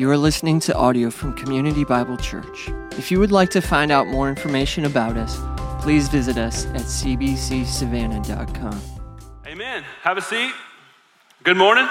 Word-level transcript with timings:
You 0.00 0.08
are 0.10 0.16
listening 0.16 0.60
to 0.60 0.74
audio 0.74 1.10
from 1.10 1.34
Community 1.34 1.84
Bible 1.84 2.16
Church. 2.16 2.70
If 2.92 3.10
you 3.10 3.20
would 3.20 3.30
like 3.30 3.50
to 3.50 3.60
find 3.60 3.92
out 3.92 4.06
more 4.06 4.30
information 4.30 4.86
about 4.86 5.18
us, 5.18 5.38
please 5.82 6.08
visit 6.08 6.38
us 6.38 6.64
at 6.68 6.86
cbcsavannah.com. 6.86 8.80
Amen. 9.46 9.84
Have 10.00 10.16
a 10.16 10.22
seat. 10.22 10.52
Good 11.44 11.58
morning. 11.58 11.84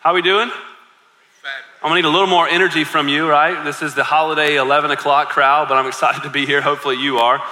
How 0.00 0.12
are 0.12 0.14
we 0.14 0.22
doing? 0.22 0.50
I'm 1.82 1.90
gonna 1.90 1.96
need 1.96 2.06
a 2.06 2.08
little 2.08 2.26
more 2.26 2.48
energy 2.48 2.84
from 2.84 3.06
you, 3.06 3.28
right? 3.28 3.62
This 3.64 3.82
is 3.82 3.94
the 3.94 4.04
holiday 4.04 4.56
11 4.56 4.92
o'clock 4.92 5.28
crowd, 5.28 5.68
but 5.68 5.76
I'm 5.76 5.86
excited 5.86 6.22
to 6.22 6.30
be 6.30 6.46
here. 6.46 6.62
Hopefully, 6.62 6.96
you 6.96 7.18
are. 7.18 7.42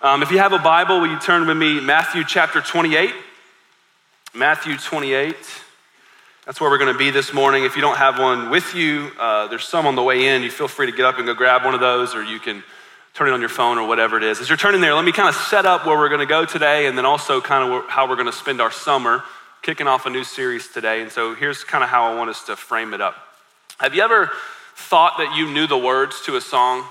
Um, 0.00 0.22
if 0.22 0.30
you 0.30 0.38
have 0.38 0.54
a 0.54 0.58
Bible, 0.58 1.02
will 1.02 1.08
you 1.08 1.20
turn 1.20 1.46
with 1.46 1.58
me 1.58 1.82
Matthew 1.82 2.24
chapter 2.24 2.62
28? 2.62 3.12
Matthew 4.32 4.78
28. 4.78 5.36
That's 6.50 6.60
where 6.60 6.68
we're 6.68 6.78
going 6.78 6.92
to 6.92 6.98
be 6.98 7.10
this 7.10 7.32
morning. 7.32 7.62
If 7.62 7.76
you 7.76 7.80
don't 7.80 7.96
have 7.96 8.18
one 8.18 8.50
with 8.50 8.74
you, 8.74 9.12
uh, 9.20 9.46
there's 9.46 9.64
some 9.68 9.86
on 9.86 9.94
the 9.94 10.02
way 10.02 10.26
in. 10.26 10.42
You 10.42 10.50
feel 10.50 10.66
free 10.66 10.90
to 10.90 10.92
get 10.92 11.04
up 11.06 11.18
and 11.18 11.24
go 11.24 11.32
grab 11.32 11.64
one 11.64 11.74
of 11.74 11.80
those, 11.80 12.12
or 12.12 12.24
you 12.24 12.40
can 12.40 12.64
turn 13.14 13.28
it 13.28 13.30
on 13.30 13.38
your 13.38 13.48
phone 13.48 13.78
or 13.78 13.86
whatever 13.86 14.16
it 14.16 14.24
is. 14.24 14.40
As 14.40 14.48
you're 14.48 14.58
turning 14.58 14.80
there, 14.80 14.92
let 14.92 15.04
me 15.04 15.12
kind 15.12 15.28
of 15.28 15.36
set 15.36 15.64
up 15.64 15.86
where 15.86 15.96
we're 15.96 16.08
going 16.08 16.18
to 16.18 16.26
go 16.26 16.44
today 16.44 16.86
and 16.86 16.98
then 16.98 17.06
also 17.06 17.40
kind 17.40 17.72
of 17.72 17.88
how 17.88 18.08
we're 18.08 18.16
going 18.16 18.26
to 18.26 18.32
spend 18.32 18.60
our 18.60 18.72
summer, 18.72 19.22
kicking 19.62 19.86
off 19.86 20.06
a 20.06 20.10
new 20.10 20.24
series 20.24 20.66
today. 20.66 21.02
And 21.02 21.12
so 21.12 21.36
here's 21.36 21.62
kind 21.62 21.84
of 21.84 21.90
how 21.90 22.12
I 22.12 22.16
want 22.16 22.30
us 22.30 22.42
to 22.46 22.56
frame 22.56 22.94
it 22.94 23.00
up. 23.00 23.14
Have 23.78 23.94
you 23.94 24.02
ever 24.02 24.28
thought 24.74 25.18
that 25.18 25.36
you 25.36 25.48
knew 25.48 25.68
the 25.68 25.78
words 25.78 26.20
to 26.22 26.34
a 26.34 26.40
song? 26.40 26.84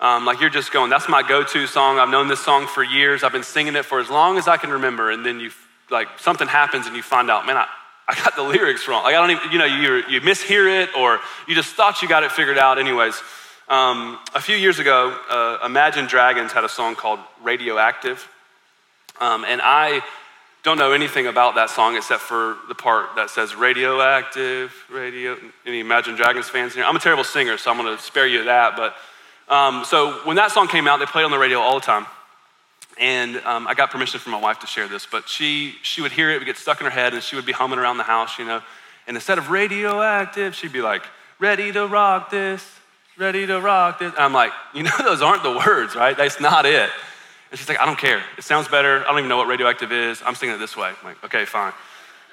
Um, 0.00 0.24
like 0.24 0.40
you're 0.40 0.48
just 0.48 0.70
going, 0.70 0.90
that's 0.90 1.08
my 1.08 1.26
go 1.26 1.42
to 1.42 1.66
song. 1.66 1.98
I've 1.98 2.10
known 2.10 2.28
this 2.28 2.38
song 2.38 2.68
for 2.68 2.84
years. 2.84 3.24
I've 3.24 3.32
been 3.32 3.42
singing 3.42 3.74
it 3.74 3.84
for 3.84 3.98
as 3.98 4.10
long 4.10 4.38
as 4.38 4.46
I 4.46 4.56
can 4.56 4.70
remember. 4.70 5.10
And 5.10 5.26
then 5.26 5.40
you, 5.40 5.50
like, 5.90 6.06
something 6.20 6.46
happens 6.46 6.86
and 6.86 6.94
you 6.94 7.02
find 7.02 7.28
out, 7.32 7.46
man, 7.46 7.56
I, 7.56 7.66
I 8.08 8.14
got 8.14 8.36
the 8.36 8.42
lyrics 8.42 8.86
wrong. 8.86 9.02
Like 9.02 9.14
I 9.14 9.20
don't 9.20 9.30
even, 9.32 9.52
you 9.52 9.58
know, 9.58 9.64
you, 9.64 10.04
you 10.08 10.20
mishear 10.20 10.82
it 10.82 10.96
or 10.96 11.18
you 11.48 11.54
just 11.54 11.74
thought 11.74 12.02
you 12.02 12.08
got 12.08 12.22
it 12.22 12.30
figured 12.30 12.58
out. 12.58 12.78
Anyways, 12.78 13.20
um, 13.68 14.18
a 14.34 14.40
few 14.40 14.56
years 14.56 14.78
ago, 14.78 15.18
uh, 15.28 15.58
Imagine 15.66 16.06
Dragons 16.06 16.52
had 16.52 16.62
a 16.62 16.68
song 16.68 16.94
called 16.94 17.18
Radioactive. 17.42 18.28
Um, 19.20 19.44
and 19.44 19.60
I 19.60 20.02
don't 20.62 20.78
know 20.78 20.92
anything 20.92 21.26
about 21.26 21.56
that 21.56 21.70
song 21.70 21.96
except 21.96 22.22
for 22.22 22.56
the 22.68 22.74
part 22.74 23.16
that 23.16 23.30
says 23.30 23.54
radioactive, 23.56 24.72
radio. 24.90 25.36
Any 25.64 25.80
Imagine 25.80 26.14
Dragons 26.14 26.48
fans 26.48 26.74
here? 26.74 26.84
I'm 26.84 26.96
a 26.96 27.00
terrible 27.00 27.24
singer, 27.24 27.58
so 27.58 27.70
I'm 27.70 27.76
going 27.76 27.96
to 27.96 28.02
spare 28.02 28.26
you 28.26 28.44
that. 28.44 28.76
But 28.76 28.94
um, 29.52 29.84
so 29.84 30.12
when 30.24 30.36
that 30.36 30.52
song 30.52 30.68
came 30.68 30.86
out, 30.86 30.98
they 30.98 31.06
played 31.06 31.24
on 31.24 31.30
the 31.30 31.38
radio 31.38 31.58
all 31.58 31.74
the 31.74 31.86
time. 31.86 32.06
And 32.98 33.36
um, 33.38 33.66
I 33.66 33.74
got 33.74 33.90
permission 33.90 34.20
from 34.20 34.32
my 34.32 34.40
wife 34.40 34.60
to 34.60 34.66
share 34.66 34.88
this, 34.88 35.06
but 35.10 35.28
she, 35.28 35.74
she 35.82 36.00
would 36.00 36.12
hear 36.12 36.30
it, 36.30 36.36
it 36.36 36.38
would 36.38 36.46
get 36.46 36.56
stuck 36.56 36.80
in 36.80 36.84
her 36.84 36.90
head, 36.90 37.12
and 37.12 37.22
she 37.22 37.36
would 37.36 37.44
be 37.44 37.52
humming 37.52 37.78
around 37.78 37.98
the 37.98 38.04
house, 38.04 38.38
you 38.38 38.44
know. 38.44 38.62
And 39.06 39.16
instead 39.16 39.38
of 39.38 39.50
radioactive, 39.50 40.54
she'd 40.54 40.72
be 40.72 40.80
like, 40.80 41.02
ready 41.38 41.72
to 41.72 41.86
rock 41.86 42.30
this, 42.30 42.66
ready 43.18 43.46
to 43.46 43.60
rock 43.60 43.98
this. 43.98 44.12
And 44.12 44.20
I'm 44.20 44.32
like, 44.32 44.52
you 44.74 44.82
know, 44.82 44.96
those 44.98 45.22
aren't 45.22 45.42
the 45.42 45.52
words, 45.52 45.94
right? 45.94 46.16
That's 46.16 46.40
not 46.40 46.64
it. 46.66 46.90
And 47.50 47.58
she's 47.58 47.68
like, 47.68 47.78
I 47.78 47.86
don't 47.86 47.98
care. 47.98 48.22
It 48.38 48.44
sounds 48.44 48.68
better. 48.68 49.00
I 49.00 49.08
don't 49.08 49.18
even 49.18 49.28
know 49.28 49.36
what 49.36 49.46
radioactive 49.46 49.92
is. 49.92 50.22
I'm 50.24 50.34
singing 50.34 50.56
it 50.56 50.58
this 50.58 50.76
way. 50.76 50.88
I'm 50.88 51.04
like, 51.04 51.22
okay, 51.24 51.44
fine. 51.44 51.72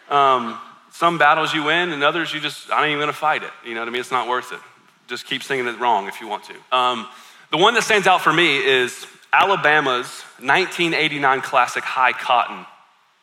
Um, 0.10 0.60
some 0.92 1.18
battles 1.18 1.54
you 1.54 1.64
win, 1.64 1.92
and 1.92 2.04
others 2.04 2.34
you 2.34 2.40
just, 2.40 2.72
I 2.72 2.84
ain't 2.84 2.92
even 2.92 3.00
gonna 3.02 3.14
fight 3.14 3.44
it. 3.44 3.52
You 3.66 3.74
know 3.74 3.82
what 3.82 3.90
I 3.90 3.92
mean? 3.92 4.00
It's 4.00 4.12
not 4.12 4.28
worth 4.28 4.54
it. 4.54 4.60
Just 5.08 5.26
keep 5.26 5.44
singing 5.44 5.68
it 5.68 5.80
wrong 5.80 6.08
if 6.08 6.22
you 6.22 6.28
want 6.28 6.46
to. 6.46 6.76
Um, 6.76 7.08
the 7.52 7.58
one 7.58 7.74
that 7.74 7.84
stands 7.84 8.08
out 8.08 8.22
for 8.22 8.34
me 8.34 8.58
is 8.58 9.06
Alabama's 9.34 10.22
1989 10.38 11.42
classic 11.42 11.84
High 11.84 12.14
Cotton. 12.14 12.68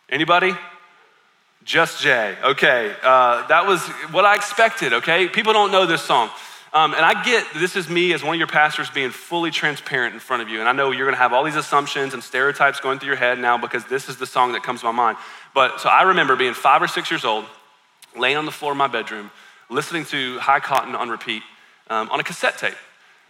Anybody? 0.08 0.52
Just 1.62 2.02
Jay. 2.02 2.36
Okay, 2.42 2.92
uh, 3.02 3.46
that 3.46 3.66
was 3.66 3.80
what 4.10 4.24
I 4.24 4.34
expected, 4.34 4.92
okay? 4.92 5.28
People 5.28 5.52
don't 5.52 5.70
know 5.70 5.86
this 5.86 6.02
song. 6.02 6.28
Um, 6.72 6.94
and 6.94 7.04
I 7.04 7.22
get 7.24 7.46
this 7.54 7.76
is 7.76 7.88
me 7.88 8.12
as 8.12 8.24
one 8.24 8.34
of 8.34 8.38
your 8.38 8.48
pastors 8.48 8.90
being 8.90 9.10
fully 9.10 9.52
transparent 9.52 10.14
in 10.14 10.20
front 10.20 10.42
of 10.42 10.48
you. 10.48 10.58
And 10.58 10.68
I 10.68 10.72
know 10.72 10.90
you're 10.90 11.06
going 11.06 11.14
to 11.14 11.22
have 11.22 11.32
all 11.32 11.44
these 11.44 11.56
assumptions 11.56 12.12
and 12.12 12.22
stereotypes 12.22 12.80
going 12.80 12.98
through 12.98 13.08
your 13.08 13.16
head 13.16 13.38
now 13.38 13.56
because 13.56 13.84
this 13.84 14.08
is 14.08 14.16
the 14.16 14.26
song 14.26 14.52
that 14.52 14.62
comes 14.64 14.80
to 14.80 14.86
my 14.86 14.92
mind. 14.92 15.18
But 15.54 15.80
so 15.80 15.88
I 15.88 16.02
remember 16.02 16.34
being 16.34 16.54
five 16.54 16.82
or 16.82 16.88
six 16.88 17.10
years 17.10 17.24
old, 17.24 17.44
laying 18.16 18.36
on 18.36 18.46
the 18.46 18.52
floor 18.52 18.72
of 18.72 18.78
my 18.78 18.88
bedroom, 18.88 19.30
listening 19.68 20.04
to 20.06 20.38
High 20.40 20.60
Cotton 20.60 20.96
on 20.96 21.08
repeat 21.08 21.42
um, 21.88 22.08
on 22.10 22.18
a 22.18 22.24
cassette 22.24 22.58
tape 22.58 22.74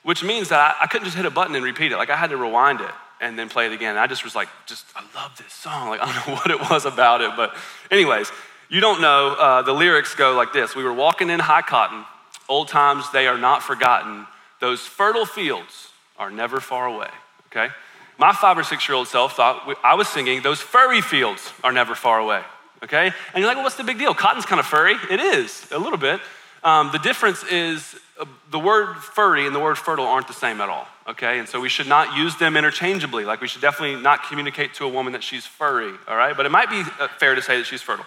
which 0.03 0.22
means 0.25 0.49
that 0.49 0.59
I, 0.59 0.84
I, 0.84 0.87
couldn't 0.87 1.05
just 1.05 1.16
hit 1.16 1.27
a 1.27 1.31
button 1.31 1.55
and 1.55 1.65
repeat 1.65 1.93
it. 1.93 1.97
Like 1.97 2.11
I 2.11 2.16
had 2.16 2.31
to 2.31 2.37
rewind 2.37 2.81
it 2.81 2.91
and 3.21 3.38
then 3.38 3.49
play 3.49 3.66
it 3.66 3.72
again. 3.72 3.91
And 3.91 3.99
I 3.99 4.06
just 4.06 4.25
was 4.25 4.34
like, 4.34 4.49
just, 4.66 4.87
I 4.97 5.03
love 5.15 5.37
this 5.37 5.53
song. 5.53 5.91
Like 5.91 6.00
I 6.03 6.06
don't 6.06 6.27
know 6.27 6.34
what 6.34 6.50
it 6.50 6.61
was 6.71 6.87
about 6.87 7.21
it. 7.21 7.33
But, 7.37 7.55
anyways, 7.91 8.31
you 8.69 8.81
don't 8.81 9.00
know, 9.00 9.37
uh, 9.38 9.62
the 9.62 9.72
lyrics 9.72 10.15
go 10.15 10.34
like 10.34 10.53
this 10.53 10.75
We 10.75 10.84
were 10.84 10.93
walking 10.93 11.28
in 11.28 11.41
high 11.41 11.62
cotton, 11.62 12.05
old 12.49 12.69
times 12.69 13.11
they 13.12 13.27
are 13.27 13.38
not 13.38 13.62
forgotten. 13.62 14.27
Those 14.61 14.81
fertile 14.81 15.27
fields 15.27 15.88
are 16.19 16.31
never 16.31 16.61
far 16.61 16.87
away, 16.87 17.09
okay? 17.47 17.72
My 18.19 18.32
five 18.32 18.59
or 18.59 18.62
six 18.62 18.87
year 18.87 18.94
old 18.94 19.09
self 19.09 19.37
thought 19.37 19.75
I 19.82 19.94
was 19.94 20.06
singing, 20.09 20.43
Those 20.43 20.61
furry 20.61 21.00
fields 21.00 21.53
are 21.65 21.72
never 21.72 21.94
far 21.94 22.19
away, 22.19 22.43
okay? 22.84 23.06
And 23.06 23.15
you're 23.37 23.47
like, 23.47 23.56
well, 23.56 23.65
what's 23.65 23.77
the 23.77 23.84
big 23.84 23.99
deal? 23.99 24.15
Cotton's 24.15 24.47
kind 24.47 24.61
of 24.61 24.67
furry. 24.67 24.94
It 25.11 25.21
is, 25.21 25.67
a 25.72 25.78
little 25.78 25.99
bit. 25.99 26.21
Um, 26.62 26.91
the 26.93 26.98
difference 26.98 27.43
is 27.44 27.97
uh, 28.21 28.26
the 28.50 28.59
word 28.59 28.97
furry 28.97 29.47
and 29.47 29.54
the 29.54 29.60
word 29.60 29.78
fertile 29.78 30.04
aren't 30.04 30.28
the 30.28 30.34
same 30.34 30.60
at 30.60 30.69
all, 30.69 30.87
okay? 31.09 31.38
And 31.38 31.48
so 31.48 31.60
we 31.60 31.71
should 31.71 31.88
not 31.88 32.16
use 32.16 32.37
them 32.37 32.56
interchangeably. 32.56 33.25
Like 33.25 33.41
we 33.41 33.48
should 33.48 33.62
definitely 33.62 34.00
not 34.00 34.25
communicate 34.25 34.75
to 34.75 34.84
a 34.84 34.88
woman 34.88 35.15
that 35.15 35.22
she's 35.22 35.47
furry, 35.47 35.93
all 36.06 36.16
right? 36.16 36.37
But 36.37 36.44
it 36.44 36.50
might 36.50 36.69
be 36.69 36.82
uh, 36.99 37.09
fair 37.19 37.34
to 37.34 37.43
say 37.43 37.59
that 37.59 37.65
she's 37.65 37.81
fertile. 37.81 38.04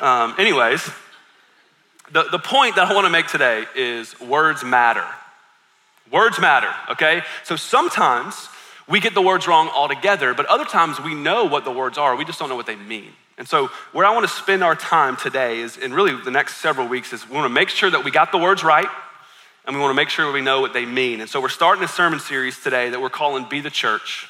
Um, 0.00 0.34
anyways, 0.38 0.88
the, 2.12 2.24
the 2.24 2.38
point 2.38 2.76
that 2.76 2.88
I 2.88 2.94
want 2.94 3.06
to 3.06 3.10
make 3.10 3.26
today 3.26 3.64
is 3.74 4.18
words 4.20 4.62
matter. 4.62 5.06
Words 6.12 6.38
matter, 6.38 6.72
okay? 6.90 7.22
So 7.44 7.56
sometimes 7.56 8.48
we 8.86 9.00
get 9.00 9.14
the 9.14 9.22
words 9.22 9.46
wrong 9.46 9.68
altogether, 9.68 10.34
but 10.34 10.46
other 10.46 10.64
times 10.64 11.00
we 11.00 11.14
know 11.14 11.44
what 11.44 11.64
the 11.64 11.70
words 11.70 11.98
are, 11.98 12.16
we 12.16 12.24
just 12.24 12.38
don't 12.38 12.48
know 12.48 12.56
what 12.56 12.66
they 12.66 12.76
mean. 12.76 13.12
And 13.38 13.46
so, 13.48 13.68
where 13.92 14.04
I 14.04 14.12
want 14.12 14.28
to 14.28 14.32
spend 14.32 14.64
our 14.64 14.74
time 14.74 15.16
today 15.16 15.60
is, 15.60 15.78
and 15.78 15.94
really 15.94 16.20
the 16.24 16.30
next 16.30 16.56
several 16.56 16.88
weeks, 16.88 17.12
is 17.12 17.26
we 17.28 17.36
want 17.36 17.44
to 17.44 17.54
make 17.54 17.68
sure 17.68 17.88
that 17.88 18.04
we 18.04 18.10
got 18.10 18.32
the 18.32 18.38
words 18.38 18.64
right 18.64 18.88
and 19.64 19.76
we 19.76 19.80
want 19.80 19.90
to 19.90 19.94
make 19.94 20.08
sure 20.08 20.30
we 20.32 20.40
know 20.40 20.60
what 20.60 20.72
they 20.72 20.84
mean. 20.84 21.20
And 21.20 21.30
so, 21.30 21.40
we're 21.40 21.48
starting 21.48 21.84
a 21.84 21.88
sermon 21.88 22.18
series 22.18 22.58
today 22.60 22.90
that 22.90 23.00
we're 23.00 23.10
calling 23.10 23.46
Be 23.48 23.60
the 23.60 23.70
Church. 23.70 24.28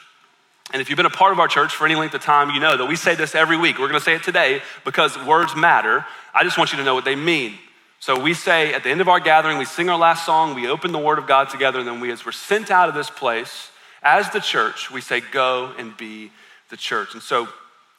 And 0.72 0.82
if 0.82 0.90
you've 0.90 0.98
been 0.98 1.06
a 1.06 1.10
part 1.10 1.32
of 1.32 1.40
our 1.40 1.48
church 1.48 1.74
for 1.74 1.86
any 1.86 1.94
length 1.94 2.14
of 2.14 2.20
time, 2.20 2.50
you 2.50 2.60
know 2.60 2.76
that 2.76 2.84
we 2.84 2.96
say 2.96 3.14
this 3.14 3.34
every 3.34 3.56
week. 3.56 3.78
We're 3.78 3.88
going 3.88 3.98
to 3.98 4.04
say 4.04 4.14
it 4.14 4.22
today 4.22 4.60
because 4.84 5.16
words 5.24 5.56
matter. 5.56 6.04
I 6.34 6.44
just 6.44 6.58
want 6.58 6.72
you 6.72 6.78
to 6.78 6.84
know 6.84 6.94
what 6.94 7.06
they 7.06 7.16
mean. 7.16 7.54
So 8.00 8.20
we 8.20 8.34
say 8.34 8.74
at 8.74 8.84
the 8.84 8.90
end 8.90 9.00
of 9.00 9.08
our 9.08 9.18
gathering, 9.18 9.56
we 9.56 9.64
sing 9.64 9.88
our 9.88 9.98
last 9.98 10.26
song, 10.26 10.54
we 10.54 10.68
open 10.68 10.92
the 10.92 10.98
Word 10.98 11.18
of 11.18 11.26
God 11.26 11.48
together, 11.48 11.78
and 11.78 11.88
then 11.88 12.00
we, 12.00 12.12
as 12.12 12.24
we're 12.24 12.32
sent 12.32 12.70
out 12.70 12.88
of 12.88 12.94
this 12.94 13.08
place, 13.10 13.70
as 14.02 14.30
the 14.30 14.40
church, 14.40 14.90
we 14.90 15.00
say, 15.00 15.20
go 15.32 15.72
and 15.78 15.96
be 15.96 16.30
the 16.68 16.76
church. 16.76 17.14
And 17.14 17.22
so 17.22 17.48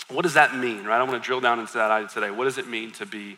what 0.10 0.24
does 0.24 0.34
that 0.34 0.56
mean, 0.56 0.86
right? 0.86 1.00
I 1.00 1.04
want 1.04 1.22
to 1.22 1.26
drill 1.26 1.40
down 1.40 1.60
into 1.60 1.74
that 1.74 1.92
idea 1.92 2.10
today. 2.10 2.32
What 2.32 2.46
does 2.46 2.58
it 2.58 2.68
mean 2.68 2.92
to 2.94 3.06
be 3.06 3.38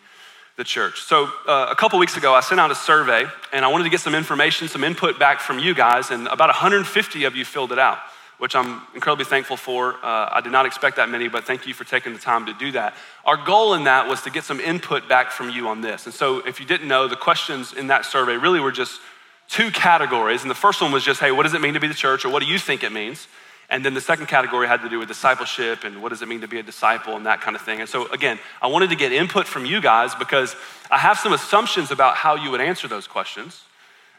the 0.55 0.63
church? 0.63 1.01
So, 1.01 1.29
uh, 1.47 1.67
a 1.69 1.75
couple 1.75 1.99
weeks 1.99 2.15
ago, 2.15 2.33
I 2.33 2.39
sent 2.39 2.59
out 2.59 2.71
a 2.71 2.75
survey 2.75 3.25
and 3.51 3.65
I 3.65 3.67
wanted 3.67 3.83
to 3.83 3.89
get 3.89 3.99
some 3.99 4.15
information, 4.15 4.69
some 4.69 4.83
input 4.83 5.19
back 5.19 5.41
from 5.41 5.59
you 5.59 5.75
guys, 5.75 6.11
and 6.11 6.27
about 6.27 6.47
150 6.47 7.23
of 7.25 7.35
you 7.35 7.43
filled 7.43 7.73
it 7.73 7.79
out, 7.79 7.97
which 8.37 8.55
I'm 8.55 8.81
incredibly 8.95 9.25
thankful 9.25 9.57
for. 9.57 9.95
Uh, 9.95 10.29
I 10.31 10.39
did 10.41 10.53
not 10.53 10.65
expect 10.65 10.95
that 10.95 11.09
many, 11.09 11.27
but 11.27 11.43
thank 11.43 11.67
you 11.67 11.73
for 11.73 11.83
taking 11.83 12.13
the 12.13 12.19
time 12.19 12.45
to 12.45 12.53
do 12.53 12.71
that. 12.71 12.93
Our 13.25 13.37
goal 13.37 13.73
in 13.73 13.83
that 13.83 14.07
was 14.07 14.21
to 14.21 14.29
get 14.29 14.45
some 14.45 14.61
input 14.61 15.09
back 15.09 15.31
from 15.31 15.49
you 15.49 15.67
on 15.67 15.81
this. 15.81 16.05
And 16.05 16.15
so, 16.15 16.39
if 16.39 16.61
you 16.61 16.65
didn't 16.65 16.87
know, 16.87 17.09
the 17.09 17.17
questions 17.17 17.73
in 17.73 17.87
that 17.87 18.05
survey 18.05 18.37
really 18.37 18.61
were 18.61 18.71
just 18.71 19.01
two 19.49 19.71
categories. 19.71 20.41
And 20.43 20.49
the 20.49 20.55
first 20.55 20.81
one 20.81 20.93
was 20.93 21.03
just, 21.03 21.19
hey, 21.19 21.33
what 21.33 21.43
does 21.43 21.53
it 21.53 21.59
mean 21.59 21.73
to 21.73 21.81
be 21.81 21.87
the 21.87 21.93
church, 21.93 22.23
or 22.23 22.29
what 22.29 22.41
do 22.41 22.47
you 22.47 22.57
think 22.57 22.83
it 22.85 22.93
means? 22.93 23.27
And 23.71 23.85
then 23.85 23.93
the 23.93 24.01
second 24.01 24.27
category 24.27 24.67
had 24.67 24.81
to 24.81 24.89
do 24.89 24.99
with 24.99 25.07
discipleship 25.07 25.85
and 25.85 26.03
what 26.03 26.09
does 26.09 26.21
it 26.21 26.27
mean 26.27 26.41
to 26.41 26.47
be 26.47 26.59
a 26.59 26.63
disciple 26.63 27.15
and 27.15 27.25
that 27.25 27.39
kind 27.39 27.55
of 27.55 27.61
thing. 27.61 27.79
And 27.79 27.87
so, 27.87 28.11
again, 28.11 28.37
I 28.61 28.67
wanted 28.67 28.89
to 28.89 28.97
get 28.97 29.13
input 29.13 29.47
from 29.47 29.65
you 29.65 29.79
guys 29.79 30.13
because 30.13 30.55
I 30.91 30.97
have 30.97 31.17
some 31.17 31.31
assumptions 31.31 31.89
about 31.89 32.17
how 32.17 32.35
you 32.35 32.51
would 32.51 32.59
answer 32.59 32.89
those 32.89 33.07
questions. 33.07 33.63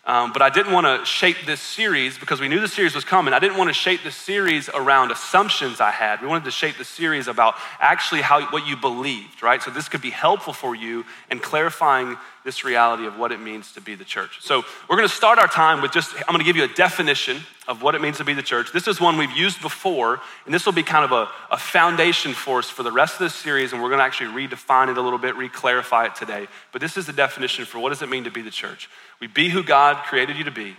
Um, 0.05 0.33
but 0.33 0.43
I 0.43 0.51
didn't 0.51 0.73
want 0.73 0.87
to 0.87 1.05
shape 1.07 1.37
this 1.47 1.61
series 1.61 2.19
because 2.19 2.41
we 2.41 2.49
knew 2.49 2.59
the 2.59 2.67
series 2.67 2.93
was 2.93 3.05
coming. 3.05 3.33
I 3.33 3.39
didn't 3.39 3.57
want 3.57 3.69
to 3.69 3.75
shape 3.75 4.03
the 4.03 4.11
series 4.11 4.69
around 4.69 5.13
assumptions 5.13 5.81
I 5.81 5.93
had. 5.93 6.21
We 6.21 6.27
wanted 6.27 6.47
to 6.47 6.51
shape 6.51 6.77
the 6.77 6.85
series 6.85 7.29
about 7.29 7.55
actually 7.79 8.23
how 8.23 8.45
what 8.47 8.67
you 8.67 8.77
believed, 8.77 9.45
right? 9.45 9.63
So 9.63 9.71
this 9.71 9.89
could 9.89 10.03
be 10.03 10.11
helpful 10.11 10.53
for 10.55 10.75
you 10.75 11.05
in 11.31 11.39
clarifying 11.39 12.17
this 12.45 12.65
reality 12.65 13.07
of 13.07 13.19
what 13.19 13.31
it 13.31 13.41
means 13.41 13.73
to 13.73 13.81
be 13.81 13.95
the 13.95 14.05
church. 14.05 14.39
So 14.41 14.65
we're 14.89 14.97
going 14.97 15.09
to 15.09 15.15
start 15.15 15.39
our 15.39 15.47
time 15.47 15.81
with 15.81 15.93
just 15.93 16.15
I'm 16.15 16.35
going 16.35 16.39
to 16.39 16.45
give 16.45 16.57
you 16.57 16.65
a 16.65 16.75
definition 16.75 17.41
of 17.69 17.83
what 17.83 17.95
it 17.95 18.01
means 18.01 18.19
to 18.19 18.25
be 18.25 18.35
the 18.35 18.43
church. 18.43 18.73
This 18.73 18.89
is 18.89 19.01
one 19.01 19.17
we've 19.17 19.31
used 19.31 19.63
before, 19.63 20.21
and 20.45 20.53
this 20.53 20.67
will 20.67 20.73
be 20.73 20.83
kind 20.83 21.05
of 21.05 21.13
a, 21.13 21.29
a 21.53 21.57
foundation 21.57 22.33
for 22.33 22.59
us 22.59 22.69
for 22.69 22.83
the 22.83 22.91
rest 22.91 23.15
of 23.15 23.21
this 23.21 23.35
series, 23.35 23.73
and 23.73 23.81
we're 23.81 23.89
going 23.89 24.01
to 24.01 24.05
actually 24.05 24.31
redefine 24.31 24.91
it 24.91 24.99
a 24.99 25.01
little 25.01 25.19
bit, 25.19 25.37
re-clarify 25.37 26.07
it 26.07 26.17
today. 26.17 26.49
But 26.73 26.81
this 26.81 26.97
is 26.97 27.07
the 27.07 27.13
definition 27.13 27.65
for 27.65 27.79
what 27.79 27.91
does 27.91 28.03
it 28.03 28.09
mean 28.09 28.25
to 28.25 28.31
be 28.31 28.43
the 28.43 28.51
church. 28.51 28.89
We 29.21 29.29
be 29.29 29.49
who 29.49 29.63
God 29.63 30.05
created 30.05 30.37
you 30.37 30.45
to 30.45 30.51
be 30.51 30.77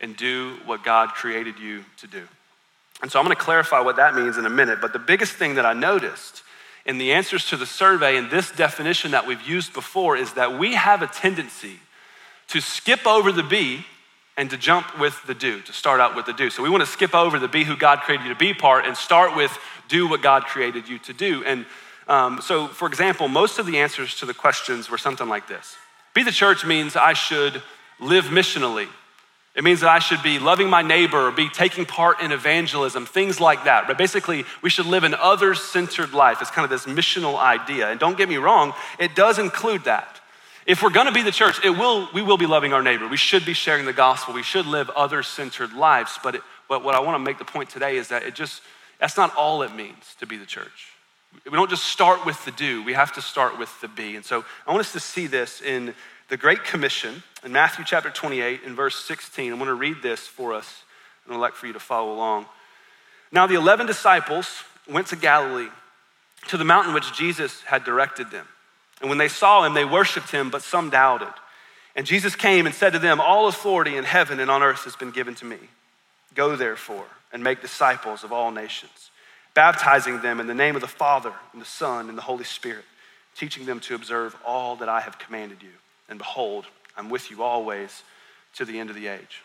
and 0.00 0.16
do 0.16 0.58
what 0.66 0.84
God 0.84 1.10
created 1.10 1.58
you 1.58 1.84
to 1.98 2.06
do. 2.06 2.22
And 3.02 3.10
so 3.10 3.18
I'm 3.18 3.24
going 3.24 3.36
to 3.36 3.42
clarify 3.42 3.80
what 3.80 3.96
that 3.96 4.14
means 4.14 4.36
in 4.36 4.46
a 4.46 4.50
minute. 4.50 4.80
But 4.80 4.92
the 4.92 4.98
biggest 4.98 5.32
thing 5.32 5.54
that 5.54 5.66
I 5.66 5.72
noticed 5.72 6.42
in 6.86 6.98
the 6.98 7.12
answers 7.12 7.46
to 7.46 7.56
the 7.56 7.66
survey 7.66 8.16
and 8.16 8.30
this 8.30 8.50
definition 8.50 9.10
that 9.10 9.26
we've 9.26 9.42
used 9.42 9.74
before 9.74 10.16
is 10.16 10.32
that 10.34 10.58
we 10.58 10.74
have 10.74 11.02
a 11.02 11.06
tendency 11.06 11.80
to 12.48 12.60
skip 12.60 13.06
over 13.06 13.32
the 13.32 13.42
be 13.42 13.84
and 14.36 14.50
to 14.50 14.56
jump 14.56 14.98
with 14.98 15.20
the 15.26 15.34
do, 15.34 15.60
to 15.62 15.72
start 15.72 16.00
out 16.00 16.14
with 16.14 16.26
the 16.26 16.32
do. 16.32 16.48
So 16.48 16.62
we 16.62 16.70
want 16.70 16.82
to 16.82 16.90
skip 16.90 17.14
over 17.14 17.38
the 17.38 17.48
be 17.48 17.64
who 17.64 17.76
God 17.76 18.00
created 18.00 18.24
you 18.26 18.32
to 18.32 18.38
be 18.38 18.54
part 18.54 18.86
and 18.86 18.96
start 18.96 19.34
with 19.34 19.56
do 19.88 20.08
what 20.08 20.22
God 20.22 20.44
created 20.44 20.88
you 20.88 20.98
to 21.00 21.12
do. 21.12 21.42
And 21.44 21.66
um, 22.08 22.40
so, 22.40 22.68
for 22.68 22.86
example, 22.86 23.26
most 23.28 23.58
of 23.58 23.66
the 23.66 23.78
answers 23.78 24.14
to 24.16 24.26
the 24.26 24.34
questions 24.34 24.88
were 24.88 24.98
something 24.98 25.28
like 25.28 25.48
this 25.48 25.76
Be 26.14 26.22
the 26.22 26.30
church 26.30 26.64
means 26.64 26.96
I 26.96 27.14
should 27.14 27.62
live 27.98 28.26
missionally. 28.26 28.88
It 29.56 29.64
means 29.64 29.80
that 29.80 29.88
I 29.88 30.00
should 30.00 30.22
be 30.22 30.38
loving 30.38 30.68
my 30.68 30.82
neighbor 30.82 31.28
or 31.28 31.32
be 31.32 31.48
taking 31.48 31.86
part 31.86 32.20
in 32.20 32.30
evangelism, 32.30 33.06
things 33.06 33.40
like 33.40 33.64
that. 33.64 33.86
But 33.86 33.96
basically, 33.96 34.44
we 34.60 34.68
should 34.68 34.84
live 34.84 35.02
an 35.02 35.14
other 35.14 35.54
centered 35.54 36.12
life. 36.12 36.42
It's 36.42 36.50
kind 36.50 36.64
of 36.64 36.70
this 36.70 36.84
missional 36.84 37.38
idea. 37.38 37.88
And 37.88 37.98
don't 37.98 38.18
get 38.18 38.28
me 38.28 38.36
wrong, 38.36 38.74
it 38.98 39.14
does 39.14 39.38
include 39.38 39.84
that. 39.84 40.20
If 40.66 40.82
we're 40.82 40.90
gonna 40.90 41.12
be 41.12 41.22
the 41.22 41.32
church, 41.32 41.64
it 41.64 41.70
will, 41.70 42.06
we 42.12 42.20
will 42.20 42.36
be 42.36 42.44
loving 42.44 42.74
our 42.74 42.82
neighbor. 42.82 43.08
We 43.08 43.16
should 43.16 43.46
be 43.46 43.54
sharing 43.54 43.86
the 43.86 43.94
gospel. 43.94 44.34
We 44.34 44.42
should 44.42 44.66
live 44.66 44.90
other 44.90 45.22
centered 45.22 45.72
lives. 45.72 46.18
But, 46.22 46.34
it, 46.34 46.42
but 46.68 46.84
what 46.84 46.94
I 46.94 47.00
wanna 47.00 47.20
make 47.20 47.38
the 47.38 47.44
point 47.46 47.70
today 47.70 47.96
is 47.96 48.08
that 48.08 48.24
it 48.24 48.34
just, 48.34 48.60
that's 49.00 49.16
not 49.16 49.34
all 49.36 49.62
it 49.62 49.74
means 49.74 50.16
to 50.20 50.26
be 50.26 50.36
the 50.36 50.44
church. 50.44 50.92
We 51.46 51.52
don't 51.52 51.70
just 51.70 51.84
start 51.84 52.26
with 52.26 52.44
the 52.44 52.50
do, 52.50 52.82
we 52.84 52.92
have 52.92 53.14
to 53.14 53.22
start 53.22 53.58
with 53.58 53.80
the 53.80 53.88
be. 53.88 54.16
And 54.16 54.24
so 54.24 54.44
I 54.66 54.72
want 54.72 54.80
us 54.80 54.92
to 54.92 55.00
see 55.00 55.26
this 55.26 55.62
in 55.62 55.94
the 56.28 56.36
Great 56.36 56.64
Commission 56.64 57.22
in 57.44 57.52
Matthew 57.52 57.84
chapter 57.84 58.10
28 58.10 58.62
and 58.64 58.74
verse 58.74 58.96
16. 59.04 59.52
I'm 59.52 59.58
going 59.58 59.68
to 59.68 59.74
read 59.74 60.02
this 60.02 60.20
for 60.26 60.52
us, 60.52 60.82
and 61.24 61.34
I'd 61.34 61.38
like 61.38 61.54
for 61.54 61.66
you 61.66 61.72
to 61.72 61.80
follow 61.80 62.12
along. 62.12 62.46
Now, 63.30 63.46
the 63.46 63.54
11 63.54 63.86
disciples 63.86 64.48
went 64.90 65.06
to 65.08 65.16
Galilee, 65.16 65.68
to 66.48 66.56
the 66.56 66.64
mountain 66.64 66.94
which 66.94 67.12
Jesus 67.12 67.62
had 67.62 67.84
directed 67.84 68.30
them. 68.30 68.46
And 69.00 69.08
when 69.08 69.18
they 69.18 69.28
saw 69.28 69.64
him, 69.64 69.74
they 69.74 69.84
worshiped 69.84 70.30
him, 70.30 70.50
but 70.50 70.62
some 70.62 70.90
doubted. 70.90 71.32
And 71.94 72.06
Jesus 72.06 72.34
came 72.34 72.66
and 72.66 72.74
said 72.74 72.92
to 72.92 72.98
them, 72.98 73.20
All 73.20 73.46
authority 73.46 73.96
in 73.96 74.04
heaven 74.04 74.40
and 74.40 74.50
on 74.50 74.62
earth 74.62 74.84
has 74.84 74.96
been 74.96 75.10
given 75.12 75.34
to 75.36 75.44
me. 75.44 75.58
Go 76.34 76.56
therefore 76.56 77.06
and 77.32 77.42
make 77.42 77.62
disciples 77.62 78.24
of 78.24 78.32
all 78.32 78.50
nations, 78.50 79.10
baptizing 79.54 80.20
them 80.22 80.40
in 80.40 80.46
the 80.46 80.54
name 80.54 80.74
of 80.74 80.82
the 80.82 80.88
Father 80.88 81.32
and 81.52 81.60
the 81.60 81.66
Son 81.66 82.08
and 82.08 82.18
the 82.18 82.22
Holy 82.22 82.44
Spirit, 82.44 82.84
teaching 83.36 83.64
them 83.64 83.80
to 83.80 83.94
observe 83.94 84.36
all 84.44 84.76
that 84.76 84.88
I 84.88 85.00
have 85.00 85.18
commanded 85.18 85.62
you. 85.62 85.70
And 86.08 86.18
behold, 86.18 86.66
I'm 86.96 87.10
with 87.10 87.30
you 87.30 87.42
always 87.42 88.02
to 88.54 88.64
the 88.64 88.78
end 88.78 88.90
of 88.90 88.96
the 88.96 89.06
age. 89.06 89.42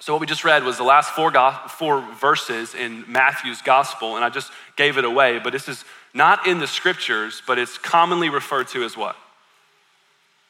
So, 0.00 0.12
what 0.12 0.20
we 0.20 0.26
just 0.26 0.44
read 0.44 0.64
was 0.64 0.76
the 0.76 0.84
last 0.84 1.10
four, 1.12 1.30
go- 1.30 1.56
four 1.68 2.00
verses 2.20 2.74
in 2.74 3.10
Matthew's 3.10 3.62
gospel, 3.62 4.16
and 4.16 4.24
I 4.24 4.28
just 4.28 4.50
gave 4.76 4.98
it 4.98 5.04
away, 5.04 5.38
but 5.38 5.52
this 5.52 5.68
is 5.68 5.84
not 6.12 6.46
in 6.46 6.58
the 6.58 6.66
scriptures, 6.66 7.42
but 7.46 7.58
it's 7.58 7.78
commonly 7.78 8.28
referred 8.28 8.68
to 8.68 8.84
as 8.84 8.96
what? 8.96 9.16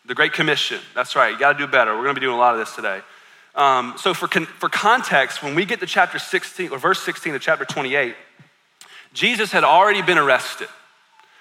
The 0.07 0.15
Great 0.15 0.33
Commission. 0.33 0.81
That's 0.95 1.15
right, 1.15 1.33
you 1.33 1.39
gotta 1.39 1.59
do 1.59 1.67
better. 1.67 1.97
We're 1.97 2.03
gonna 2.05 2.15
be 2.15 2.21
doing 2.21 2.35
a 2.35 2.39
lot 2.39 2.55
of 2.55 2.61
this 2.61 2.75
today. 2.75 3.01
Um, 3.55 3.95
so, 3.97 4.15
for, 4.15 4.27
con- 4.27 4.47
for 4.47 4.69
context, 4.69 5.43
when 5.43 5.55
we 5.55 5.67
get 5.67 5.79
to 5.81 5.87
chapter 5.87 6.19
16, 6.19 6.71
or 6.71 6.79
verse 6.79 7.01
16 7.03 7.35
of 7.35 7.41
chapter 7.41 7.65
28, 7.65 8.17
Jesus 9.13 9.53
had 9.53 9.63
already 9.63 10.03
been 10.03 10.19
arrested. 10.19 10.69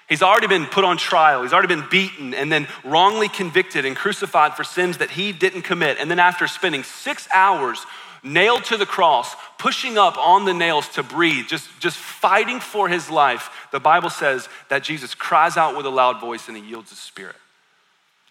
He's 0.08 0.22
already 0.22 0.46
been 0.46 0.66
put 0.66 0.84
on 0.84 0.98
trial. 0.98 1.42
He's 1.42 1.52
already 1.52 1.68
been 1.68 1.88
beaten 1.90 2.34
and 2.34 2.52
then 2.52 2.68
wrongly 2.84 3.28
convicted 3.28 3.86
and 3.86 3.96
crucified 3.96 4.54
for 4.54 4.62
sins 4.62 4.98
that 4.98 5.10
he 5.10 5.32
didn't 5.32 5.62
commit. 5.62 5.98
And 5.98 6.10
then, 6.10 6.18
after 6.18 6.46
spending 6.46 6.82
six 6.82 7.26
hours 7.32 7.84
nailed 8.22 8.64
to 8.64 8.76
the 8.76 8.86
cross, 8.86 9.34
pushing 9.58 9.96
up 9.96 10.16
on 10.18 10.44
the 10.44 10.54
nails 10.54 10.88
to 10.88 11.02
breathe, 11.02 11.46
just, 11.46 11.68
just 11.78 11.96
fighting 11.96 12.60
for 12.60 12.88
his 12.88 13.10
life, 13.10 13.50
the 13.72 13.80
Bible 13.80 14.10
says 14.10 14.48
that 14.68 14.82
Jesus 14.82 15.14
cries 15.14 15.56
out 15.56 15.76
with 15.76 15.86
a 15.86 15.90
loud 15.90 16.20
voice 16.20 16.48
and 16.48 16.56
he 16.56 16.62
yields 16.62 16.90
his 16.90 16.98
spirit. 16.98 17.36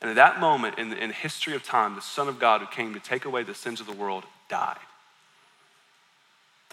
And 0.02 0.10
at 0.10 0.16
that 0.18 0.40
moment 0.40 0.78
in 0.78 0.90
the, 0.90 1.02
in 1.02 1.12
history 1.12 1.56
of 1.56 1.64
time, 1.64 1.96
the 1.96 2.02
Son 2.02 2.28
of 2.28 2.40
God 2.40 2.62
who 2.62 2.68
came 2.68 2.94
to 2.94 3.00
take 3.00 3.26
away 3.26 3.44
the 3.44 3.56
sins 3.56 3.80
of 3.80 3.88
the 3.88 3.94
world 3.94 4.26
died. 4.50 4.78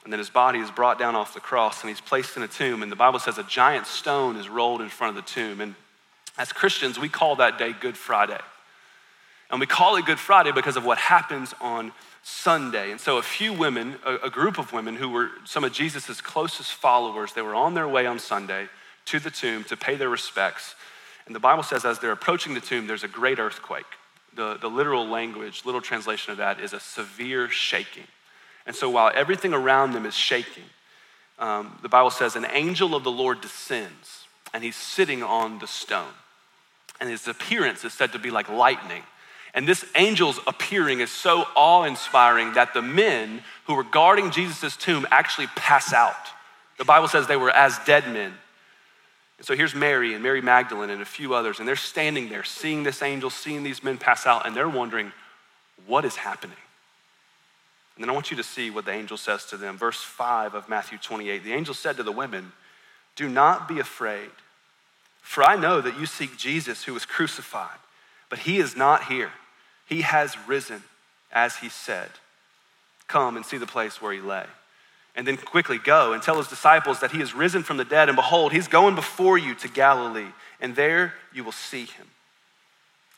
And 0.04 0.12
then 0.12 0.18
his 0.18 0.30
body 0.30 0.60
is 0.60 0.70
brought 0.70 0.98
down 0.98 1.14
off 1.14 1.34
the 1.34 1.40
cross 1.40 1.82
and 1.82 1.88
he's 1.88 2.00
placed 2.00 2.36
in 2.36 2.42
a 2.42 2.48
tomb. 2.48 2.82
And 2.82 2.90
the 2.90 2.96
Bible 2.96 3.18
says 3.18 3.38
a 3.38 3.44
giant 3.44 3.86
stone 3.86 4.36
is 4.36 4.48
rolled 4.48 4.80
in 4.80 4.88
front 4.88 5.16
of 5.16 5.24
the 5.24 5.30
tomb. 5.30 5.60
And 5.60 5.74
as 6.38 6.52
Christians, 6.52 6.98
we 6.98 7.08
call 7.08 7.36
that 7.36 7.58
day 7.58 7.74
Good 7.78 7.96
Friday. 7.96 8.40
And 9.50 9.60
we 9.60 9.66
call 9.66 9.96
it 9.96 10.06
Good 10.06 10.18
Friday 10.18 10.52
because 10.52 10.76
of 10.76 10.84
what 10.84 10.96
happens 10.96 11.54
on 11.60 11.92
Sunday. 12.22 12.90
And 12.90 13.00
so 13.00 13.18
a 13.18 13.22
few 13.22 13.52
women, 13.52 13.96
a, 14.04 14.30
group 14.30 14.58
of 14.58 14.72
women 14.72 14.96
who 14.96 15.08
were 15.08 15.30
some 15.44 15.64
of 15.64 15.72
Jesus' 15.72 16.20
closest 16.20 16.72
followers, 16.72 17.32
they 17.32 17.42
were 17.42 17.54
on 17.54 17.74
their 17.74 17.88
way 17.88 18.06
on 18.06 18.18
Sunday 18.18 18.68
to 19.06 19.18
the 19.18 19.30
tomb 19.30 19.64
to 19.64 19.76
pay 19.76 19.96
their 19.96 20.08
respects. 20.08 20.74
And 21.26 21.34
the 21.34 21.40
Bible 21.40 21.62
says 21.62 21.84
as 21.84 21.98
they're 21.98 22.12
approaching 22.12 22.54
the 22.54 22.60
tomb, 22.60 22.86
there's 22.86 23.04
a 23.04 23.08
great 23.08 23.38
earthquake. 23.38 23.84
The, 24.34 24.56
the 24.56 24.68
literal 24.68 25.06
language, 25.06 25.62
literal 25.64 25.82
translation 25.82 26.32
of 26.32 26.38
that 26.38 26.60
is 26.60 26.72
a 26.72 26.80
severe 26.80 27.48
shaking. 27.48 28.06
And 28.70 28.76
so 28.76 28.88
while 28.88 29.10
everything 29.12 29.52
around 29.52 29.94
them 29.94 30.06
is 30.06 30.14
shaking, 30.14 30.62
um, 31.40 31.76
the 31.82 31.88
Bible 31.88 32.10
says 32.10 32.36
an 32.36 32.46
angel 32.52 32.94
of 32.94 33.02
the 33.02 33.10
Lord 33.10 33.40
descends 33.40 34.26
and 34.54 34.62
he's 34.62 34.76
sitting 34.76 35.24
on 35.24 35.58
the 35.58 35.66
stone. 35.66 36.12
And 37.00 37.10
his 37.10 37.26
appearance 37.26 37.84
is 37.84 37.92
said 37.92 38.12
to 38.12 38.20
be 38.20 38.30
like 38.30 38.48
lightning. 38.48 39.02
And 39.54 39.66
this 39.66 39.84
angel's 39.96 40.38
appearing 40.46 41.00
is 41.00 41.10
so 41.10 41.46
awe 41.56 41.82
inspiring 41.82 42.52
that 42.52 42.72
the 42.72 42.80
men 42.80 43.42
who 43.66 43.74
were 43.74 43.82
guarding 43.82 44.30
Jesus' 44.30 44.76
tomb 44.76 45.04
actually 45.10 45.48
pass 45.56 45.92
out. 45.92 46.28
The 46.78 46.84
Bible 46.84 47.08
says 47.08 47.26
they 47.26 47.34
were 47.34 47.50
as 47.50 47.76
dead 47.80 48.04
men. 48.06 48.32
And 49.38 49.46
so 49.48 49.56
here's 49.56 49.74
Mary 49.74 50.14
and 50.14 50.22
Mary 50.22 50.42
Magdalene 50.42 50.90
and 50.90 51.02
a 51.02 51.04
few 51.04 51.34
others, 51.34 51.58
and 51.58 51.66
they're 51.66 51.74
standing 51.74 52.28
there 52.28 52.44
seeing 52.44 52.84
this 52.84 53.02
angel, 53.02 53.30
seeing 53.30 53.64
these 53.64 53.82
men 53.82 53.98
pass 53.98 54.28
out, 54.28 54.46
and 54.46 54.54
they're 54.54 54.68
wondering, 54.68 55.10
what 55.88 56.04
is 56.04 56.14
happening? 56.14 56.54
And 57.96 58.04
then 58.04 58.10
I 58.10 58.14
want 58.14 58.30
you 58.30 58.36
to 58.36 58.42
see 58.42 58.70
what 58.70 58.84
the 58.84 58.92
angel 58.92 59.16
says 59.16 59.44
to 59.46 59.56
them. 59.56 59.76
Verse 59.76 60.00
5 60.00 60.54
of 60.54 60.68
Matthew 60.68 60.98
28 60.98 61.44
The 61.44 61.52
angel 61.52 61.74
said 61.74 61.96
to 61.96 62.02
the 62.02 62.12
women, 62.12 62.52
Do 63.16 63.28
not 63.28 63.68
be 63.68 63.78
afraid, 63.78 64.30
for 65.20 65.44
I 65.44 65.56
know 65.56 65.80
that 65.80 65.98
you 65.98 66.06
seek 66.06 66.36
Jesus 66.36 66.84
who 66.84 66.94
was 66.94 67.04
crucified, 67.04 67.78
but 68.28 68.40
he 68.40 68.58
is 68.58 68.76
not 68.76 69.04
here. 69.04 69.32
He 69.86 70.02
has 70.02 70.36
risen, 70.46 70.82
as 71.32 71.56
he 71.56 71.68
said. 71.68 72.08
Come 73.06 73.36
and 73.36 73.44
see 73.44 73.58
the 73.58 73.66
place 73.66 74.00
where 74.00 74.12
he 74.12 74.20
lay. 74.20 74.46
And 75.16 75.26
then 75.26 75.36
quickly 75.36 75.78
go 75.78 76.12
and 76.12 76.22
tell 76.22 76.38
his 76.38 76.46
disciples 76.46 77.00
that 77.00 77.10
he 77.10 77.20
is 77.20 77.34
risen 77.34 77.64
from 77.64 77.76
the 77.76 77.84
dead, 77.84 78.08
and 78.08 78.16
behold, 78.16 78.52
he's 78.52 78.68
going 78.68 78.94
before 78.94 79.36
you 79.36 79.54
to 79.56 79.68
Galilee, 79.68 80.32
and 80.60 80.76
there 80.76 81.14
you 81.34 81.42
will 81.42 81.52
see 81.52 81.84
him. 81.84 82.06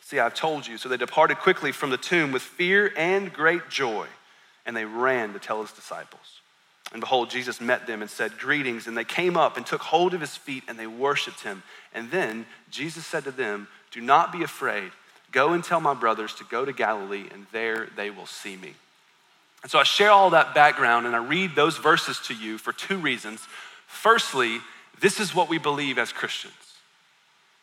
See, 0.00 0.18
I've 0.18 0.34
told 0.34 0.66
you. 0.66 0.78
So 0.78 0.88
they 0.88 0.96
departed 0.96 1.38
quickly 1.38 1.70
from 1.72 1.90
the 1.90 1.96
tomb 1.98 2.32
with 2.32 2.42
fear 2.42 2.92
and 2.96 3.32
great 3.32 3.68
joy 3.68 4.06
and 4.66 4.76
they 4.76 4.84
ran 4.84 5.32
to 5.32 5.38
tell 5.38 5.60
his 5.60 5.72
disciples. 5.72 6.40
And 6.92 7.00
behold, 7.00 7.30
Jesus 7.30 7.60
met 7.60 7.86
them 7.86 8.02
and 8.02 8.10
said, 8.10 8.38
Greetings. 8.38 8.86
And 8.86 8.96
they 8.96 9.04
came 9.04 9.36
up 9.36 9.56
and 9.56 9.64
took 9.64 9.80
hold 9.80 10.14
of 10.14 10.20
his 10.20 10.36
feet 10.36 10.64
and 10.68 10.78
they 10.78 10.86
worshiped 10.86 11.40
him. 11.40 11.62
And 11.94 12.10
then 12.10 12.46
Jesus 12.70 13.06
said 13.06 13.24
to 13.24 13.30
them, 13.30 13.68
Do 13.90 14.00
not 14.00 14.32
be 14.32 14.42
afraid. 14.42 14.92
Go 15.30 15.54
and 15.54 15.64
tell 15.64 15.80
my 15.80 15.94
brothers 15.94 16.34
to 16.34 16.44
go 16.44 16.66
to 16.66 16.72
Galilee, 16.74 17.24
and 17.32 17.46
there 17.52 17.88
they 17.96 18.10
will 18.10 18.26
see 18.26 18.56
me. 18.56 18.74
And 19.62 19.70
so 19.70 19.78
I 19.78 19.84
share 19.84 20.10
all 20.10 20.30
that 20.30 20.54
background 20.54 21.06
and 21.06 21.16
I 21.16 21.24
read 21.24 21.54
those 21.54 21.78
verses 21.78 22.18
to 22.26 22.34
you 22.34 22.58
for 22.58 22.72
two 22.72 22.98
reasons. 22.98 23.40
Firstly, 23.86 24.58
this 25.00 25.20
is 25.20 25.34
what 25.34 25.48
we 25.48 25.58
believe 25.58 25.98
as 25.98 26.12
Christians. 26.12 26.54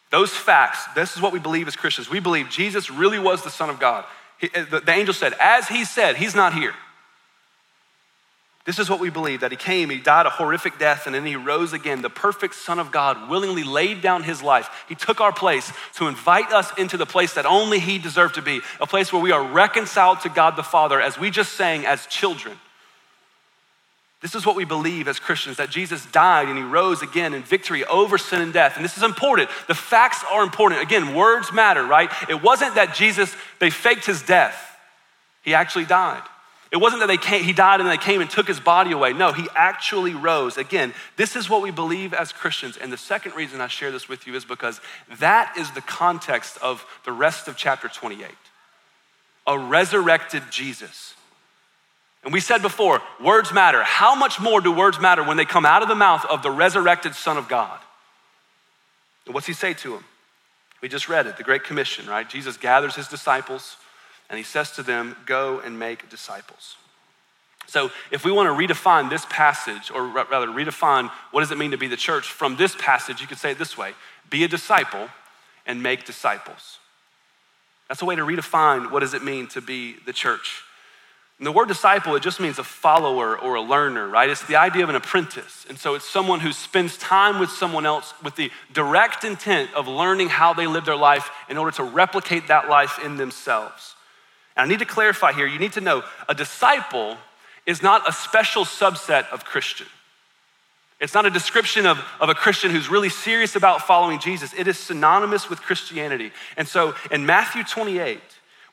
Those 0.09 0.31
facts, 0.31 0.85
this 0.95 1.15
is 1.15 1.21
what 1.21 1.33
we 1.33 1.39
believe 1.39 1.67
as 1.67 1.75
Christians. 1.75 2.09
We 2.09 2.19
believe 2.19 2.49
Jesus 2.49 2.89
really 2.89 3.19
was 3.19 3.43
the 3.43 3.51
Son 3.51 3.69
of 3.69 3.79
God. 3.79 4.05
He, 4.39 4.47
the, 4.47 4.79
the 4.79 4.91
angel 4.91 5.13
said, 5.13 5.33
As 5.39 5.67
he 5.67 5.85
said, 5.85 6.15
he's 6.15 6.33
not 6.33 6.53
here. 6.53 6.73
This 8.65 8.77
is 8.77 8.89
what 8.89 8.99
we 8.99 9.09
believe 9.09 9.39
that 9.39 9.51
he 9.51 9.57
came, 9.57 9.89
he 9.89 9.97
died 9.97 10.25
a 10.25 10.29
horrific 10.29 10.77
death, 10.77 11.05
and 11.05 11.15
then 11.15 11.25
he 11.25 11.35
rose 11.35 11.73
again. 11.73 12.01
The 12.01 12.09
perfect 12.09 12.55
Son 12.55 12.77
of 12.77 12.91
God 12.91 13.29
willingly 13.29 13.63
laid 13.63 14.01
down 14.01 14.23
his 14.23 14.43
life. 14.43 14.69
He 14.87 14.95
took 14.95 15.21
our 15.21 15.31
place 15.31 15.71
to 15.95 16.07
invite 16.07 16.51
us 16.51 16.71
into 16.77 16.97
the 16.97 17.05
place 17.05 17.33
that 17.33 17.45
only 17.45 17.79
he 17.79 17.97
deserved 17.97 18.35
to 18.35 18.41
be 18.41 18.61
a 18.79 18.85
place 18.85 19.11
where 19.11 19.21
we 19.21 19.31
are 19.31 19.43
reconciled 19.43 20.21
to 20.21 20.29
God 20.29 20.55
the 20.55 20.63
Father, 20.63 21.01
as 21.01 21.17
we 21.17 21.31
just 21.31 21.53
sang, 21.53 21.85
as 21.85 22.05
children. 22.07 22.57
This 24.21 24.35
is 24.35 24.45
what 24.45 24.57
we 24.57 24.65
believe 24.65 25.07
as 25.07 25.17
Christians 25.17 25.57
that 25.57 25.69
Jesus 25.69 26.05
died 26.07 26.49
and 26.49 26.57
he 26.57 26.63
rose 26.63 27.01
again 27.01 27.33
in 27.33 27.41
victory 27.41 27.85
over 27.85 28.17
sin 28.17 28.41
and 28.41 28.51
death. 28.51 28.75
And 28.75 28.83
this 28.83 28.97
is 28.97 29.03
important. 29.03 29.49
The 29.67 29.75
facts 29.75 30.25
are 30.29 30.43
important. 30.43 30.81
Again, 30.81 31.15
words 31.15 31.53
matter, 31.53 31.85
right? 31.85 32.11
It 32.27 32.43
wasn't 32.43 32.75
that 32.75 32.93
Jesus, 32.93 33.33
they 33.59 33.69
faked 33.69 34.05
his 34.05 34.21
death, 34.21 34.77
he 35.41 35.53
actually 35.53 35.85
died. 35.85 36.21
It 36.71 36.77
wasn't 36.77 37.01
that 37.01 37.07
they 37.07 37.17
came, 37.17 37.43
he 37.43 37.53
died 37.53 37.81
and 37.81 37.89
they 37.89 37.97
came 37.97 38.21
and 38.21 38.29
took 38.29 38.47
his 38.47 38.59
body 38.59 38.91
away. 38.91 39.11
No, 39.13 39.31
he 39.31 39.47
actually 39.55 40.13
rose. 40.13 40.57
Again, 40.57 40.93
this 41.15 41.35
is 41.35 41.49
what 41.49 41.63
we 41.63 41.71
believe 41.71 42.13
as 42.13 42.31
Christians. 42.31 42.77
And 42.77 42.93
the 42.93 42.97
second 42.97 43.33
reason 43.35 43.59
I 43.59 43.67
share 43.67 43.91
this 43.91 44.07
with 44.07 44.27
you 44.27 44.35
is 44.35 44.45
because 44.45 44.79
that 45.17 45.57
is 45.57 45.71
the 45.71 45.81
context 45.81 46.59
of 46.61 46.85
the 47.05 47.11
rest 47.11 47.47
of 47.47 47.57
chapter 47.57 47.87
28. 47.87 48.27
A 49.47 49.57
resurrected 49.57 50.43
Jesus. 50.51 51.15
And 52.23 52.31
we 52.31 52.39
said 52.39 52.61
before, 52.61 53.01
words 53.19 53.51
matter. 53.51 53.81
How 53.81 54.13
much 54.13 54.39
more 54.39 54.61
do 54.61 54.71
words 54.71 54.99
matter 54.99 55.23
when 55.23 55.37
they 55.37 55.45
come 55.45 55.65
out 55.65 55.81
of 55.81 55.87
the 55.87 55.95
mouth 55.95 56.23
of 56.25 56.43
the 56.43 56.51
resurrected 56.51 57.15
Son 57.15 57.37
of 57.37 57.47
God? 57.47 57.79
And 59.25 59.33
what's 59.33 59.47
he 59.47 59.53
say 59.53 59.73
to 59.75 59.95
him? 59.95 60.03
We 60.81 60.89
just 60.89 61.09
read 61.09 61.25
it, 61.25 61.37
the 61.37 61.43
Great 61.43 61.63
Commission, 61.63 62.05
right? 62.05 62.29
Jesus 62.29 62.57
gathers 62.57 62.95
his 62.95 63.07
disciples 63.07 63.77
and 64.29 64.37
he 64.37 64.43
says 64.43 64.71
to 64.71 64.83
them, 64.83 65.15
Go 65.25 65.59
and 65.59 65.79
make 65.79 66.09
disciples. 66.09 66.75
So, 67.67 67.91
if 68.09 68.25
we 68.25 68.31
want 68.31 68.47
to 68.47 68.67
redefine 68.67 69.09
this 69.09 69.25
passage, 69.29 69.91
or 69.91 70.07
rather 70.07 70.47
redefine 70.47 71.11
what 71.31 71.41
does 71.41 71.51
it 71.51 71.57
mean 71.57 71.71
to 71.71 71.77
be 71.77 71.87
the 71.87 71.97
church 71.97 72.31
from 72.31 72.55
this 72.55 72.75
passage, 72.75 73.21
you 73.21 73.27
could 73.27 73.37
say 73.37 73.51
it 73.51 73.59
this 73.59 73.77
way 73.77 73.93
be 74.29 74.43
a 74.43 74.47
disciple 74.47 75.09
and 75.65 75.81
make 75.83 76.05
disciples. 76.05 76.79
That's 77.87 78.01
a 78.01 78.05
way 78.05 78.15
to 78.15 78.23
redefine 78.23 78.91
what 78.91 78.99
does 78.99 79.13
it 79.13 79.23
mean 79.23 79.47
to 79.47 79.61
be 79.61 79.95
the 80.05 80.13
church. 80.13 80.63
And 81.39 81.45
the 81.45 81.51
word 81.53 81.69
disciple, 81.69 82.15
it 82.15 82.21
just 82.21 82.41
means 82.41 82.59
a 82.59 82.63
follower 82.63 83.37
or 83.39 83.55
a 83.55 83.61
learner, 83.61 84.07
right? 84.07 84.29
It's 84.29 84.45
the 84.45 84.57
idea 84.57 84.83
of 84.83 84.89
an 84.89 84.95
apprentice. 84.95 85.65
And 85.69 85.79
so 85.79 85.95
it's 85.95 86.07
someone 86.07 86.41
who 86.41 86.51
spends 86.51 86.97
time 86.97 87.39
with 87.39 87.49
someone 87.49 87.85
else 87.85 88.13
with 88.21 88.35
the 88.35 88.51
direct 88.73 89.23
intent 89.23 89.73
of 89.73 89.87
learning 89.87 90.27
how 90.27 90.53
they 90.53 90.67
live 90.67 90.85
their 90.85 90.97
life 90.97 91.31
in 91.47 91.57
order 91.57 91.71
to 91.77 91.83
replicate 91.83 92.47
that 92.49 92.67
life 92.67 92.99
in 93.03 93.15
themselves. 93.15 93.95
And 94.59 94.69
I 94.69 94.73
need 94.73 94.79
to 94.79 94.85
clarify 94.85 95.31
here 95.31 95.47
you 95.47 95.57
need 95.57 95.71
to 95.73 95.81
know 95.81 96.03
a 96.27 96.35
disciple 96.35 97.15
is 97.65 97.81
not 97.81 98.07
a 98.09 98.11
special 98.11 98.65
subset 98.65 99.29
of 99.29 99.45
Christian. 99.45 99.87
It's 100.99 101.13
not 101.13 101.25
a 101.25 101.29
description 101.29 101.85
of, 101.85 101.97
of 102.19 102.27
a 102.27 102.33
Christian 102.33 102.71
who's 102.71 102.89
really 102.89 103.07
serious 103.07 103.55
about 103.55 103.87
following 103.87 104.19
Jesus. 104.19 104.53
It 104.53 104.67
is 104.67 104.77
synonymous 104.77 105.49
with 105.49 105.61
Christianity. 105.61 106.31
And 106.57 106.67
so 106.67 106.93
in 107.09 107.25
Matthew 107.25 107.63
28, 107.63 108.19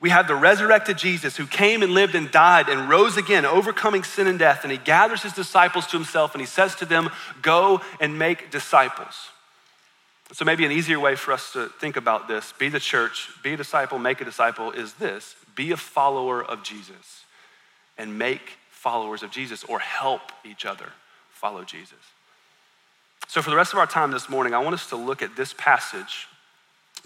we 0.01 0.11
have 0.11 0.27
the 0.27 0.35
resurrected 0.35 0.99
Jesus 0.99 1.37
who 1.37 1.47
came 1.47 1.85
and 1.85 1.93
lived 1.93 2.17
and 2.17 2.33
died 2.33 2.69
and 2.69 2.91
rose 2.91 3.17
again, 3.17 3.47
overcoming 3.47 4.03
sin 4.03 4.27
and 4.27 4.41
death. 4.41 4.65
And 4.65 4.73
he 4.73 4.79
gathers 4.79 5.23
his 5.23 5.35
disciples 5.35 5.87
to 5.87 5.97
himself 5.97 6.35
and 6.35 6.41
he 6.41 6.47
says 6.47 6.75
to 6.77 6.85
them, 6.85 7.11
Go 7.43 7.81
and 8.01 8.19
make 8.19 8.51
disciples. 8.51 9.15
So, 10.33 10.45
maybe 10.45 10.65
an 10.65 10.73
easier 10.73 10.99
way 10.99 11.15
for 11.15 11.33
us 11.33 11.53
to 11.53 11.69
think 11.69 11.97
about 11.97 12.27
this 12.27 12.53
be 12.59 12.69
the 12.69 12.81
church, 12.81 13.29
be 13.43 13.53
a 13.53 13.57
disciple, 13.57 13.99
make 13.99 14.21
a 14.21 14.25
disciple 14.25 14.73
is 14.73 14.95
this 14.95 15.37
be 15.55 15.73
a 15.73 15.77
follower 15.77 16.45
of 16.45 16.63
Jesus 16.63 17.25
and 17.97 18.19
make 18.19 18.59
followers 18.71 19.23
of 19.23 19.31
Jesus 19.31 19.65
or 19.65 19.79
help 19.79 20.21
each 20.45 20.67
other 20.67 20.93
follow 21.31 21.65
Jesus. 21.65 21.99
So, 23.29 23.43
for 23.43 23.51
the 23.51 23.57
rest 23.57 23.73
of 23.73 23.79
our 23.79 23.87
time 23.87 24.11
this 24.11 24.29
morning, 24.29 24.55
I 24.55 24.59
want 24.59 24.75
us 24.75 24.89
to 24.91 24.97
look 24.97 25.23
at 25.23 25.37
this 25.37 25.55
passage, 25.55 26.29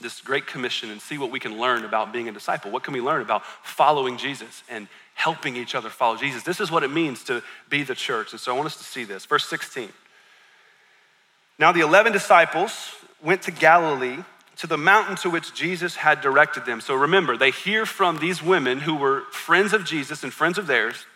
this 0.00 0.20
great 0.20 0.46
commission, 0.46 0.90
and 0.90 1.00
see 1.00 1.18
what 1.18 1.30
we 1.30 1.40
can 1.40 1.58
learn 1.58 1.84
about 1.84 2.12
being 2.12 2.28
a 2.28 2.32
disciple. 2.32 2.70
What 2.70 2.82
can 2.82 2.94
we 2.94 3.00
learn 3.00 3.22
about 3.22 3.44
following 3.62 4.16
Jesus 4.16 4.62
and 4.68 4.88
helping 5.14 5.56
each 5.56 5.74
other 5.74 5.90
follow 5.90 6.16
Jesus? 6.16 6.42
This 6.42 6.60
is 6.60 6.70
what 6.70 6.82
it 6.82 6.90
means 6.90 7.24
to 7.24 7.42
be 7.68 7.82
the 7.82 7.94
church. 7.94 8.32
And 8.32 8.40
so, 8.40 8.52
I 8.52 8.56
want 8.56 8.66
us 8.66 8.76
to 8.76 8.84
see 8.84 9.04
this. 9.04 9.26
Verse 9.26 9.46
16. 9.46 9.90
Now, 11.58 11.72
the 11.72 11.80
11 11.80 12.12
disciples 12.12 12.94
went 13.22 13.42
to 13.42 13.50
Galilee 13.50 14.18
to 14.56 14.66
the 14.66 14.76
mountain 14.76 15.16
to 15.16 15.30
which 15.30 15.54
Jesus 15.54 15.96
had 15.96 16.20
directed 16.20 16.66
them. 16.66 16.80
So 16.80 16.94
remember, 16.94 17.36
they 17.36 17.50
hear 17.50 17.86
from 17.86 18.18
these 18.18 18.42
women 18.42 18.80
who 18.80 18.94
were 18.94 19.22
friends 19.30 19.72
of 19.72 19.84
Jesus 19.84 20.22
and 20.22 20.32
friends 20.32 20.58
of 20.58 20.66
theirs 20.66 21.06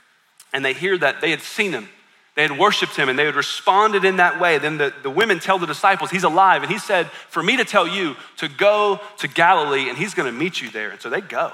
and 0.53 0.65
they 0.65 0.73
hear 0.73 0.97
that 0.99 1.21
they 1.21 1.31
had 1.31 1.41
seen 1.41 1.73
him. 1.73 1.89
They 2.37 2.43
had 2.43 2.59
worshiped 2.59 2.97
him 2.97 3.09
and 3.09 3.19
they 3.19 3.27
had 3.27 3.37
responded 3.37 4.05
in 4.05 4.17
that 4.17 4.41
way. 4.41 4.59
Then 4.59 4.79
the, 4.79 4.93
the 5.03 5.11
women 5.11 5.41
tell 5.41 5.59
the 5.59 5.67
disciples, 5.67 6.11
He's 6.11 6.25
alive. 6.25 6.63
And 6.63 6.73
he 6.73 6.79
said, 6.79 7.07
For 7.07 7.43
me 7.43 7.57
to 7.59 7.65
tell 7.65 7.87
you 7.87 8.17
to 8.39 8.49
go 8.49 9.01
to 9.19 9.29
Galilee 9.29 9.89
and 9.89 9.99
he's 9.99 10.15
going 10.15 10.33
to 10.33 10.39
meet 10.39 10.61
you 10.61 10.71
there. 10.71 10.91
And 10.91 11.01
so 11.01 11.11
they 11.11 11.21
go, 11.21 11.53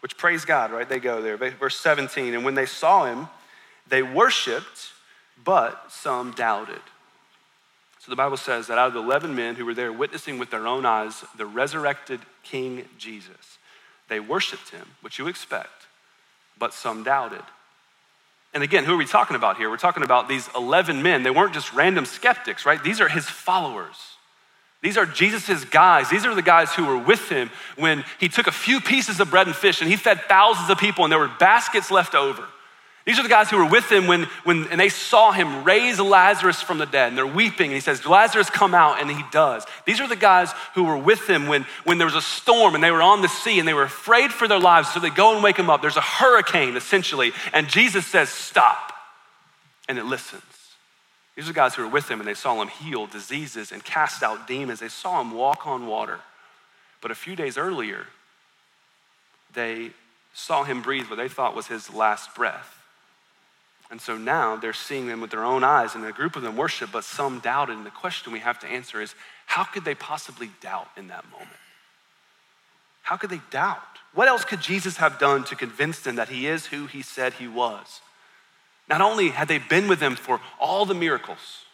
which 0.00 0.16
praise 0.16 0.44
God, 0.44 0.70
right? 0.70 0.88
They 0.88 1.00
go 1.00 1.20
there. 1.20 1.36
Verse 1.36 1.78
17, 1.80 2.34
and 2.34 2.44
when 2.44 2.54
they 2.54 2.66
saw 2.66 3.06
him, 3.06 3.28
they 3.88 4.02
worshiped, 4.02 4.92
but 5.44 5.90
some 5.90 6.32
doubted. 6.32 6.80
So 8.06 8.12
the 8.12 8.16
Bible 8.16 8.36
says 8.36 8.68
that 8.68 8.78
out 8.78 8.86
of 8.86 8.94
the 8.94 9.00
11 9.00 9.34
men 9.34 9.56
who 9.56 9.64
were 9.66 9.74
there 9.74 9.92
witnessing 9.92 10.38
with 10.38 10.50
their 10.50 10.64
own 10.64 10.86
eyes 10.86 11.24
the 11.36 11.44
resurrected 11.44 12.20
King 12.44 12.84
Jesus, 12.98 13.58
they 14.08 14.20
worshiped 14.20 14.70
him, 14.70 14.86
which 15.00 15.18
you 15.18 15.26
expect, 15.26 15.88
but 16.56 16.72
some 16.72 17.02
doubted. 17.02 17.42
And 18.54 18.62
again, 18.62 18.84
who 18.84 18.94
are 18.94 18.96
we 18.96 19.06
talking 19.06 19.34
about 19.34 19.56
here? 19.56 19.68
We're 19.68 19.76
talking 19.76 20.04
about 20.04 20.28
these 20.28 20.48
11 20.54 21.02
men. 21.02 21.24
They 21.24 21.32
weren't 21.32 21.52
just 21.52 21.72
random 21.72 22.04
skeptics, 22.04 22.64
right? 22.64 22.80
These 22.80 23.00
are 23.00 23.08
his 23.08 23.24
followers. 23.24 23.96
These 24.82 24.96
are 24.96 25.04
Jesus' 25.04 25.64
guys. 25.64 26.08
These 26.08 26.24
are 26.24 26.34
the 26.36 26.42
guys 26.42 26.72
who 26.72 26.84
were 26.84 26.98
with 26.98 27.28
him 27.28 27.50
when 27.74 28.04
he 28.20 28.28
took 28.28 28.46
a 28.46 28.52
few 28.52 28.80
pieces 28.80 29.18
of 29.18 29.30
bread 29.30 29.48
and 29.48 29.56
fish 29.56 29.80
and 29.80 29.90
he 29.90 29.96
fed 29.96 30.20
thousands 30.28 30.70
of 30.70 30.78
people 30.78 31.02
and 31.02 31.10
there 31.10 31.18
were 31.18 31.32
baskets 31.40 31.90
left 31.90 32.14
over. 32.14 32.46
These 33.06 33.20
are 33.20 33.22
the 33.22 33.28
guys 33.28 33.48
who 33.48 33.58
were 33.58 33.70
with 33.70 33.90
him 33.90 34.08
when, 34.08 34.24
when 34.42 34.66
and 34.68 34.80
they 34.80 34.88
saw 34.88 35.30
him 35.30 35.62
raise 35.62 36.00
Lazarus 36.00 36.60
from 36.60 36.78
the 36.78 36.86
dead. 36.86 37.08
And 37.08 37.16
they're 37.16 37.24
weeping. 37.24 37.66
And 37.66 37.74
he 37.74 37.80
says, 37.80 38.04
Lazarus, 38.04 38.50
come 38.50 38.74
out. 38.74 39.00
And 39.00 39.08
he 39.08 39.22
does. 39.30 39.64
These 39.84 40.00
are 40.00 40.08
the 40.08 40.16
guys 40.16 40.52
who 40.74 40.82
were 40.82 40.98
with 40.98 41.30
him 41.30 41.46
when, 41.46 41.66
when 41.84 41.98
there 41.98 42.06
was 42.06 42.16
a 42.16 42.20
storm 42.20 42.74
and 42.74 42.82
they 42.82 42.90
were 42.90 43.00
on 43.00 43.22
the 43.22 43.28
sea 43.28 43.60
and 43.60 43.68
they 43.68 43.74
were 43.74 43.84
afraid 43.84 44.32
for 44.32 44.48
their 44.48 44.58
lives. 44.58 44.92
So 44.92 44.98
they 44.98 45.10
go 45.10 45.34
and 45.34 45.42
wake 45.42 45.56
him 45.56 45.70
up. 45.70 45.82
There's 45.82 45.96
a 45.96 46.00
hurricane, 46.00 46.76
essentially. 46.76 47.30
And 47.52 47.68
Jesus 47.68 48.04
says, 48.06 48.28
Stop. 48.28 48.92
And 49.88 49.98
it 49.98 50.04
listens. 50.04 50.42
These 51.36 51.44
are 51.44 51.48
the 51.48 51.54
guys 51.54 51.76
who 51.76 51.82
were 51.82 51.88
with 51.88 52.10
him 52.10 52.18
and 52.18 52.28
they 52.28 52.34
saw 52.34 52.60
him 52.60 52.66
heal 52.66 53.06
diseases 53.06 53.70
and 53.70 53.84
cast 53.84 54.24
out 54.24 54.48
demons. 54.48 54.80
They 54.80 54.88
saw 54.88 55.20
him 55.20 55.30
walk 55.30 55.64
on 55.64 55.86
water. 55.86 56.18
But 57.00 57.12
a 57.12 57.14
few 57.14 57.36
days 57.36 57.56
earlier, 57.56 58.06
they 59.54 59.90
saw 60.34 60.64
him 60.64 60.82
breathe 60.82 61.06
what 61.06 61.16
they 61.16 61.28
thought 61.28 61.54
was 61.54 61.68
his 61.68 61.92
last 61.94 62.34
breath. 62.34 62.75
And 63.90 64.00
so 64.00 64.16
now 64.16 64.56
they're 64.56 64.72
seeing 64.72 65.06
them 65.06 65.20
with 65.20 65.30
their 65.30 65.44
own 65.44 65.62
eyes, 65.62 65.94
and 65.94 66.04
a 66.04 66.12
group 66.12 66.34
of 66.34 66.42
them 66.42 66.56
worship, 66.56 66.90
but 66.92 67.04
some 67.04 67.38
doubted. 67.38 67.76
And 67.76 67.86
the 67.86 67.90
question 67.90 68.32
we 68.32 68.40
have 68.40 68.58
to 68.60 68.66
answer 68.66 69.00
is 69.00 69.14
how 69.46 69.64
could 69.64 69.84
they 69.84 69.94
possibly 69.94 70.50
doubt 70.60 70.88
in 70.96 71.08
that 71.08 71.24
moment? 71.30 71.50
How 73.02 73.16
could 73.16 73.30
they 73.30 73.40
doubt? 73.50 73.80
What 74.14 74.28
else 74.28 74.44
could 74.44 74.60
Jesus 74.60 74.96
have 74.96 75.18
done 75.18 75.44
to 75.44 75.54
convince 75.54 76.00
them 76.00 76.16
that 76.16 76.28
he 76.28 76.46
is 76.48 76.66
who 76.66 76.86
he 76.86 77.02
said 77.02 77.34
he 77.34 77.46
was? 77.46 78.00
Not 78.88 79.00
only 79.00 79.28
had 79.28 79.46
they 79.46 79.58
been 79.58 79.88
with 79.88 80.00
him 80.00 80.16
for 80.16 80.40
all 80.58 80.86
the 80.86 80.94
miracles, 80.94 81.64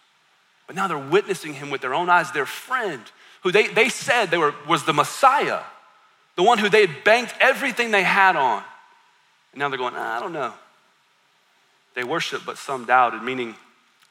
but 0.66 0.76
now 0.76 0.88
they're 0.88 0.98
witnessing 0.98 1.54
him 1.54 1.70
with 1.70 1.80
their 1.80 1.94
own 1.94 2.10
eyes, 2.10 2.32
their 2.32 2.46
friend, 2.46 3.00
who 3.42 3.52
they, 3.52 3.68
they 3.68 3.88
said 3.88 4.26
they 4.26 4.38
were, 4.38 4.54
was 4.68 4.84
the 4.84 4.92
Messiah, 4.92 5.60
the 6.36 6.42
one 6.42 6.58
who 6.58 6.68
they 6.68 6.86
had 6.86 7.04
banked 7.04 7.34
everything 7.40 7.90
they 7.90 8.02
had 8.02 8.36
on. 8.36 8.62
And 9.52 9.60
now 9.60 9.68
they're 9.68 9.78
going, 9.78 9.94
ah, 9.96 10.16
I 10.16 10.20
don't 10.20 10.32
know. 10.32 10.52
They 11.94 12.04
worshiped, 12.04 12.46
but 12.46 12.58
some 12.58 12.84
doubted, 12.84 13.22
meaning 13.22 13.54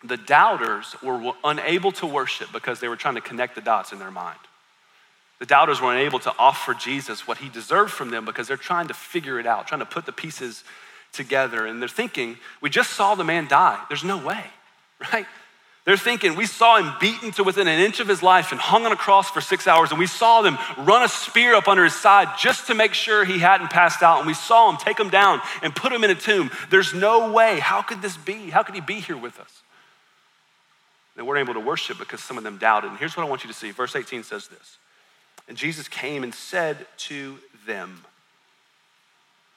the 0.04 0.18
doubters 0.18 0.96
were 1.02 1.34
unable 1.44 1.92
to 1.94 2.06
worship 2.06 2.52
because 2.52 2.80
they 2.80 2.88
were 2.88 2.96
trying 2.96 3.16
to 3.16 3.22
connect 3.22 3.56
the 3.56 3.62
dots 3.62 3.92
in 3.92 4.00
their 4.00 4.12
mind. 4.12 4.40
The 5.40 5.46
doubters 5.46 5.82
were 5.82 5.92
unable 5.92 6.20
to 6.20 6.34
offer 6.38 6.74
Jesus 6.74 7.28
what 7.28 7.40
he 7.40 7.50
deserved 7.50 7.92
from 7.92 8.12
them 8.12 8.26
because 8.26 8.48
they're 8.48 8.58
trying 8.58 8.88
to 8.90 8.94
figure 8.94 9.40
it 9.40 9.48
out, 9.48 9.68
trying 9.68 9.80
to 9.80 9.86
put 9.86 10.06
the 10.06 10.12
pieces 10.12 10.64
together. 11.14 11.66
And 11.66 11.82
they're 11.82 11.90
thinking, 11.90 12.38
we 12.62 12.70
just 12.70 12.92
saw 12.92 13.16
the 13.16 13.24
man 13.24 13.48
die. 13.48 13.80
There's 13.88 14.04
no 14.04 14.24
way, 14.24 14.44
right? 15.14 15.26
They're 15.84 15.98
thinking, 15.98 16.36
we 16.36 16.46
saw 16.46 16.78
him 16.78 16.94
beaten 17.00 17.32
to 17.32 17.44
within 17.44 17.68
an 17.68 17.80
inch 17.80 18.00
of 18.00 18.08
his 18.08 18.22
life 18.22 18.52
and 18.52 18.62
hung 18.62 18.86
on 18.86 18.92
a 18.92 18.96
cross 18.96 19.32
for 19.32 19.42
six 19.42 19.68
hours, 19.68 19.90
and 19.90 19.98
we 19.98 20.06
saw 20.06 20.44
them 20.44 20.60
run 20.78 21.04
a 21.04 21.08
spear 21.08 21.56
up 21.56 21.68
under 21.68 21.84
his 21.84 21.96
side 21.96 22.38
just 22.38 22.68
to 22.68 22.76
make 22.76 22.94
sure 22.94 23.26
he 23.26 23.40
hadn't 23.40 23.72
passed 23.72 24.04
out, 24.04 24.20
and 24.20 24.28
we 24.28 24.36
saw 24.36 24.70
him 24.70 24.78
take 24.78 25.00
him 25.00 25.10
down 25.10 25.42
and 25.64 25.76
put 25.76 25.92
him 25.92 26.04
in 26.04 26.12
a 26.12 26.16
tomb. 26.16 26.52
There's 26.70 26.94
no 26.94 27.32
way. 27.32 27.60
How 27.60 27.82
could 27.82 28.02
this 28.02 28.16
be? 28.16 28.52
How 28.52 28.62
could 28.62 28.76
he 28.76 28.82
be 28.82 29.00
here 29.00 29.18
with 29.18 29.40
us? 29.40 29.64
They 31.16 31.24
weren't 31.24 31.40
able 31.40 31.60
to 31.60 31.66
worship 31.66 31.98
because 31.98 32.22
some 32.22 32.38
of 32.38 32.44
them 32.44 32.58
doubted. 32.58 32.92
And 32.92 33.00
here's 33.00 33.18
what 33.18 33.26
I 33.26 33.30
want 33.30 33.44
you 33.44 33.48
to 33.48 33.54
see. 33.54 33.72
Verse 33.72 33.96
18 33.96 34.24
says 34.24 34.48
this 34.48 34.78
And 35.48 35.58
Jesus 35.58 35.88
came 35.88 36.24
and 36.24 36.34
said 36.34 36.86
to 36.98 37.38
them, 37.66 38.04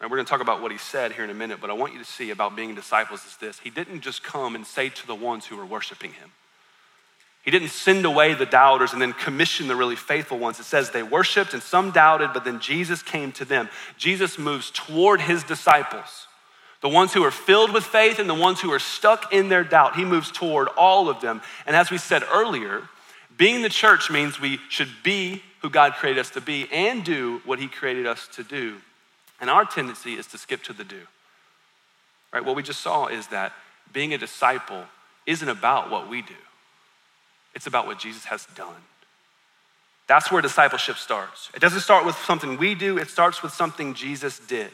and 0.01 0.11
we're 0.11 0.17
going 0.17 0.27
to 0.27 0.31
talk 0.31 0.41
about 0.41 0.61
what 0.61 0.73
he 0.73 0.79
said 0.79 1.13
here 1.13 1.25
in 1.25 1.31
a 1.31 1.35
minute, 1.35 1.61
but 1.61 1.71
I 1.71 1.73
want 1.73 1.93
you 1.93 1.99
to 1.99 2.05
see 2.05 2.31
about 2.31 2.57
being 2.57 2.75
disciples 2.75 3.25
is 3.25 3.37
this. 3.37 3.59
He 3.61 3.71
didn't 3.71 4.01
just 4.01 4.23
come 4.23 4.55
and 4.55 4.67
say 4.67 4.89
to 4.89 5.07
the 5.07 5.15
ones 5.15 5.47
who 5.47 5.57
were 5.57 5.65
worshiping 5.65 6.13
him, 6.13 6.31
he 7.45 7.51
didn't 7.51 7.69
send 7.69 8.07
away 8.07 8.33
the 8.33 8.47
doubters 8.47 8.95
and 8.95 9.03
then 9.03 9.13
commission 9.13 9.69
the 9.69 9.77
really 9.77 9.97
faithful 9.97 10.39
ones. 10.39 10.59
It 10.59 10.65
says 10.65 10.91
they 10.91 11.03
worshiped 11.03 11.53
and 11.53 11.63
some 11.63 11.91
doubted, 11.91 12.31
but 12.33 12.45
then 12.45 12.59
Jesus 12.59 13.03
came 13.03 13.33
to 13.33 13.45
them. 13.45 13.69
Jesus 13.99 14.39
moves 14.39 14.71
toward 14.71 15.21
his 15.21 15.45
disciples, 15.45 16.27
the 16.81 16.89
ones 16.89 17.13
who 17.13 17.23
are 17.23 17.31
filled 17.31 17.73
with 17.73 17.85
faith 17.85 18.19
and 18.19 18.31
the 18.31 18.35
ones 18.35 18.63
who 18.63 18.73
are 18.73 18.79
stuck 18.79 19.31
in 19.31 19.51
their 19.51 19.63
doubt. 19.63 19.95
He 19.95 20.07
moves 20.07 20.31
toward 20.31 20.69
all 20.69 21.11
of 21.11 21.21
them. 21.21 21.43
And 21.67 21.77
as 21.77 21.91
we 21.91 21.99
said 21.99 22.23
earlier, 22.33 22.89
being 23.37 23.61
the 23.61 23.69
church 23.69 24.11
means 24.11 24.41
we 24.41 24.59
should 24.71 24.91
be 25.03 25.43
who 25.61 25.69
God 25.69 25.93
created 25.95 26.21
us 26.21 26.31
to 26.31 26.41
be 26.41 26.67
and 26.73 27.05
do 27.05 27.43
what 27.45 27.59
he 27.59 27.69
created 27.69 28.07
us 28.07 28.27
to 28.37 28.43
do. 28.43 28.77
And 29.41 29.51
our 29.51 29.65
tendency 29.65 30.15
is 30.15 30.27
to 30.29 30.39
skip 30.39 30.63
to 30.65 30.73
the 30.73 30.85
do. 30.85 31.01
Right? 32.33 32.45
What 32.45 32.57
we 32.57 32.63
just 32.63 32.81
saw 32.81 33.07
is 33.07 33.29
that 33.29 33.53
being 33.93 34.15
a 34.15 34.19
disciple 34.19 34.85
isn't 35.27 35.49
about 35.49 35.91
what 35.91 36.09
we 36.09 36.23
do. 36.23 36.35
It's 37.55 37.67
about 37.67 37.87
what 37.87 37.99
Jesus 37.99 38.25
has 38.25 38.47
done. 38.57 38.83
That's 40.07 40.31
where 40.31 40.43
discipleship 40.43 40.97
starts. 40.97 41.51
It 41.55 41.61
doesn't 41.61 41.81
start 41.81 42.05
with 42.05 42.17
something 42.17 42.59
we 42.59 42.75
do, 42.75 42.99
it 42.99 43.09
starts 43.09 43.43
with 43.43 43.53
something 43.53 43.95
Jesus 43.95 44.39
did. 44.39 44.71